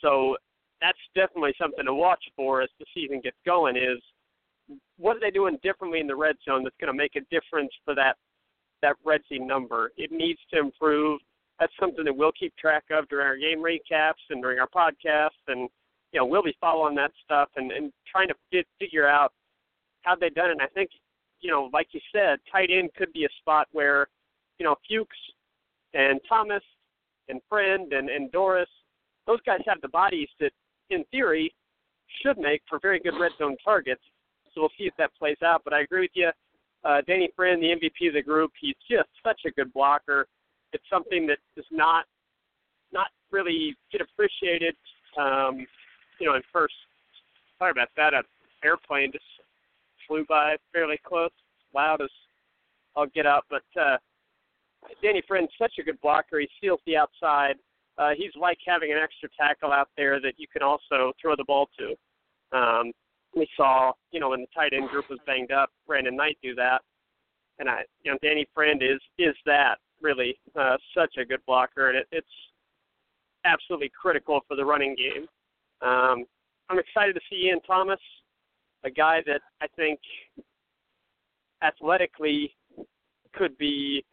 So 0.00 0.36
that's 0.80 0.98
definitely 1.14 1.54
something 1.60 1.84
to 1.84 1.94
watch 1.94 2.24
for 2.36 2.62
as 2.62 2.70
the 2.78 2.86
season 2.94 3.20
gets 3.20 3.36
going. 3.44 3.76
Is 3.76 4.00
what 4.96 5.18
are 5.18 5.20
they 5.20 5.30
doing 5.30 5.58
differently 5.62 6.00
in 6.00 6.06
the 6.06 6.16
red 6.16 6.36
zone 6.48 6.64
that's 6.64 6.76
going 6.80 6.92
to 6.92 6.96
make 6.96 7.16
a 7.16 7.20
difference 7.30 7.72
for 7.84 7.94
that 7.94 8.16
that 8.86 8.96
red 9.04 9.20
zone 9.28 9.46
number? 9.46 9.92
It 9.96 10.10
needs 10.12 10.40
to 10.52 10.58
improve. 10.60 11.20
That's 11.58 11.72
something 11.80 12.04
that 12.04 12.16
we'll 12.16 12.32
keep 12.32 12.54
track 12.56 12.84
of 12.90 13.08
during 13.08 13.26
our 13.26 13.36
game 13.36 13.58
recaps 13.58 14.22
and 14.30 14.42
during 14.42 14.58
our 14.58 14.68
podcasts, 14.68 15.42
and 15.48 15.68
you 16.12 16.20
know 16.20 16.26
we'll 16.26 16.42
be 16.42 16.56
following 16.60 16.94
that 16.96 17.12
stuff 17.24 17.48
and 17.56 17.72
and 17.72 17.92
trying 18.10 18.28
to 18.28 18.34
fit, 18.50 18.66
figure 18.78 19.08
out 19.08 19.32
how 20.02 20.14
they've 20.14 20.34
done 20.34 20.50
it. 20.50 20.52
And 20.52 20.62
I 20.62 20.68
think 20.68 20.90
you 21.40 21.50
know, 21.50 21.70
like 21.72 21.88
you 21.92 22.00
said, 22.12 22.38
tight 22.50 22.70
end 22.70 22.90
could 22.96 23.12
be 23.12 23.24
a 23.24 23.28
spot 23.40 23.68
where 23.72 24.06
you 24.58 24.64
know 24.64 24.76
Fuchs 24.88 25.16
and 25.94 26.20
Thomas 26.28 26.62
and 27.28 27.40
Friend 27.48 27.92
and 27.92 28.08
and 28.10 28.30
Dorris, 28.32 28.66
those 29.26 29.40
guys 29.46 29.60
have 29.66 29.80
the 29.80 29.88
bodies 29.88 30.28
that 30.40 30.52
in 30.90 31.04
theory, 31.10 31.52
should 32.22 32.38
make 32.38 32.62
for 32.68 32.78
very 32.80 33.00
good 33.00 33.14
red 33.20 33.32
zone 33.38 33.56
targets. 33.64 34.02
So 34.54 34.62
we'll 34.62 34.70
see 34.78 34.84
if 34.84 34.94
that 34.98 35.10
plays 35.18 35.36
out. 35.44 35.62
But 35.64 35.72
I 35.72 35.80
agree 35.80 36.02
with 36.02 36.10
you. 36.14 36.30
Uh, 36.86 37.00
Danny 37.06 37.30
Friend, 37.34 37.60
the 37.60 37.68
MVP 37.68 38.08
of 38.08 38.14
the 38.14 38.22
group, 38.22 38.52
he's 38.60 38.76
just 38.90 39.08
such 39.24 39.40
a 39.46 39.50
good 39.50 39.72
blocker. 39.72 40.26
It's 40.72 40.84
something 40.90 41.26
that 41.26 41.38
does 41.56 41.66
not 41.70 42.04
not 42.92 43.08
really 43.30 43.74
get 43.90 44.00
appreciated. 44.00 44.76
Um, 45.18 45.66
you 46.20 46.26
know, 46.26 46.34
in 46.34 46.42
first. 46.52 46.74
Sorry 47.58 47.70
about 47.70 47.88
that. 47.96 48.14
An 48.14 48.22
airplane 48.62 49.10
just 49.12 49.24
flew 50.06 50.24
by 50.28 50.56
fairly 50.72 50.98
close, 51.04 51.30
loud 51.74 52.02
as 52.02 52.10
I'll 52.94 53.06
get 53.06 53.26
up. 53.26 53.44
But 53.50 53.64
uh, 53.80 53.96
Danny 55.02 55.22
Friend's 55.26 55.50
such 55.58 55.72
a 55.80 55.82
good 55.82 56.00
blocker. 56.00 56.38
He 56.38 56.48
seals 56.60 56.80
the 56.86 56.96
outside 56.96 57.56
uh, 57.98 58.10
he's 58.16 58.32
like 58.38 58.58
having 58.66 58.92
an 58.92 58.98
extra 58.98 59.28
tackle 59.38 59.72
out 59.72 59.88
there 59.96 60.20
that 60.20 60.34
you 60.36 60.46
can 60.52 60.62
also 60.62 61.12
throw 61.20 61.34
the 61.36 61.44
ball 61.44 61.68
to. 61.78 62.56
Um, 62.56 62.92
we 63.36 63.46
saw, 63.56 63.92
you 64.10 64.18
know, 64.18 64.30
when 64.30 64.40
the 64.40 64.46
tight 64.54 64.72
end 64.72 64.88
group 64.88 65.08
was 65.10 65.18
banged 65.26 65.52
up, 65.52 65.70
Brandon 65.86 66.16
Knight 66.16 66.38
do 66.42 66.54
that, 66.54 66.80
and 67.58 67.68
I, 67.68 67.82
you 68.02 68.10
know, 68.10 68.18
Danny 68.22 68.46
Friend 68.54 68.82
is 68.82 69.00
is 69.18 69.36
that 69.44 69.76
really 70.00 70.38
uh, 70.58 70.76
such 70.96 71.16
a 71.18 71.24
good 71.24 71.40
blocker, 71.46 71.90
and 71.90 71.98
it, 71.98 72.08
it's 72.10 72.26
absolutely 73.44 73.90
critical 74.00 74.40
for 74.48 74.56
the 74.56 74.64
running 74.64 74.96
game. 74.96 75.26
Um, 75.82 76.24
I'm 76.68 76.78
excited 76.78 77.14
to 77.14 77.20
see 77.30 77.46
Ian 77.46 77.60
Thomas, 77.60 78.00
a 78.84 78.90
guy 78.90 79.20
that 79.26 79.42
I 79.60 79.66
think 79.76 80.00
athletically 81.62 82.54
could 83.34 83.56
be. 83.58 84.04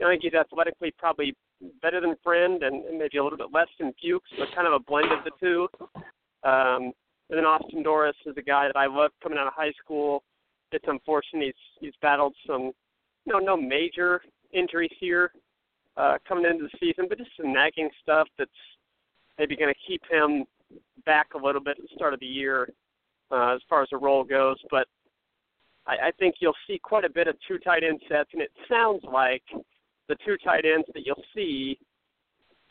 I 0.00 0.10
think 0.10 0.22
he's 0.22 0.34
athletically 0.34 0.92
probably 0.98 1.34
better 1.80 2.00
than 2.00 2.16
Friend 2.22 2.62
and, 2.62 2.84
and 2.84 2.98
maybe 2.98 3.18
a 3.18 3.24
little 3.24 3.38
bit 3.38 3.48
less 3.52 3.68
than 3.78 3.92
Fuchs, 4.02 4.28
but 4.38 4.48
kind 4.54 4.66
of 4.66 4.72
a 4.74 4.80
blend 4.80 5.12
of 5.12 5.24
the 5.24 5.30
two. 5.40 5.68
Um, 6.48 6.92
and 7.30 7.38
then 7.38 7.44
Austin 7.44 7.82
Dorris 7.82 8.12
is 8.26 8.36
a 8.36 8.42
guy 8.42 8.66
that 8.66 8.76
I 8.76 8.86
loved 8.86 9.14
coming 9.22 9.38
out 9.38 9.46
of 9.46 9.52
high 9.54 9.72
school. 9.82 10.22
It's 10.72 10.84
unfortunate 10.88 11.44
he's 11.44 11.54
he's 11.80 11.94
battled 12.00 12.34
some, 12.46 12.72
you 13.24 13.32
know, 13.32 13.38
no 13.38 13.56
major 13.56 14.22
injuries 14.52 14.92
here 14.98 15.32
uh, 15.96 16.18
coming 16.26 16.44
into 16.46 16.64
the 16.64 16.78
season, 16.78 17.06
but 17.08 17.18
just 17.18 17.30
some 17.36 17.52
nagging 17.52 17.90
stuff 18.02 18.28
that's 18.38 18.50
maybe 19.38 19.56
going 19.56 19.72
to 19.72 19.80
keep 19.86 20.02
him 20.10 20.44
back 21.04 21.28
a 21.34 21.38
little 21.38 21.60
bit 21.60 21.76
at 21.78 21.82
the 21.82 21.94
start 21.94 22.14
of 22.14 22.20
the 22.20 22.26
year 22.26 22.68
uh, 23.30 23.54
as 23.54 23.60
far 23.68 23.82
as 23.82 23.88
the 23.90 23.96
role 23.96 24.24
goes. 24.24 24.56
But 24.70 24.86
I, 25.86 26.08
I 26.08 26.10
think 26.18 26.36
you'll 26.40 26.54
see 26.66 26.78
quite 26.82 27.04
a 27.04 27.10
bit 27.10 27.28
of 27.28 27.36
two 27.46 27.58
tight 27.58 27.84
end 27.84 28.00
sets, 28.08 28.30
and 28.32 28.42
it 28.42 28.52
sounds 28.68 29.02
like 29.04 29.42
the 30.08 30.16
two 30.24 30.36
tight 30.44 30.64
ends 30.64 30.86
that 30.94 31.04
you'll 31.06 31.24
see 31.34 31.78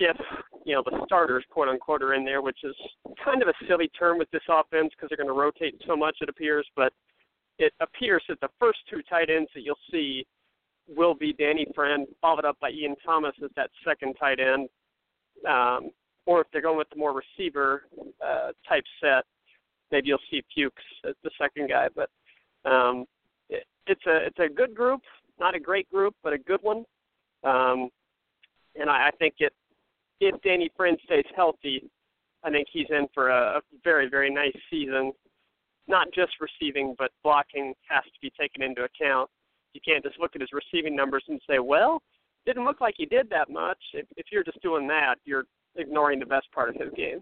if 0.01 0.17
you 0.65 0.75
know 0.75 0.83
the 0.85 1.03
starters 1.05 1.43
quote 1.49 1.67
unquote 1.67 2.03
are 2.03 2.13
in 2.13 2.25
there, 2.25 2.41
which 2.41 2.59
is 2.63 2.75
kind 3.23 3.41
of 3.41 3.47
a 3.47 3.53
silly 3.67 3.89
term 3.89 4.17
with 4.17 4.29
this 4.31 4.41
offense 4.49 4.89
because 4.95 5.09
they're 5.09 5.17
going 5.17 5.27
to 5.27 5.33
rotate 5.33 5.81
so 5.87 5.95
much 5.95 6.17
it 6.21 6.29
appears, 6.29 6.67
but 6.75 6.93
it 7.57 7.73
appears 7.79 8.23
that 8.27 8.39
the 8.41 8.49
first 8.59 8.79
two 8.89 9.01
tight 9.09 9.29
ends 9.29 9.49
that 9.53 9.61
you'll 9.61 9.75
see 9.91 10.25
will 10.87 11.13
be 11.13 11.33
Danny 11.33 11.67
Friend, 11.75 12.07
followed 12.21 12.45
up 12.45 12.57
by 12.59 12.71
Ian 12.71 12.95
Thomas 13.05 13.33
as 13.43 13.51
that 13.55 13.69
second 13.85 14.15
tight 14.15 14.39
end. 14.39 14.67
Um, 15.47 15.91
or 16.25 16.41
if 16.41 16.47
they're 16.51 16.61
going 16.61 16.77
with 16.77 16.89
the 16.89 16.97
more 16.97 17.13
receiver 17.13 17.83
uh, 18.23 18.51
type 18.67 18.83
set, 19.01 19.23
maybe 19.91 20.07
you'll 20.07 20.19
see 20.29 20.43
Fuchs 20.55 20.83
as 21.07 21.15
the 21.23 21.31
second 21.39 21.69
guy. 21.69 21.87
But 21.95 22.09
um, 22.69 23.05
it, 23.49 23.65
it's 23.87 24.05
a 24.05 24.25
it's 24.25 24.39
a 24.39 24.53
good 24.53 24.75
group, 24.75 25.01
not 25.39 25.55
a 25.55 25.59
great 25.59 25.89
group, 25.89 26.15
but 26.23 26.33
a 26.33 26.37
good 26.37 26.61
one. 26.61 26.85
Um, 27.43 27.89
and 28.75 28.89
I, 28.89 29.07
I 29.07 29.11
think 29.17 29.35
it 29.39 29.53
if 30.21 30.41
Danny 30.41 30.69
Friend 30.77 30.97
stays 31.03 31.25
healthy, 31.35 31.89
I 32.43 32.49
think 32.49 32.67
he's 32.71 32.87
in 32.89 33.07
for 33.13 33.29
a, 33.29 33.57
a 33.57 33.61
very 33.83 34.09
very 34.09 34.33
nice 34.33 34.55
season. 34.69 35.11
Not 35.87 36.07
just 36.13 36.33
receiving, 36.39 36.95
but 36.97 37.11
blocking 37.23 37.73
has 37.89 38.03
to 38.03 38.19
be 38.21 38.31
taken 38.39 38.61
into 38.61 38.83
account. 38.83 39.29
You 39.73 39.81
can't 39.83 40.03
just 40.03 40.19
look 40.19 40.35
at 40.35 40.41
his 40.41 40.51
receiving 40.53 40.95
numbers 40.95 41.23
and 41.27 41.41
say, 41.49 41.59
well, 41.59 42.01
didn't 42.45 42.65
look 42.65 42.81
like 42.81 42.95
he 42.97 43.05
did 43.05 43.29
that 43.29 43.49
much. 43.49 43.79
If, 43.93 44.05
if 44.15 44.27
you're 44.31 44.43
just 44.43 44.61
doing 44.61 44.87
that, 44.87 45.15
you're 45.25 45.45
ignoring 45.75 46.19
the 46.19 46.25
best 46.25 46.51
part 46.53 46.69
of 46.69 46.75
his 46.75 46.89
game. 46.95 47.21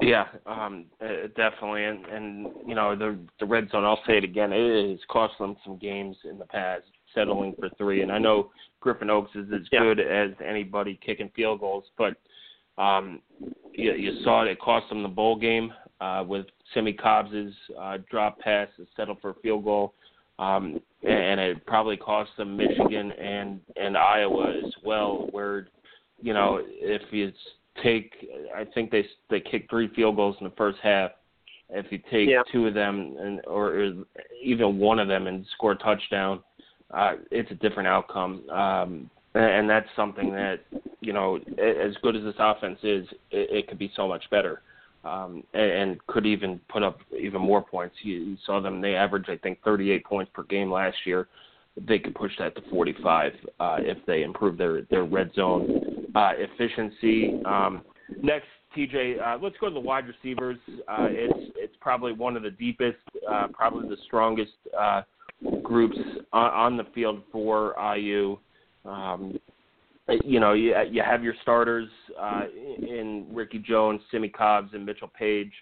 Yeah, 0.00 0.26
um, 0.44 0.86
uh, 1.00 1.28
definitely, 1.36 1.84
and 1.84 2.04
and 2.06 2.48
you 2.66 2.74
know 2.74 2.94
the 2.94 3.18
the 3.40 3.46
red 3.46 3.70
zone. 3.70 3.84
I'll 3.84 4.02
say 4.06 4.18
it 4.18 4.24
again. 4.24 4.52
It 4.52 4.90
has 4.90 4.98
cost 5.08 5.34
them 5.38 5.56
some 5.64 5.78
games 5.78 6.16
in 6.28 6.38
the 6.38 6.44
past, 6.44 6.84
settling 7.16 7.54
for 7.58 7.68
three. 7.76 8.02
And 8.02 8.12
I 8.12 8.18
know 8.18 8.50
Griffin 8.80 9.10
Oakes 9.10 9.34
is 9.34 9.46
as 9.52 9.62
yeah. 9.72 9.80
good 9.80 9.98
as 9.98 10.30
anybody 10.46 11.00
kicking 11.04 11.30
field 11.34 11.58
goals, 11.58 11.84
but 11.98 12.16
um, 12.78 13.20
you, 13.72 13.92
you 13.94 14.22
saw 14.22 14.42
it. 14.42 14.48
It 14.48 14.60
cost 14.60 14.88
them 14.88 15.02
the 15.02 15.08
bowl 15.08 15.36
game 15.36 15.72
uh, 16.00 16.24
with 16.26 16.46
Simmie 16.74 16.92
Cobbs's 16.92 17.54
uh, 17.80 17.98
drop 18.10 18.38
pass 18.38 18.68
to 18.76 18.86
settle 18.96 19.16
for 19.20 19.30
a 19.30 19.34
field 19.42 19.64
goal, 19.64 19.94
um, 20.38 20.78
and 21.02 21.40
it 21.40 21.64
probably 21.66 21.96
cost 21.96 22.30
them 22.36 22.56
Michigan 22.56 23.12
and 23.12 23.60
and 23.76 23.96
Iowa 23.96 24.54
as 24.64 24.72
well, 24.84 25.28
where 25.30 25.68
you 26.20 26.34
know 26.34 26.60
if 26.62 27.02
you 27.10 27.32
take, 27.82 28.12
I 28.54 28.64
think 28.64 28.90
they 28.90 29.06
they 29.30 29.40
kicked 29.40 29.70
three 29.70 29.88
field 29.94 30.16
goals 30.16 30.36
in 30.40 30.44
the 30.44 30.54
first 30.56 30.78
half. 30.82 31.12
If 31.68 31.90
you 31.90 31.98
take 32.10 32.28
Yeah. 32.28 32.42
two 32.52 32.66
of 32.66 32.74
them 32.74 33.16
and 33.18 33.40
or 33.46 33.92
even 34.42 34.78
one 34.78 34.98
of 34.98 35.08
them 35.08 35.26
and 35.26 35.44
score 35.54 35.72
a 35.72 35.76
touchdown, 35.76 36.42
uh, 36.92 37.14
it's 37.30 37.50
a 37.50 37.54
different 37.54 37.88
outcome. 37.88 38.48
Um, 38.50 39.10
and, 39.34 39.68
that's 39.68 39.88
something 39.94 40.32
that 40.32 40.60
you 41.00 41.12
know, 41.12 41.36
as 41.36 41.94
good 42.02 42.16
as 42.16 42.22
this 42.22 42.34
offense 42.38 42.78
is, 42.82 43.06
it, 43.30 43.50
it 43.50 43.68
could 43.68 43.78
be 43.78 43.92
so 43.94 44.08
much 44.08 44.24
better. 44.30 44.62
Um, 45.04 45.44
and, 45.54 45.70
and 45.70 46.06
could 46.08 46.26
even 46.26 46.58
put 46.68 46.82
up 46.82 46.98
even 47.16 47.40
more 47.40 47.62
points. 47.62 47.94
You, 48.02 48.14
you 48.14 48.36
saw 48.44 48.60
them; 48.60 48.80
they 48.80 48.96
averaged, 48.96 49.30
I 49.30 49.36
think, 49.36 49.62
38 49.62 50.04
points 50.04 50.32
per 50.34 50.42
game 50.44 50.70
last 50.70 50.96
year. 51.04 51.28
They 51.76 51.98
could 51.98 52.14
push 52.14 52.32
that 52.38 52.56
to 52.56 52.62
45 52.70 53.32
uh, 53.60 53.76
if 53.80 53.98
they 54.06 54.22
improve 54.22 54.56
their 54.58 54.82
their 54.82 55.04
red 55.04 55.32
zone 55.34 56.06
uh, 56.14 56.32
efficiency. 56.36 57.40
Um, 57.44 57.82
next, 58.22 58.46
TJ, 58.76 59.22
uh, 59.22 59.38
let's 59.40 59.56
go 59.60 59.68
to 59.68 59.74
the 59.74 59.80
wide 59.80 60.06
receivers. 60.08 60.56
Uh, 60.88 61.08
it's 61.10 61.52
it's 61.56 61.74
probably 61.80 62.12
one 62.12 62.36
of 62.36 62.42
the 62.42 62.50
deepest, 62.50 62.98
uh, 63.30 63.46
probably 63.52 63.88
the 63.88 63.98
strongest 64.06 64.52
uh, 64.76 65.02
groups 65.62 65.96
on, 66.32 66.50
on 66.50 66.76
the 66.76 66.84
field 66.94 67.22
for 67.32 67.74
IU. 67.96 68.38
Um, 68.84 69.38
you 70.24 70.38
know, 70.38 70.52
you, 70.52 70.74
you 70.90 71.02
have 71.02 71.24
your 71.24 71.34
starters 71.42 71.88
uh, 72.20 72.44
in 72.78 73.26
Ricky 73.32 73.58
Jones, 73.58 74.00
Simmie 74.10 74.28
Cobbs, 74.28 74.70
and 74.72 74.86
Mitchell 74.86 75.10
Paige. 75.18 75.52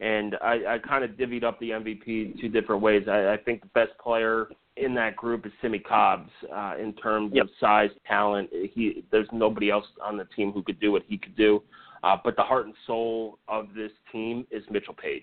And 0.00 0.36
I, 0.42 0.74
I 0.74 0.78
kind 0.78 1.04
of 1.04 1.12
divvied 1.12 1.44
up 1.44 1.58
the 1.60 1.70
MVP 1.70 2.40
two 2.40 2.48
different 2.48 2.82
ways. 2.82 3.04
I, 3.08 3.32
I 3.32 3.36
think 3.36 3.62
the 3.62 3.68
best 3.68 3.92
player 4.02 4.48
in 4.76 4.94
that 4.94 5.16
group 5.16 5.46
is 5.46 5.52
Simmie 5.62 5.78
Cobbs 5.78 6.30
uh, 6.54 6.74
in 6.80 6.92
terms 6.94 7.32
Yep. 7.34 7.44
of 7.44 7.50
size, 7.60 7.90
talent. 8.06 8.50
He 8.52 9.04
there's 9.10 9.28
nobody 9.32 9.70
else 9.70 9.86
on 10.02 10.16
the 10.16 10.26
team 10.36 10.52
who 10.52 10.62
could 10.62 10.80
do 10.80 10.92
what 10.92 11.02
he 11.06 11.16
could 11.16 11.36
do. 11.36 11.62
Uh, 12.02 12.16
but 12.22 12.36
the 12.36 12.42
heart 12.42 12.66
and 12.66 12.74
soul 12.86 13.38
of 13.48 13.68
this 13.74 13.92
team 14.12 14.46
is 14.50 14.62
Mitchell 14.70 14.94
Paige. 14.94 15.22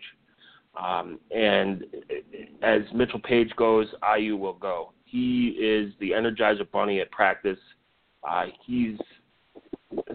Um, 0.80 1.20
and 1.36 1.84
as 2.62 2.82
Mitchell 2.94 3.20
Paige 3.20 3.54
goes, 3.56 3.88
IU 4.18 4.38
will 4.38 4.54
go. 4.54 4.94
He 5.06 5.50
is 5.50 5.94
the 6.00 6.12
Energizer 6.12 6.70
Bunny 6.72 7.02
at 7.02 7.12
practice. 7.12 7.60
Uh, 8.28 8.46
he's 8.66 8.98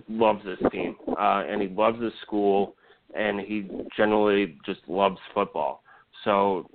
loves 0.09 0.43
this 0.45 0.59
team, 0.71 0.97
uh, 1.19 1.45
and 1.49 1.61
he 1.61 1.69
loves 1.69 2.01
this 2.01 2.13
school, 2.23 2.77
and 3.15 3.41
he 3.41 3.69
generally 3.97 4.59
just 4.65 4.81
loves 4.89 5.19
football. 5.35 5.83
So, 6.25 6.71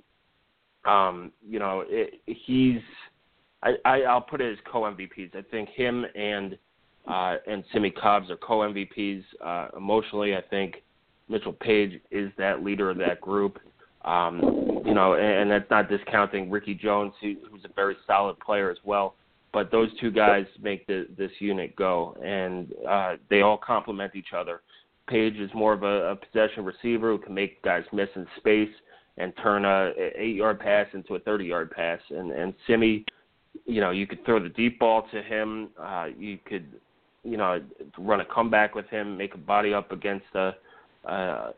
um, 0.84 1.32
you 1.46 1.58
know, 1.58 1.84
it, 1.88 2.20
he's. 2.26 2.80
I, 3.64 3.74
I 3.84 4.02
I'll 4.02 4.20
put 4.20 4.40
it 4.40 4.52
as 4.52 4.58
co 4.70 4.82
MVPs. 4.82 5.34
I 5.36 5.42
think 5.50 5.68
him 5.70 6.04
and 6.14 6.56
uh, 7.08 7.36
and 7.46 7.64
Simmie 7.72 7.90
Cobbs 7.90 8.30
are 8.30 8.36
co 8.36 8.58
MVPs. 8.58 9.22
Uh, 9.44 9.68
emotionally, 9.76 10.36
I 10.36 10.42
think 10.42 10.82
Mitchell 11.28 11.52
Paige 11.52 12.00
is 12.10 12.30
that 12.38 12.62
leader 12.62 12.90
of 12.90 12.98
that 12.98 13.20
group. 13.20 13.58
Um, 14.04 14.82
you 14.84 14.94
know, 14.94 15.14
and, 15.14 15.42
and 15.42 15.50
that's 15.50 15.70
not 15.70 15.88
discounting 15.88 16.50
Ricky 16.50 16.74
Jones, 16.74 17.12
who, 17.20 17.34
who's 17.50 17.64
a 17.64 17.72
very 17.74 17.96
solid 18.06 18.38
player 18.40 18.70
as 18.70 18.78
well. 18.84 19.14
But 19.52 19.70
those 19.70 19.90
two 20.00 20.10
guys 20.10 20.46
make 20.62 20.86
the, 20.86 21.06
this 21.18 21.30
unit 21.38 21.76
go, 21.76 22.16
and 22.24 22.72
uh, 22.88 23.16
they 23.28 23.42
all 23.42 23.58
complement 23.58 24.14
each 24.14 24.32
other. 24.34 24.62
Paige 25.08 25.36
is 25.36 25.50
more 25.54 25.74
of 25.74 25.82
a, 25.82 26.12
a 26.12 26.16
possession 26.16 26.64
receiver 26.64 27.10
who 27.10 27.18
can 27.18 27.34
make 27.34 27.62
guys 27.62 27.84
miss 27.92 28.08
in 28.16 28.26
space 28.38 28.70
and 29.18 29.32
turn 29.42 29.66
a, 29.66 29.92
a 29.98 30.12
eight 30.16 30.36
yard 30.36 30.58
pass 30.58 30.86
into 30.94 31.16
a 31.16 31.18
thirty 31.18 31.44
yard 31.44 31.70
pass. 31.70 31.98
And 32.08 32.32
and 32.32 32.54
Simmie, 32.66 33.04
you 33.66 33.82
know, 33.82 33.90
you 33.90 34.06
could 34.06 34.24
throw 34.24 34.42
the 34.42 34.48
deep 34.48 34.78
ball 34.78 35.06
to 35.12 35.22
him. 35.22 35.68
Uh, 35.78 36.06
you 36.16 36.38
could, 36.46 36.66
you 37.22 37.36
know, 37.36 37.60
run 37.98 38.20
a 38.20 38.24
comeback 38.24 38.74
with 38.74 38.86
him, 38.86 39.18
make 39.18 39.34
a 39.34 39.38
body 39.38 39.74
up 39.74 39.92
against 39.92 40.26
a 40.34 40.54
a, 41.04 41.52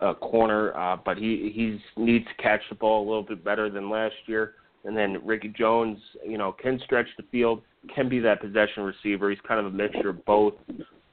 a 0.00 0.14
corner. 0.14 0.76
Uh, 0.76 0.96
but 1.04 1.16
he 1.16 1.52
he's 1.54 1.80
needs 1.96 2.24
to 2.26 2.42
catch 2.42 2.60
the 2.68 2.74
ball 2.74 3.06
a 3.06 3.06
little 3.06 3.22
bit 3.22 3.44
better 3.44 3.70
than 3.70 3.90
last 3.90 4.14
year. 4.26 4.54
And 4.84 4.96
then 4.96 5.24
Ricky 5.24 5.52
Jones, 5.56 5.98
you 6.26 6.38
know, 6.38 6.52
can 6.52 6.80
stretch 6.84 7.06
the 7.16 7.22
field, 7.30 7.62
can 7.94 8.08
be 8.08 8.18
that 8.20 8.40
possession 8.40 8.82
receiver. 8.82 9.30
He's 9.30 9.38
kind 9.46 9.60
of 9.60 9.66
a 9.66 9.70
mixture 9.70 10.10
of 10.10 10.24
both. 10.24 10.54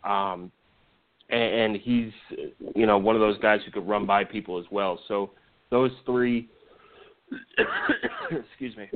Um, 0.04 0.52
and, 1.30 1.76
and 1.76 1.76
he's, 1.76 2.12
you 2.76 2.86
know, 2.86 2.98
one 2.98 3.16
of 3.16 3.22
those 3.22 3.38
guys 3.40 3.60
who 3.66 3.72
could 3.72 3.88
run 3.88 4.06
by 4.06 4.24
people 4.24 4.60
as 4.60 4.66
well. 4.72 5.00
So 5.08 5.32
those 5.70 5.92
three, 6.06 6.50
excuse 8.32 8.76
me, 8.76 8.90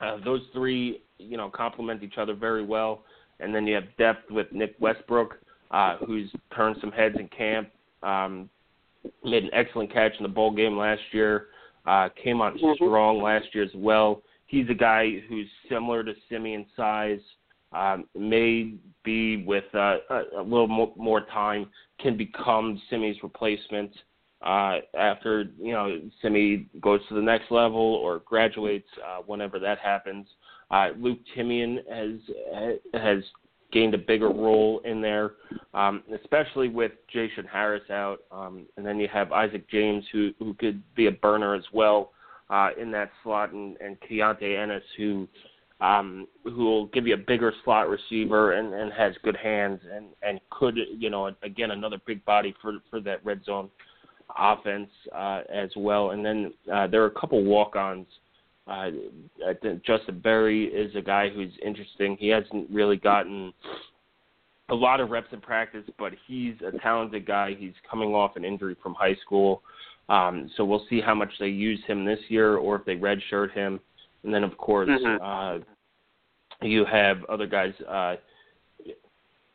uh, 0.00 0.18
those 0.24 0.42
three, 0.52 1.02
you 1.18 1.36
know, 1.36 1.48
complement 1.48 2.02
each 2.02 2.18
other 2.18 2.34
very 2.34 2.64
well. 2.64 3.02
And 3.40 3.54
then 3.54 3.66
you 3.66 3.74
have 3.74 3.84
depth 3.96 4.30
with 4.30 4.50
Nick 4.52 4.74
Westbrook, 4.80 5.38
uh, 5.70 5.98
who's 5.98 6.30
turned 6.54 6.76
some 6.80 6.90
heads 6.90 7.16
in 7.18 7.28
camp. 7.28 7.68
Um, 8.04 8.48
made 9.24 9.44
an 9.44 9.50
excellent 9.52 9.92
catch 9.92 10.12
in 10.18 10.22
the 10.22 10.28
bowl 10.28 10.50
game 10.50 10.76
last 10.76 11.02
year. 11.12 11.48
Uh, 11.86 12.08
came 12.10 12.40
on 12.40 12.56
Mhm. 12.58 12.76
strong 12.76 13.20
last 13.20 13.54
year 13.54 13.64
as 13.64 13.74
well. 13.74 14.22
He's 14.46 14.68
a 14.70 14.74
guy 14.74 15.18
who's 15.28 15.48
similar 15.68 16.02
to 16.04 16.14
Simeon 16.28 16.66
size. 16.76 17.20
Um, 17.72 18.08
may 18.14 18.74
be 19.02 19.44
with 19.44 19.64
uh, 19.74 19.98
a, 20.08 20.22
a 20.36 20.42
little 20.42 20.68
more, 20.68 20.92
more 20.96 21.22
time 21.22 21.70
can 21.98 22.16
become 22.16 22.80
Simmie's 22.88 23.20
replacement 23.22 23.92
uh, 24.42 24.80
after 24.96 25.46
you 25.58 25.72
know 25.72 26.00
Simmie 26.22 26.68
goes 26.80 27.00
to 27.08 27.14
the 27.14 27.22
next 27.22 27.50
level 27.50 27.80
or 27.80 28.20
graduates, 28.20 28.88
uh, 29.04 29.22
whenever 29.22 29.58
that 29.58 29.78
happens. 29.78 30.26
Uh, 30.70 30.90
Luke 30.98 31.18
Timian 31.34 31.78
has 31.90 32.20
has 32.94 33.24
gained 33.74 33.92
a 33.92 33.98
bigger 33.98 34.28
role 34.28 34.80
in 34.86 35.02
there, 35.02 35.32
um, 35.74 36.02
especially 36.18 36.68
with 36.68 36.92
J-Shun 37.12 37.44
Harris 37.44 37.82
out, 37.90 38.20
um, 38.32 38.66
and 38.76 38.86
then 38.86 38.98
you 38.98 39.08
have 39.12 39.32
Isaac 39.32 39.68
James 39.68 40.04
who 40.12 40.30
who 40.38 40.54
could 40.54 40.82
be 40.94 41.06
a 41.08 41.12
burner 41.12 41.54
as 41.54 41.64
well 41.72 42.12
uh, 42.48 42.70
in 42.80 42.90
that 42.92 43.10
slot, 43.22 43.52
and 43.52 43.76
and 43.78 43.98
Keontae 44.00 44.58
Ennis 44.58 44.84
who 44.96 45.28
um, 45.80 46.26
who 46.44 46.64
will 46.64 46.86
give 46.86 47.06
you 47.06 47.14
a 47.14 47.18
bigger 47.18 47.52
slot 47.64 47.88
receiver 47.88 48.52
and, 48.52 48.72
and 48.72 48.92
has 48.92 49.14
good 49.22 49.36
hands 49.36 49.80
and, 49.92 50.06
and 50.22 50.40
could, 50.50 50.78
you 50.96 51.10
know, 51.10 51.30
again, 51.42 51.72
another 51.72 51.98
big 52.06 52.24
body 52.24 52.54
for, 52.62 52.74
for 52.90 53.00
that 53.00 53.24
red 53.24 53.44
zone 53.44 53.68
offense 54.38 54.88
uh, 55.14 55.42
as 55.52 55.70
well. 55.76 56.10
And 56.10 56.24
then 56.24 56.54
uh, 56.72 56.86
there 56.86 57.02
are 57.02 57.06
a 57.06 57.20
couple 57.20 57.42
walk-ons. 57.44 58.06
Uh, 58.66 58.90
I 59.46 59.54
think 59.60 59.84
Justin 59.84 60.20
Berry 60.20 60.66
is 60.66 60.94
a 60.96 61.02
guy 61.02 61.28
who's 61.28 61.52
interesting. 61.64 62.16
He 62.18 62.28
hasn't 62.28 62.70
really 62.70 62.96
gotten 62.96 63.52
a 64.70 64.74
lot 64.74 65.00
of 65.00 65.10
reps 65.10 65.32
in 65.32 65.40
practice, 65.40 65.84
but 65.98 66.12
he's 66.26 66.54
a 66.66 66.78
talented 66.78 67.26
guy. 67.26 67.54
He's 67.58 67.74
coming 67.88 68.14
off 68.14 68.36
an 68.36 68.44
injury 68.44 68.76
from 68.82 68.94
high 68.94 69.16
school. 69.16 69.62
Um, 70.08 70.50
so 70.56 70.64
we'll 70.64 70.86
see 70.88 71.00
how 71.00 71.14
much 71.14 71.30
they 71.38 71.48
use 71.48 71.80
him 71.86 72.04
this 72.04 72.20
year 72.28 72.56
or 72.56 72.76
if 72.76 72.84
they 72.84 72.96
redshirt 72.96 73.52
him. 73.52 73.80
And 74.22 74.32
then, 74.32 74.44
of 74.44 74.56
course, 74.56 74.88
Mhm. 74.88 75.18
uh, 75.20 75.64
you 76.62 76.86
have 76.86 77.24
other 77.26 77.46
guys, 77.46 77.74
uh, 77.82 78.16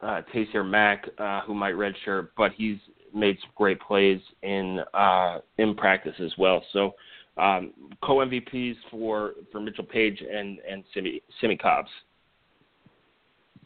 uh, 0.01 0.21
Taysir 0.31 0.67
Mack, 0.67 1.09
uh, 1.17 1.41
who 1.41 1.53
might 1.55 1.73
redshirt, 1.73 2.29
but 2.37 2.51
he's 2.53 2.79
made 3.13 3.39
some 3.39 3.49
great 3.55 3.79
plays 3.79 4.21
in 4.43 4.79
uh, 4.93 5.41
in 5.57 5.75
practice 5.75 6.19
as 6.19 6.37
well. 6.37 6.63
So 6.71 6.95
um, 7.39 7.73
co 8.03 8.17
MVPs 8.17 8.75
for 8.91 9.33
for 9.51 9.59
Mitchell 9.59 9.85
Paige 9.85 10.21
and 10.21 10.59
and 10.59 10.83
Simmie 10.93 11.57
Cobbs. 11.57 11.89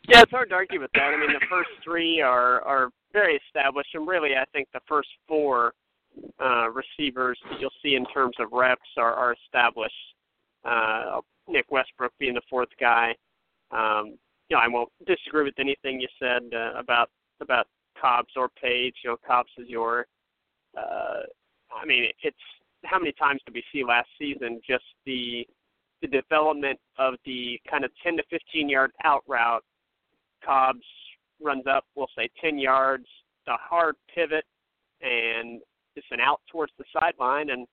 Yeah, 0.07 0.21
it's 0.21 0.32
hard 0.32 0.49
to 0.49 0.55
argue 0.55 0.82
with 0.82 0.91
that. 0.93 1.13
I 1.13 1.17
mean, 1.17 1.32
the 1.32 1.45
first 1.49 1.69
three 1.84 2.21
are 2.21 2.61
are 2.61 2.89
very 3.13 3.39
established, 3.47 3.89
and 3.93 4.07
really, 4.07 4.36
I 4.36 4.45
think 4.51 4.67
the 4.74 4.82
first 4.88 5.09
four 5.28 5.74
uh, 6.41 6.67
receivers 6.69 7.39
that 7.49 7.59
you'll 7.59 7.71
see 7.82 7.95
in 7.95 8.05
terms 8.07 8.36
of 8.39 8.47
reps 8.51 8.82
are, 8.97 9.13
are 9.13 9.36
established. 9.45 9.93
Uh, 10.65 11.21
Nick 11.47 11.65
Westbrook 11.71 12.13
being 12.19 12.34
the 12.34 12.41
fourth 12.49 12.69
guy. 12.80 13.15
Um, 13.71 14.17
you 14.49 14.57
know, 14.57 14.59
I 14.59 14.67
won't 14.67 14.91
disagree 15.05 15.43
with 15.43 15.57
anything 15.57 15.99
you 15.99 16.07
said 16.19 16.43
uh, 16.53 16.78
about 16.78 17.09
about 17.41 17.67
Cobbs 17.99 18.34
or 18.36 18.49
Paige. 18.49 18.95
You 19.03 19.11
know, 19.11 19.17
Cobbs 19.26 19.51
is 19.57 19.67
your. 19.67 20.05
Uh, 20.78 21.21
I 21.76 21.86
mean, 21.86 22.05
it's 22.21 22.38
how 22.84 23.00
many 23.00 23.14
times 23.14 23.42
did 23.46 23.54
we 23.54 23.64
see 23.72 23.84
last 23.84 24.10
season 24.20 24.62
just 24.68 24.84
the 25.06 25.46
the 26.04 26.08
development 26.08 26.78
of 27.00 27.16
the 27.26 27.60
kind 27.70 27.86
of 27.86 27.92
10 28.04 28.18
to 28.18 28.24
15 28.30 28.70
yard 28.70 28.92
out 29.04 29.24
route. 29.28 29.64
Cobbs 30.46 30.86
runs 31.42 31.64
up, 31.66 31.86
we'll 31.96 32.08
say 32.16 32.30
10 32.42 32.60
yards, 32.60 33.06
a 33.48 33.56
hard 33.58 33.96
pivot, 34.14 34.44
and 35.02 35.62
it's 35.96 36.06
an 36.12 36.20
out 36.20 36.42
towards 36.52 36.74
the 36.78 36.84
sideline, 37.00 37.52
and 37.52 37.66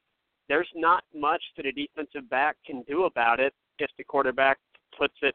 there's 0.49 0.69
not 0.77 1.03
much 1.15 1.43
that 1.57 1.67
a 1.67 1.73
defensive 1.73 2.29
back 2.31 2.57
can 2.65 2.83
do 2.89 3.05
about 3.05 3.41
it 3.41 3.53
if 3.79 3.91
the 3.99 4.05
quarterback 4.05 4.59
puts 4.97 5.15
it, 5.23 5.35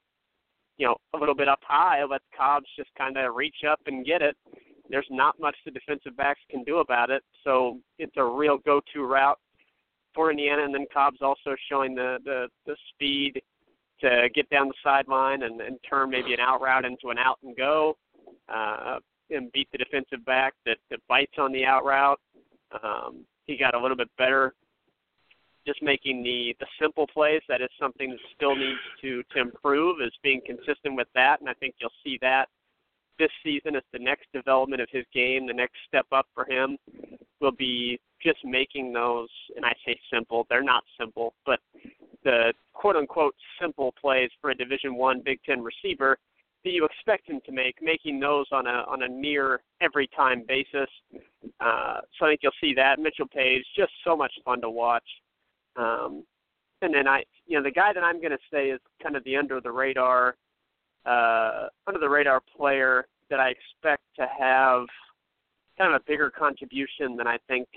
you 0.77 0.87
know, 0.87 0.95
a 1.13 1.17
little 1.17 1.35
bit 1.35 1.49
up 1.49 1.59
high, 1.63 2.03
lets 2.03 2.23
Cobbs 2.37 2.67
just 2.77 2.89
kind 2.97 3.17
of 3.17 3.35
reach 3.35 3.63
up 3.69 3.79
and 3.87 4.05
get 4.05 4.21
it. 4.21 4.37
There's 4.89 5.07
not 5.09 5.39
much 5.39 5.55
the 5.65 5.71
defensive 5.71 6.15
backs 6.15 6.41
can 6.49 6.63
do 6.63 6.77
about 6.77 7.09
it, 7.09 7.23
so 7.43 7.79
it's 7.99 8.15
a 8.15 8.23
real 8.23 8.57
go-to 8.65 9.03
route 9.03 9.39
for 10.15 10.31
Indiana, 10.31 10.63
and 10.63 10.73
then 10.73 10.85
Cobb's 10.91 11.21
also 11.21 11.55
showing 11.69 11.93
the 11.93 12.17
the, 12.23 12.47
the 12.65 12.75
speed 12.89 13.41
to 14.01 14.27
get 14.33 14.49
down 14.49 14.67
the 14.67 14.73
sideline 14.83 15.43
and, 15.43 15.61
and 15.61 15.77
turn 15.87 16.09
maybe 16.09 16.33
an 16.33 16.39
out 16.39 16.61
route 16.61 16.85
into 16.85 17.09
an 17.09 17.17
out 17.17 17.37
and 17.43 17.55
go, 17.55 17.95
uh, 18.49 18.97
and 19.29 19.51
beat 19.51 19.69
the 19.71 19.77
defensive 19.77 20.25
back 20.25 20.53
that, 20.65 20.77
that 20.89 20.99
bites 21.07 21.35
on 21.37 21.51
the 21.53 21.65
out 21.65 21.85
route. 21.85 22.19
Um, 22.83 23.25
he 23.45 23.57
got 23.57 23.73
a 23.73 23.79
little 23.79 23.95
bit 23.95 24.09
better 24.17 24.53
just 25.65 25.81
making 25.81 26.23
the 26.23 26.55
the 26.59 26.67
simple 26.79 27.07
plays. 27.07 27.41
That 27.47 27.61
is 27.61 27.69
something 27.79 28.11
that 28.11 28.19
still 28.35 28.55
needs 28.55 28.79
to 29.01 29.23
to 29.33 29.41
improve. 29.41 30.01
Is 30.01 30.11
being 30.23 30.41
consistent 30.45 30.95
with 30.95 31.07
that, 31.15 31.39
and 31.39 31.49
I 31.49 31.53
think 31.53 31.75
you'll 31.79 31.89
see 32.03 32.17
that 32.21 32.49
this 33.17 33.31
season 33.43 33.75
as 33.75 33.83
the 33.93 33.99
next 33.99 34.27
development 34.33 34.81
of 34.81 34.89
his 34.91 35.05
game. 35.13 35.47
The 35.47 35.53
next 35.53 35.75
step 35.87 36.05
up 36.11 36.27
for 36.33 36.45
him 36.49 36.77
will 37.39 37.51
be 37.51 37.99
just 38.25 38.43
making 38.43 38.91
those. 38.91 39.29
And 39.55 39.65
I 39.65 39.73
say 39.85 39.97
simple; 40.11 40.45
they're 40.49 40.63
not 40.63 40.83
simple, 40.99 41.33
but 41.45 41.59
the 42.23 42.53
quote 42.73 42.95
unquote 42.95 43.35
simple 43.61 43.93
plays 44.01 44.29
for 44.41 44.49
a 44.49 44.55
Division 44.55 44.95
One 44.95 45.21
Big 45.23 45.39
Ten 45.45 45.61
receiver 45.61 46.17
that 46.63 46.71
you 46.71 46.83
expect 46.83 47.29
him 47.29 47.39
to 47.45 47.51
make, 47.51 47.75
making 47.81 48.19
those 48.19 48.47
on 48.51 48.67
a 48.67 48.83
on 48.89 49.03
a 49.03 49.07
near 49.07 49.61
every 49.81 50.07
time 50.07 50.43
basis. 50.47 50.89
Uh, 51.59 52.01
so 52.17 52.25
I 52.25 52.29
think 52.31 52.41
you'll 52.43 52.51
see 52.59 52.73
that 52.73 52.99
Mitchell 52.99 53.27
Paige 53.27 53.63
just 53.77 53.91
so 54.03 54.17
much 54.17 54.33
fun 54.43 54.59
to 54.61 54.69
watch. 54.69 55.07
Um, 55.77 56.23
and 56.81 56.93
then 56.93 57.07
I, 57.07 57.23
you 57.45 57.57
know, 57.57 57.63
the 57.63 57.71
guy 57.71 57.93
that 57.93 58.03
I'm 58.03 58.19
going 58.19 58.31
to 58.31 58.37
say 58.51 58.69
is 58.69 58.79
kind 59.01 59.15
of 59.15 59.23
the 59.23 59.37
under 59.37 59.61
the 59.61 59.71
radar, 59.71 60.35
uh, 61.05 61.67
under 61.87 61.99
the 61.99 62.09
radar 62.09 62.41
player 62.57 63.07
that 63.29 63.39
I 63.39 63.49
expect 63.49 64.03
to 64.17 64.27
have 64.39 64.85
kind 65.77 65.93
of 65.93 66.01
a 66.01 66.03
bigger 66.05 66.29
contribution 66.29 67.15
than 67.15 67.27
I 67.27 67.37
think 67.47 67.67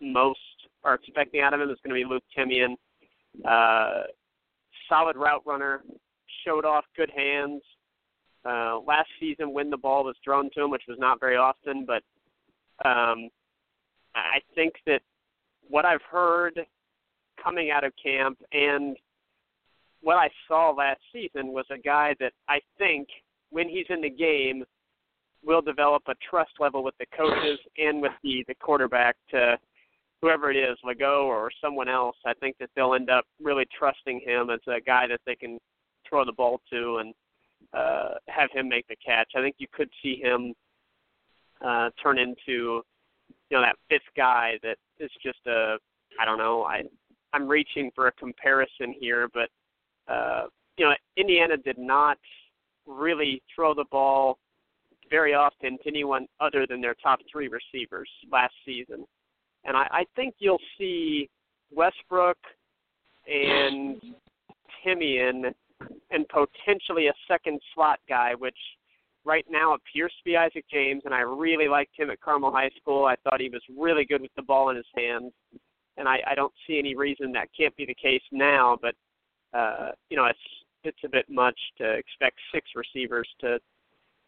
most 0.00 0.38
are 0.84 0.94
expecting 0.94 1.40
out 1.40 1.54
of 1.54 1.60
him 1.60 1.70
is 1.70 1.78
going 1.84 1.94
to 1.98 2.06
be 2.06 2.08
Luke 2.08 2.24
Timian. 2.36 2.76
Uh, 3.46 4.04
solid 4.88 5.16
route 5.16 5.42
runner, 5.44 5.82
showed 6.44 6.64
off 6.64 6.84
good 6.96 7.10
hands. 7.14 7.62
Uh, 8.44 8.78
last 8.86 9.08
season, 9.18 9.52
when 9.52 9.70
the 9.70 9.76
ball 9.76 10.04
was 10.04 10.14
thrown 10.22 10.48
to 10.54 10.62
him, 10.62 10.70
which 10.70 10.84
was 10.88 10.98
not 11.00 11.18
very 11.18 11.36
often, 11.36 11.84
but 11.84 12.02
um, 12.88 13.28
I 14.14 14.40
think 14.54 14.74
that 14.86 15.00
what 15.68 15.84
I've 15.84 16.02
heard 16.02 16.60
coming 17.42 17.70
out 17.70 17.84
of 17.84 17.92
camp 18.02 18.38
and 18.52 18.96
what 20.00 20.16
I 20.16 20.28
saw 20.46 20.70
last 20.70 21.00
season 21.12 21.48
was 21.48 21.64
a 21.70 21.78
guy 21.78 22.14
that 22.20 22.32
I 22.48 22.60
think 22.78 23.08
when 23.50 23.68
he's 23.68 23.86
in 23.88 24.00
the 24.00 24.10
game 24.10 24.64
will 25.44 25.60
develop 25.60 26.02
a 26.06 26.14
trust 26.28 26.52
level 26.60 26.82
with 26.82 26.94
the 26.98 27.06
coaches 27.16 27.58
and 27.78 28.00
with 28.00 28.12
the 28.22 28.44
the 28.48 28.54
quarterback 28.54 29.16
to 29.30 29.56
whoever 30.22 30.50
it 30.50 30.56
is, 30.56 30.78
Lagow 30.84 31.24
or 31.24 31.50
someone 31.60 31.88
else. 31.88 32.16
I 32.24 32.34
think 32.34 32.56
that 32.58 32.70
they'll 32.74 32.94
end 32.94 33.10
up 33.10 33.24
really 33.42 33.66
trusting 33.78 34.20
him 34.24 34.50
as 34.50 34.60
a 34.66 34.80
guy 34.80 35.06
that 35.08 35.20
they 35.26 35.36
can 35.36 35.58
throw 36.08 36.24
the 36.24 36.32
ball 36.32 36.60
to 36.70 36.98
and 36.98 37.14
uh, 37.72 38.14
have 38.28 38.50
him 38.52 38.68
make 38.68 38.86
the 38.88 38.96
catch. 39.04 39.32
I 39.36 39.40
think 39.40 39.56
you 39.58 39.66
could 39.72 39.90
see 40.02 40.20
him 40.22 40.54
uh, 41.64 41.90
turn 42.02 42.18
into 42.18 42.82
you 43.50 43.56
know 43.56 43.62
that 43.62 43.76
fifth 43.88 44.02
guy 44.16 44.58
that 44.62 44.76
is 44.98 45.10
just 45.22 45.38
a 45.46 45.76
I 46.20 46.24
don't 46.24 46.38
know 46.38 46.64
I 46.64 46.82
I'm 47.32 47.48
reaching 47.48 47.90
for 47.94 48.06
a 48.06 48.12
comparison 48.12 48.94
here, 48.98 49.28
but 49.32 49.50
uh, 50.08 50.44
you 50.78 50.86
know, 50.86 50.94
Indiana 51.16 51.56
did 51.56 51.78
not 51.78 52.18
really 52.86 53.42
throw 53.54 53.74
the 53.74 53.84
ball 53.90 54.38
very 55.10 55.34
often 55.34 55.78
to 55.78 55.88
anyone 55.88 56.26
other 56.40 56.66
than 56.68 56.80
their 56.80 56.94
top 56.94 57.20
three 57.30 57.48
receivers 57.48 58.08
last 58.30 58.54
season, 58.64 59.04
and 59.66 59.76
I, 59.76 59.86
I 59.90 60.04
think 60.14 60.34
you'll 60.38 60.60
see 60.78 61.28
Westbrook 61.74 62.38
and 63.26 64.00
Timian 64.84 65.52
and 66.10 66.26
potentially 66.28 67.08
a 67.08 67.14
second 67.28 67.60
slot 67.74 67.98
guy, 68.08 68.34
which 68.34 68.56
right 69.24 69.44
now 69.50 69.74
appears 69.74 70.12
to 70.16 70.24
be 70.24 70.36
Isaac 70.36 70.64
James, 70.72 71.02
and 71.04 71.12
I 71.12 71.20
really 71.20 71.68
liked 71.68 71.98
him 71.98 72.10
at 72.10 72.20
Carmel 72.20 72.52
High 72.52 72.70
School. 72.80 73.04
I 73.04 73.16
thought 73.24 73.40
he 73.40 73.48
was 73.48 73.62
really 73.76 74.04
good 74.04 74.22
with 74.22 74.30
the 74.36 74.42
ball 74.42 74.70
in 74.70 74.76
his 74.76 74.86
hands 74.96 75.32
and 75.96 76.08
I, 76.08 76.18
I 76.26 76.34
don't 76.34 76.52
see 76.66 76.78
any 76.78 76.94
reason 76.94 77.32
that 77.32 77.48
can't 77.58 77.76
be 77.76 77.86
the 77.86 77.94
case 77.94 78.22
now. 78.32 78.78
But 78.80 78.94
uh, 79.56 79.90
you 80.10 80.16
know, 80.16 80.26
it's 80.26 80.38
it's 80.84 80.98
a 81.04 81.08
bit 81.08 81.26
much 81.28 81.58
to 81.78 81.92
expect 81.92 82.38
six 82.52 82.70
receivers 82.74 83.28
to 83.40 83.58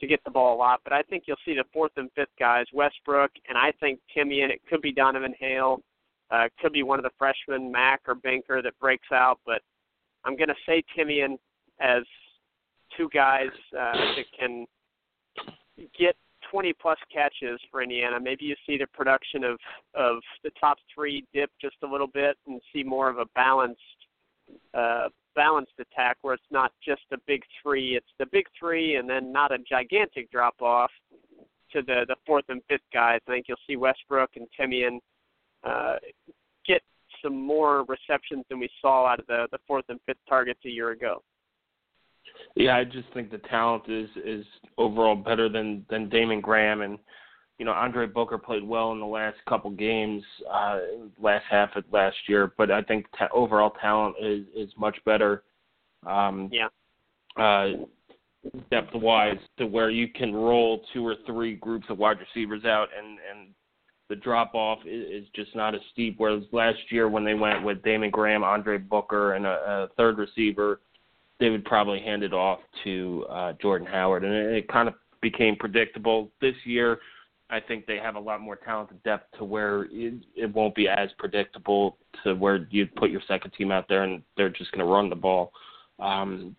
to 0.01 0.07
get 0.07 0.22
the 0.24 0.30
ball 0.30 0.55
a 0.55 0.59
lot. 0.59 0.80
But 0.84 0.92
I 0.92 1.03
think 1.03 1.24
you'll 1.26 1.36
see 1.44 1.55
the 1.55 1.64
fourth 1.72 1.92
and 1.96 2.11
fifth 2.14 2.28
guys, 2.38 2.66
Westbrook, 2.72 3.30
and 3.49 3.59
I 3.59 3.72
think 3.80 4.01
Timian. 4.16 4.51
It 4.51 4.61
could 4.68 4.82
be 4.82 4.92
Donavan 4.92 5.34
Hale. 5.38 5.80
Uh, 6.30 6.49
could 6.61 6.72
be 6.72 6.82
one 6.82 6.99
of 6.99 7.05
the 7.05 7.11
freshmen, 7.18 7.72
Mack 7.72 8.03
or 8.07 8.14
Banker, 8.14 8.61
that 8.61 8.78
breaks 8.78 9.09
out. 9.12 9.40
But 9.46 9.62
I'm 10.24 10.36
going 10.36 10.49
to 10.49 10.55
say 10.66 10.82
Timian 10.96 11.38
as 11.80 12.03
two 12.96 13.09
guys 13.12 13.51
uh, 13.78 13.92
that 14.16 14.24
can 14.38 14.66
get 15.99 16.16
20 16.51 16.72
plus 16.74 16.99
catches 17.12 17.61
for 17.70 17.82
Indiana. 17.82 18.18
Maybe 18.20 18.44
you 18.44 18.55
see 18.66 18.78
the 18.78 18.86
production 18.86 19.44
of 19.44 19.59
of 19.94 20.18
the 20.44 20.51
top 20.61 20.78
three 20.94 21.24
dip 21.34 21.51
just 21.61 21.76
a 21.82 21.86
little 21.86 22.07
bit 22.07 22.36
and 22.46 22.61
see 22.72 22.82
more 22.82 23.09
of 23.09 23.18
a 23.18 23.26
balanced 23.34 23.80
uh, 24.74 25.09
balanced 25.34 25.72
attack 25.78 26.16
where 26.22 26.34
it's 26.34 26.42
not 26.51 26.72
just 26.84 27.03
a 27.12 27.16
big 27.26 27.42
three. 27.62 27.96
It's 27.96 28.12
the 28.18 28.26
big 28.26 28.46
three 28.59 28.96
and 28.96 29.09
then 29.09 29.32
not 29.32 29.53
a 29.53 29.59
gigantic 29.59 30.30
drop 30.30 30.61
off 30.61 30.90
to 31.72 31.82
the 31.82 32.05
the 32.09 32.16
fourth 32.26 32.44
and 32.49 32.62
fifth 32.68 32.80
guys. 32.92 33.20
I 33.28 33.32
think 33.32 33.46
you'll 33.49 33.59
see 33.66 33.76
Westbrook 33.76 34.30
and 34.36 34.46
Timian 34.59 34.99
uh, 35.64 35.96
get 36.66 36.82
some 37.22 37.40
more 37.40 37.84
receptions 37.84 38.44
than 38.49 38.59
we 38.59 38.68
saw 38.80 39.07
out 39.07 39.20
of 39.20 39.26
the 39.26 39.46
the 39.53 39.59
fourth 39.66 39.84
and 39.88 40.01
fifth 40.07 40.18
targets 40.28 40.61
a 40.64 40.70
year 40.70 40.90
ago. 40.90 41.22
Yeah, 42.55 42.76
I 42.76 42.84
just 42.84 43.09
think 43.14 43.30
the 43.30 43.38
talent 43.38 43.84
is 43.88 44.09
is 44.24 44.44
overall 44.76 45.16
better 45.16 45.49
than 45.49 45.84
than 45.90 46.09
Damon 46.09 46.40
Graham 46.40 46.82
and 46.82 46.99
you 47.59 47.64
know 47.64 47.72
Andre 47.72 48.06
Booker 48.06 48.38
played 48.38 48.62
well 48.62 48.92
in 48.92 49.00
the 49.00 49.06
last 49.06 49.36
couple 49.48 49.70
games, 49.70 50.22
uh, 50.50 50.78
last 51.20 51.44
half 51.50 51.74
of 51.76 51.84
last 51.92 52.16
year, 52.28 52.52
but 52.56 52.70
I 52.70 52.82
think 52.82 53.06
ta- 53.18 53.28
overall 53.32 53.72
talent 53.80 54.16
is 54.20 54.44
is 54.54 54.70
much 54.76 54.96
better. 55.04 55.42
Um, 56.06 56.50
yeah. 56.52 56.68
Uh, 57.36 57.84
depth 58.70 58.94
wise 58.94 59.38
to 59.59 59.66
where 59.66 59.90
you 59.90 60.09
can 60.09 60.32
roll 60.32 60.82
two 60.92 61.06
or 61.06 61.16
three 61.26 61.56
groups 61.56 61.86
of 61.90 61.98
wide 61.98 62.18
receivers 62.20 62.64
out 62.64 62.88
and 62.96 63.18
and 63.30 63.48
the 64.09 64.16
drop 64.16 64.54
off 64.54 64.78
is, 64.86 65.24
is 65.24 65.28
just 65.34 65.54
not 65.54 65.74
as 65.74 65.80
steep. 65.92 66.14
Whereas 66.18 66.42
last 66.52 66.78
year 66.90 67.09
when 67.09 67.24
they 67.24 67.34
went 67.34 67.62
with 67.62 67.82
Damon 67.82 68.11
Graham, 68.11 68.42
Andre 68.42 68.78
Booker, 68.78 69.34
and 69.34 69.46
a, 69.46 69.50
a 69.50 69.88
third 69.96 70.18
receiver, 70.18 70.80
they 71.40 71.50
would 71.50 71.64
probably 71.64 72.00
hand 72.00 72.22
it 72.22 72.32
off 72.32 72.61
to 72.84 73.26
uh, 73.30 73.52
Jordan 73.61 73.86
Howard, 73.86 74.24
and 74.24 74.32
it, 74.32 74.56
it 74.56 74.68
kind 74.68 74.88
of 74.88 74.94
became 75.20 75.56
predictable. 75.56 76.30
This 76.40 76.54
year, 76.64 76.98
I 77.51 77.61
think 77.61 77.86
they 77.86 77.96
have 77.96 78.16
a 78.16 78.20
lot 78.20 78.40
more 78.40 78.57
talented 78.57 79.03
depth 79.05 79.38
to 79.38 79.44
where 79.44 79.84
it, 79.90 80.14
it 80.36 80.55
won't 80.55 80.74
be 80.74 80.88
as 80.88 81.09
predictable 81.18 81.96
to 82.24 82.34
where 82.34 82.66
you 82.70 82.86
put 82.86 83.11
your 83.11 83.22
second 83.26 83.53
team 83.53 83.72
out 83.72 83.88
there 83.88 84.03
and 84.03 84.22
they're 84.36 84.51
just 84.51 84.70
going 84.72 84.84
to 84.84 84.92
run 84.92 85.09
the 85.09 85.16
ball. 85.16 85.53
Um, 85.99 86.55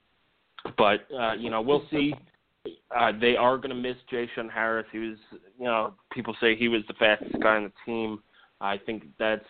but 0.77 1.01
uh, 1.17 1.33
you 1.33 1.49
know, 1.49 1.61
we'll 1.61 1.85
see. 1.91 2.13
Uh, 2.95 3.11
they 3.19 3.35
are 3.35 3.57
going 3.57 3.69
to 3.69 3.75
miss 3.75 3.95
J-Shun 4.09 4.49
Harris. 4.49 4.85
He 4.91 4.97
was, 4.99 5.17
you 5.57 5.65
know, 5.65 5.93
people 6.11 6.35
say 6.41 6.55
he 6.55 6.67
was 6.67 6.81
the 6.87 6.93
fastest 6.95 7.39
guy 7.41 7.55
on 7.55 7.63
the 7.65 7.71
team. 7.85 8.19
I 8.59 8.77
think 8.77 9.05
that's 9.17 9.45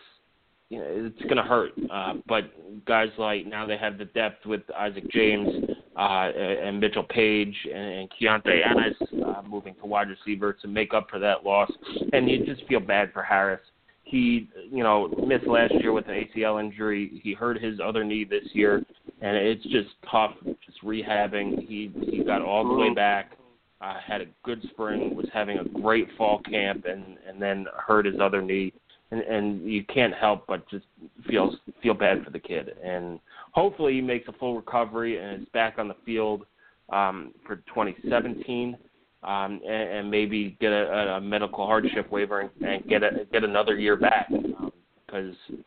you 0.68 0.78
know, 0.78 0.86
it's 0.88 1.22
going 1.22 1.36
to 1.36 1.42
hurt. 1.42 1.72
Uh, 1.90 2.14
but 2.28 2.44
guys 2.84 3.08
like 3.18 3.46
now 3.46 3.66
they 3.66 3.76
have 3.76 3.98
the 3.98 4.04
depth 4.06 4.46
with 4.46 4.62
Isaac 4.76 5.10
James 5.10 5.69
uh, 5.96 6.30
and 6.30 6.80
Mitchell 6.80 7.04
Paige 7.04 7.54
and, 7.72 8.00
and 8.00 8.08
Keontae 8.10 8.60
Ennis 8.64 8.96
uh, 9.26 9.42
moving 9.48 9.74
to 9.76 9.86
wide 9.86 10.08
receiver 10.08 10.52
to 10.54 10.68
make 10.68 10.94
up 10.94 11.08
for 11.10 11.18
that 11.18 11.44
loss. 11.44 11.70
And 12.12 12.30
you 12.30 12.44
just 12.46 12.66
feel 12.66 12.80
bad 12.80 13.12
for 13.12 13.22
Harris. 13.22 13.60
He, 14.04 14.48
you 14.70 14.82
know, 14.82 15.08
missed 15.26 15.46
last 15.46 15.72
year 15.74 15.92
with 15.92 16.08
an 16.08 16.24
ACL 16.36 16.60
injury. 16.60 17.20
He 17.22 17.32
hurt 17.32 17.62
his 17.62 17.78
other 17.78 18.02
knee 18.02 18.24
this 18.24 18.44
year, 18.52 18.82
and 19.20 19.36
it's 19.36 19.62
just 19.64 19.90
tough, 20.10 20.34
just 20.66 20.82
rehabbing. 20.82 21.66
He 21.68 21.92
he 22.10 22.24
got 22.24 22.42
all 22.42 22.66
the 22.66 22.74
way 22.74 22.92
back 22.92 23.32
uh, 23.80 23.94
had 24.04 24.20
a 24.20 24.26
good 24.42 24.62
spring, 24.70 25.14
was 25.14 25.26
having 25.32 25.58
a 25.58 25.64
great 25.64 26.08
fall 26.16 26.40
camp, 26.42 26.84
and 26.86 27.16
and 27.26 27.40
then 27.40 27.66
hurt 27.86 28.06
his 28.06 28.16
other 28.20 28.42
knee, 28.42 28.72
and 29.10 29.20
and 29.22 29.70
you 29.70 29.84
can't 29.84 30.14
help 30.14 30.46
but 30.46 30.68
just 30.68 30.84
feel 31.26 31.54
feel 31.82 31.94
bad 31.94 32.22
for 32.24 32.30
the 32.30 32.38
kid, 32.38 32.76
and 32.82 33.18
hopefully 33.52 33.94
he 33.94 34.00
makes 34.00 34.28
a 34.28 34.32
full 34.32 34.56
recovery 34.56 35.18
and 35.18 35.42
is 35.42 35.48
back 35.52 35.78
on 35.78 35.88
the 35.88 35.96
field 36.04 36.44
um, 36.90 37.32
for 37.46 37.56
2017. 37.56 38.76
Um, 39.22 39.60
and, 39.68 39.90
and 39.90 40.10
maybe 40.10 40.56
get 40.62 40.72
a, 40.72 41.16
a 41.16 41.20
medical 41.20 41.66
hardship 41.66 42.10
waiver 42.10 42.40
and, 42.40 42.50
and 42.62 42.88
get 42.88 43.02
a, 43.02 43.26
get 43.30 43.44
another 43.44 43.78
year 43.78 43.94
back 43.94 44.30
because 44.30 45.34
um, 45.50 45.64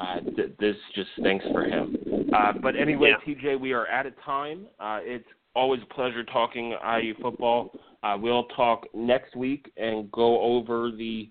uh, 0.00 0.20
th- 0.34 0.52
this 0.58 0.76
just 0.94 1.08
stinks 1.20 1.44
for 1.52 1.64
him. 1.64 1.96
Uh, 2.36 2.52
but 2.60 2.74
anyway, 2.76 3.14
yeah. 3.26 3.34
TJ, 3.34 3.60
we 3.60 3.72
are 3.72 3.86
out 3.88 4.06
of 4.06 4.12
time. 4.24 4.66
Uh, 4.80 4.98
it's 5.02 5.28
always 5.54 5.80
a 5.82 5.94
pleasure 5.94 6.24
talking 6.24 6.74
IU 7.00 7.14
football. 7.22 7.72
Uh, 8.02 8.16
we'll 8.20 8.44
talk 8.44 8.84
next 8.94 9.36
week 9.36 9.70
and 9.76 10.10
go 10.12 10.40
over 10.40 10.90
the 10.90 11.30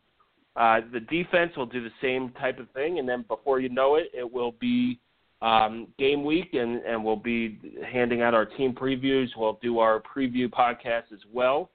uh, 0.56 0.80
the 0.94 1.02
defense. 1.02 1.52
We'll 1.58 1.66
do 1.66 1.84
the 1.84 1.90
same 2.02 2.32
type 2.40 2.60
of 2.60 2.70
thing, 2.72 3.00
and 3.00 3.08
then 3.08 3.26
before 3.28 3.60
you 3.60 3.70
know 3.70 3.96
it, 3.96 4.08
it 4.14 4.30
will 4.30 4.54
be 4.54 5.00
um, 5.42 5.88
game 6.00 6.24
week, 6.24 6.54
and, 6.54 6.82
and 6.84 7.04
we'll 7.04 7.16
be 7.16 7.60
handing 7.92 8.22
out 8.22 8.34
our 8.34 8.46
team 8.46 8.74
previews. 8.74 9.28
We'll 9.36 9.60
do 9.62 9.80
our 9.80 10.02
preview 10.02 10.50
podcast 10.50 11.12
as 11.14 11.20
well. 11.32 11.70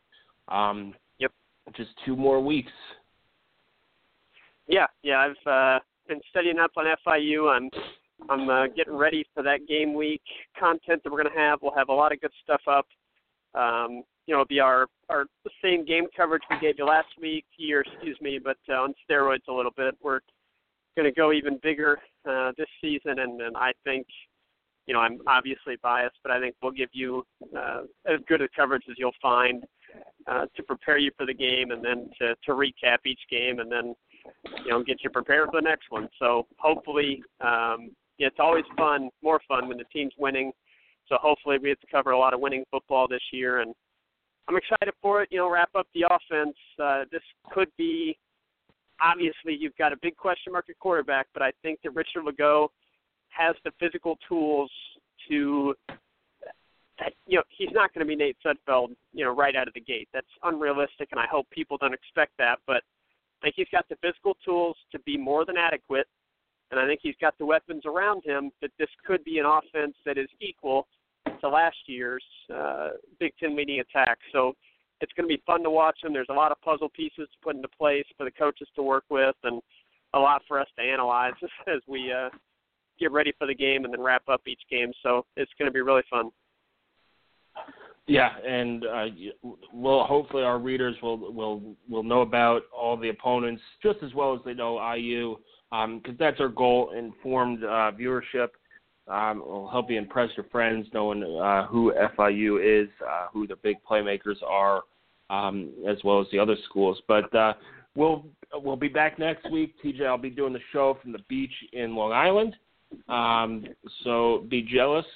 Um, 0.48 0.94
yep. 1.18 1.32
Just 1.76 1.90
two 2.04 2.16
more 2.16 2.42
weeks. 2.42 2.72
Yeah, 4.66 4.86
yeah. 5.02 5.18
I've 5.18 5.46
uh, 5.46 5.78
been 6.08 6.20
studying 6.30 6.58
up 6.58 6.72
on 6.76 6.86
FIU. 7.06 7.50
I'm 7.50 7.70
I'm 8.28 8.48
uh, 8.48 8.66
getting 8.68 8.96
ready 8.96 9.24
for 9.34 9.42
that 9.42 9.66
game 9.66 9.94
week 9.94 10.22
content 10.58 11.02
that 11.02 11.10
we're 11.10 11.22
going 11.22 11.34
to 11.34 11.40
have. 11.40 11.60
We'll 11.62 11.74
have 11.74 11.88
a 11.88 11.92
lot 11.94 12.12
of 12.12 12.20
good 12.20 12.32
stuff 12.42 12.60
up. 12.68 12.86
Um, 13.54 14.04
you 14.26 14.34
know, 14.34 14.42
it'll 14.42 14.46
be 14.46 14.60
our 14.60 14.86
our 15.08 15.26
same 15.62 15.84
game 15.84 16.04
coverage 16.16 16.42
we 16.50 16.58
gave 16.60 16.78
you 16.78 16.86
last 16.86 17.08
week, 17.20 17.44
year, 17.56 17.80
excuse 17.80 18.16
me, 18.20 18.38
but 18.42 18.58
uh, 18.68 18.74
on 18.74 18.94
steroids 19.08 19.48
a 19.48 19.52
little 19.52 19.72
bit. 19.76 19.96
We're 20.02 20.20
going 20.96 21.06
to 21.06 21.12
go 21.12 21.32
even 21.32 21.58
bigger 21.62 21.98
uh, 22.28 22.52
this 22.56 22.68
season, 22.80 23.18
and, 23.18 23.40
and 23.40 23.56
I 23.56 23.72
think, 23.84 24.06
you 24.86 24.94
know, 24.94 25.00
I'm 25.00 25.18
obviously 25.26 25.76
biased, 25.82 26.16
but 26.22 26.32
I 26.32 26.40
think 26.40 26.56
we'll 26.62 26.72
give 26.72 26.88
you 26.92 27.24
uh, 27.56 27.82
as 28.06 28.20
good 28.26 28.42
a 28.42 28.48
coverage 28.54 28.82
as 28.90 28.96
you'll 28.98 29.12
find 29.22 29.64
uh, 30.26 30.46
to 30.54 30.62
prepare 30.62 30.98
you 30.98 31.10
for 31.16 31.26
the 31.26 31.34
game, 31.34 31.70
and 31.70 31.84
then 31.84 32.10
to 32.18 32.34
to 32.44 32.52
recap 32.52 32.98
each 33.06 33.20
game, 33.30 33.60
and 33.60 33.70
then 33.70 33.94
you 34.64 34.70
know 34.70 34.82
get 34.82 34.98
you 35.02 35.10
prepared 35.10 35.50
for 35.50 35.60
the 35.60 35.68
next 35.68 35.90
one. 35.90 36.08
So 36.18 36.46
hopefully, 36.58 37.22
um, 37.40 37.90
yeah, 38.18 38.28
it's 38.28 38.36
always 38.38 38.64
fun, 38.76 39.10
more 39.22 39.40
fun 39.48 39.68
when 39.68 39.78
the 39.78 39.84
team's 39.92 40.12
winning. 40.18 40.52
So 41.08 41.16
hopefully 41.20 41.58
we 41.58 41.70
get 41.70 41.80
to 41.80 41.86
cover 41.90 42.10
a 42.10 42.18
lot 42.18 42.34
of 42.34 42.40
winning 42.40 42.64
football 42.70 43.08
this 43.08 43.22
year, 43.32 43.60
and 43.60 43.74
I'm 44.48 44.56
excited 44.56 44.94
for 45.00 45.22
it. 45.22 45.28
You 45.30 45.38
know, 45.38 45.50
wrap 45.50 45.70
up 45.74 45.86
the 45.94 46.04
offense. 46.10 46.56
Uh, 46.82 47.04
this 47.10 47.22
could 47.52 47.68
be 47.76 48.16
obviously 49.02 49.56
you've 49.58 49.76
got 49.76 49.92
a 49.92 49.96
big 50.00 50.16
question 50.16 50.52
mark 50.52 50.66
at 50.68 50.78
quarterback, 50.78 51.26
but 51.32 51.42
I 51.42 51.52
think 51.62 51.80
that 51.82 51.94
Richard 51.94 52.24
Lagow 52.24 52.68
has 53.28 53.54
the 53.64 53.72
physical 53.78 54.18
tools 54.28 54.70
to. 55.28 55.74
You 57.26 57.38
know, 57.38 57.42
he's 57.48 57.70
not 57.72 57.94
going 57.94 58.06
to 58.06 58.08
be 58.08 58.14
Nate 58.14 58.36
Sudfeld, 58.44 58.88
you 59.14 59.24
know, 59.24 59.30
right 59.30 59.56
out 59.56 59.66
of 59.66 59.72
the 59.72 59.80
gate. 59.80 60.06
That's 60.12 60.26
unrealistic, 60.42 61.08
and 61.12 61.18
I 61.18 61.24
hope 61.30 61.48
people 61.48 61.78
don't 61.78 61.94
expect 61.94 62.32
that. 62.36 62.58
But 62.66 62.82
I 63.40 63.46
think 63.46 63.54
he's 63.56 63.68
got 63.72 63.88
the 63.88 63.96
physical 64.02 64.36
tools 64.44 64.76
to 64.92 64.98
be 64.98 65.16
more 65.16 65.46
than 65.46 65.56
adequate 65.56 66.06
and 66.70 66.78
I 66.78 66.86
think 66.86 67.00
he's 67.02 67.16
got 67.20 67.36
the 67.38 67.46
weapons 67.46 67.82
around 67.84 68.24
him 68.24 68.50
that 68.62 68.70
this 68.78 68.88
could 69.04 69.24
be 69.24 69.38
an 69.38 69.46
offense 69.46 69.94
that 70.06 70.18
is 70.18 70.28
equal 70.40 70.86
to 71.40 71.48
last 71.48 71.76
year's 71.86 72.24
uh, 72.54 72.90
Big 73.18 73.32
Ten 73.40 73.56
meeting 73.56 73.80
attack. 73.80 74.18
So 74.32 74.54
it's 75.00 75.12
going 75.12 75.28
to 75.28 75.34
be 75.34 75.42
fun 75.46 75.62
to 75.62 75.70
watch 75.70 75.98
them. 76.02 76.12
There's 76.12 76.26
a 76.30 76.34
lot 76.34 76.52
of 76.52 76.60
puzzle 76.60 76.88
pieces 76.88 77.28
to 77.32 77.38
put 77.42 77.56
into 77.56 77.68
place 77.68 78.04
for 78.16 78.24
the 78.24 78.30
coaches 78.30 78.68
to 78.76 78.82
work 78.82 79.04
with, 79.10 79.34
and 79.44 79.60
a 80.14 80.18
lot 80.18 80.42
for 80.46 80.60
us 80.60 80.68
to 80.78 80.82
analyze 80.84 81.34
as 81.66 81.80
we 81.86 82.12
uh, 82.12 82.28
get 82.98 83.12
ready 83.12 83.32
for 83.38 83.46
the 83.46 83.54
game 83.54 83.84
and 83.84 83.92
then 83.92 84.00
wrap 84.00 84.22
up 84.28 84.42
each 84.46 84.60
game. 84.70 84.92
So 85.02 85.24
it's 85.36 85.50
going 85.58 85.68
to 85.68 85.72
be 85.72 85.80
really 85.80 86.02
fun. 86.10 86.30
Yeah, 88.06 88.30
and 88.44 88.84
uh, 88.84 89.04
well, 89.72 90.04
hopefully 90.04 90.42
our 90.42 90.58
readers 90.58 90.96
will 91.00 91.32
will 91.32 91.62
will 91.88 92.02
know 92.02 92.22
about 92.22 92.62
all 92.76 92.96
the 92.96 93.10
opponents 93.10 93.62
just 93.82 93.98
as 94.02 94.12
well 94.14 94.34
as 94.34 94.40
they 94.44 94.54
know 94.54 94.80
IU 94.94 95.36
because 95.70 96.10
um, 96.10 96.16
that's 96.18 96.40
our 96.40 96.48
goal. 96.48 96.92
Informed 96.96 97.62
uh, 97.62 97.92
viewership 97.92 98.48
um, 99.06 99.40
will 99.40 99.68
help 99.70 99.90
you 99.90 99.98
impress 99.98 100.30
your 100.36 100.46
friends, 100.50 100.88
knowing 100.92 101.22
uh, 101.22 101.66
who 101.66 101.92
FIU 102.18 102.82
is, 102.82 102.88
uh, 103.08 103.26
who 103.32 103.46
the 103.46 103.56
big 103.56 103.76
playmakers 103.88 104.42
are, 104.44 104.82
um, 105.30 105.70
as 105.88 105.96
well 106.04 106.20
as 106.20 106.26
the 106.32 106.38
other 106.38 106.56
schools. 106.68 107.00
But 107.08 107.34
uh, 107.34 107.54
we'll 107.94 108.26
we'll 108.52 108.76
be 108.76 108.88
back 108.88 109.18
next 109.18 109.50
week. 109.50 109.74
TJ, 109.82 110.04
I'll 110.06 110.18
be 110.18 110.30
doing 110.30 110.52
the 110.52 110.60
show 110.72 110.98
from 111.00 111.12
the 111.12 111.20
beach 111.28 111.54
in 111.72 111.94
Long 111.94 112.12
Island, 112.12 112.56
um, 113.08 113.64
so 114.04 114.44
be 114.50 114.62
jealous. 114.62 115.06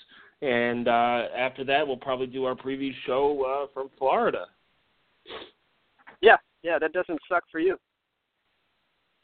And 0.40 0.88
uh, 0.88 1.22
after 1.36 1.64
that, 1.64 1.86
we'll 1.86 1.96
probably 1.96 2.26
do 2.26 2.44
our 2.44 2.54
preview 2.54 2.92
show 3.06 3.64
uh, 3.64 3.72
from 3.72 3.90
Florida. 3.98 4.46
Yeah, 6.20 6.36
yeah, 6.62 6.78
that 6.78 6.92
doesn't 6.92 7.18
suck 7.28 7.44
for 7.50 7.60
you. 7.60 7.78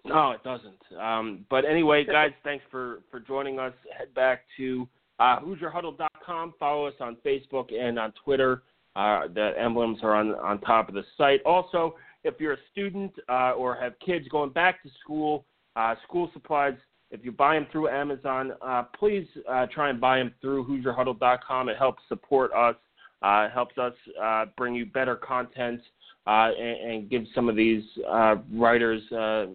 No, 0.07 0.31
it 0.31 0.43
doesn't. 0.43 0.99
Um, 0.99 1.45
but 1.51 1.67
anyway, 1.67 2.05
guys, 2.05 2.31
thanks 2.43 2.65
for, 2.71 3.01
for 3.11 3.21
joining 3.21 3.59
us. 3.59 3.75
Head 3.97 4.15
back 4.15 4.45
to 4.57 4.89
uh, 5.19 5.41
HoosierHuddle.com. 5.41 6.55
Follow 6.59 6.87
us 6.87 6.95
on 7.01 7.19
Facebook 7.25 7.75
and 7.75 7.99
on 7.99 8.13
Twitter. 8.25 8.63
Uh, 9.01 9.29
the 9.35 9.53
emblems 9.59 9.97
are 10.03 10.15
on, 10.15 10.35
on 10.35 10.61
top 10.61 10.87
of 10.91 10.95
the 10.95 11.05
site. 11.17 11.41
Also, 11.47 11.95
if 12.23 12.35
you're 12.39 12.53
a 12.53 12.59
student 12.71 13.11
uh, 13.31 13.53
or 13.53 13.75
have 13.75 13.95
kids 14.05 14.29
going 14.29 14.51
back 14.51 14.83
to 14.83 14.91
school, 15.03 15.47
uh, 15.75 15.95
school 16.07 16.29
supplies, 16.35 16.75
if 17.11 17.25
you 17.25 17.33
buy 17.33 17.55
them 17.55 17.67
through 17.73 17.89
Amazon, 17.89 18.53
uh, 18.61 18.83
please 18.99 19.27
uh, 19.49 19.67
try 19.73 19.89
and 19.89 19.99
buy 19.99 20.19
them 20.19 20.35
through 20.43 20.67
HoosierHuddle.com. 20.67 21.71
It 21.71 21.79
helps 21.79 22.03
support 22.09 22.53
us, 22.53 22.75
uh, 23.23 23.49
helps 23.49 23.79
us 23.79 23.95
uh, 24.23 24.45
bring 24.59 24.75
you 24.75 24.85
better 24.85 25.17
content, 25.17 25.81
uh, 26.27 26.51
and, 26.61 26.93
and 26.93 27.11
give 27.11 27.23
some 27.35 27.49
of 27.49 27.57
these 27.57 27.83
uh, 28.07 28.37
writers 28.53 29.01
uh, 29.13 29.47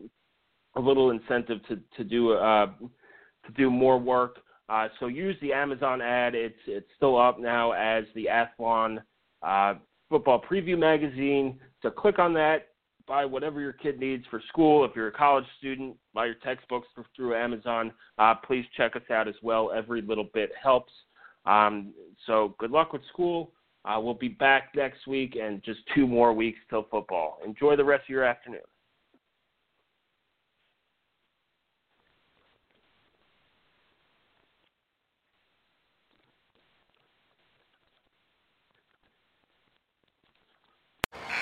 a 0.75 0.81
little 0.81 1.11
incentive 1.11 1.59
to 1.67 1.79
to 1.95 2.03
do 2.03 2.33
uh, 2.33 2.65
to 3.45 3.51
do 3.55 3.69
more 3.69 3.99
work. 3.99 4.37
Uh, 4.69 4.87
so 4.99 5.05
use 5.05 5.35
the 5.39 5.53
Amazon 5.53 6.01
ad. 6.01 6.33
It's 6.33 6.57
it's 6.65 6.89
still 6.97 7.15
up 7.15 7.39
now 7.39 7.73
as 7.73 8.05
the 8.15 8.25
Athlon 8.25 8.97
uh, 9.45 9.75
Football 10.09 10.41
Preview 10.49 10.77
magazine. 10.77 11.59
So 11.81 11.89
click 11.89 12.19
on 12.19 12.33
that. 12.33 12.69
Buy 13.07 13.25
whatever 13.25 13.61
your 13.61 13.73
kid 13.73 13.99
needs 13.99 14.25
for 14.31 14.41
school. 14.49 14.83
If 14.83 14.91
you're 14.95 15.07
a 15.07 15.11
college 15.11 15.45
student, 15.59 15.95
buy 16.13 16.25
your 16.25 16.35
textbooks 16.43 16.87
through 17.15 17.35
Amazon. 17.35 17.91
Uh, 18.17 18.33
please 18.35 18.65
check 18.75 18.95
us 18.95 19.03
out 19.11 19.27
as 19.27 19.35
well. 19.43 19.71
Every 19.71 20.01
little 20.01 20.29
bit 20.33 20.49
helps. 20.61 20.91
Um, 21.45 21.93
so 22.25 22.55
good 22.59 22.71
luck 22.71 22.93
with 22.93 23.03
school. 23.13 23.51
Uh, 23.85 23.99
we'll 23.99 24.15
be 24.15 24.29
back 24.29 24.71
next 24.75 25.05
week 25.05 25.37
and 25.39 25.61
just 25.63 25.79
two 25.93 26.07
more 26.07 26.33
weeks 26.33 26.57
till 26.71 26.87
football. 26.89 27.37
Enjoy 27.45 27.75
the 27.75 27.83
rest 27.83 28.03
of 28.05 28.09
your 28.09 28.23
afternoon. 28.23 28.61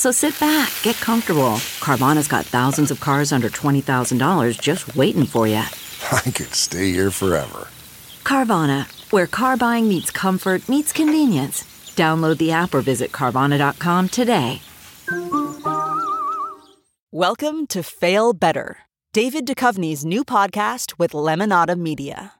So 0.00 0.10
sit 0.12 0.40
back, 0.40 0.72
get 0.80 0.96
comfortable. 0.96 1.60
Carvana's 1.84 2.26
got 2.26 2.46
thousands 2.46 2.90
of 2.90 3.00
cars 3.00 3.32
under 3.32 3.50
$20,000 3.50 4.58
just 4.58 4.96
waiting 4.96 5.26
for 5.26 5.46
you. 5.46 5.56
I 6.12 6.30
could 6.30 6.54
stay 6.54 6.90
here 6.90 7.10
forever. 7.10 7.68
Carvana, 8.24 8.88
where 9.12 9.26
car 9.26 9.58
buying 9.58 9.90
meets 9.90 10.10
comfort, 10.10 10.66
meets 10.70 10.90
convenience. 10.90 11.64
Download 11.96 12.38
the 12.38 12.50
app 12.50 12.72
or 12.72 12.80
visit 12.80 13.12
Carvana.com 13.12 14.08
today. 14.08 14.62
Welcome 17.12 17.66
to 17.66 17.82
Fail 17.82 18.32
Better, 18.32 18.78
David 19.12 19.46
Duchovny's 19.46 20.02
new 20.02 20.24
podcast 20.24 20.98
with 20.98 21.12
Lemonada 21.12 21.78
Media. 21.78 22.39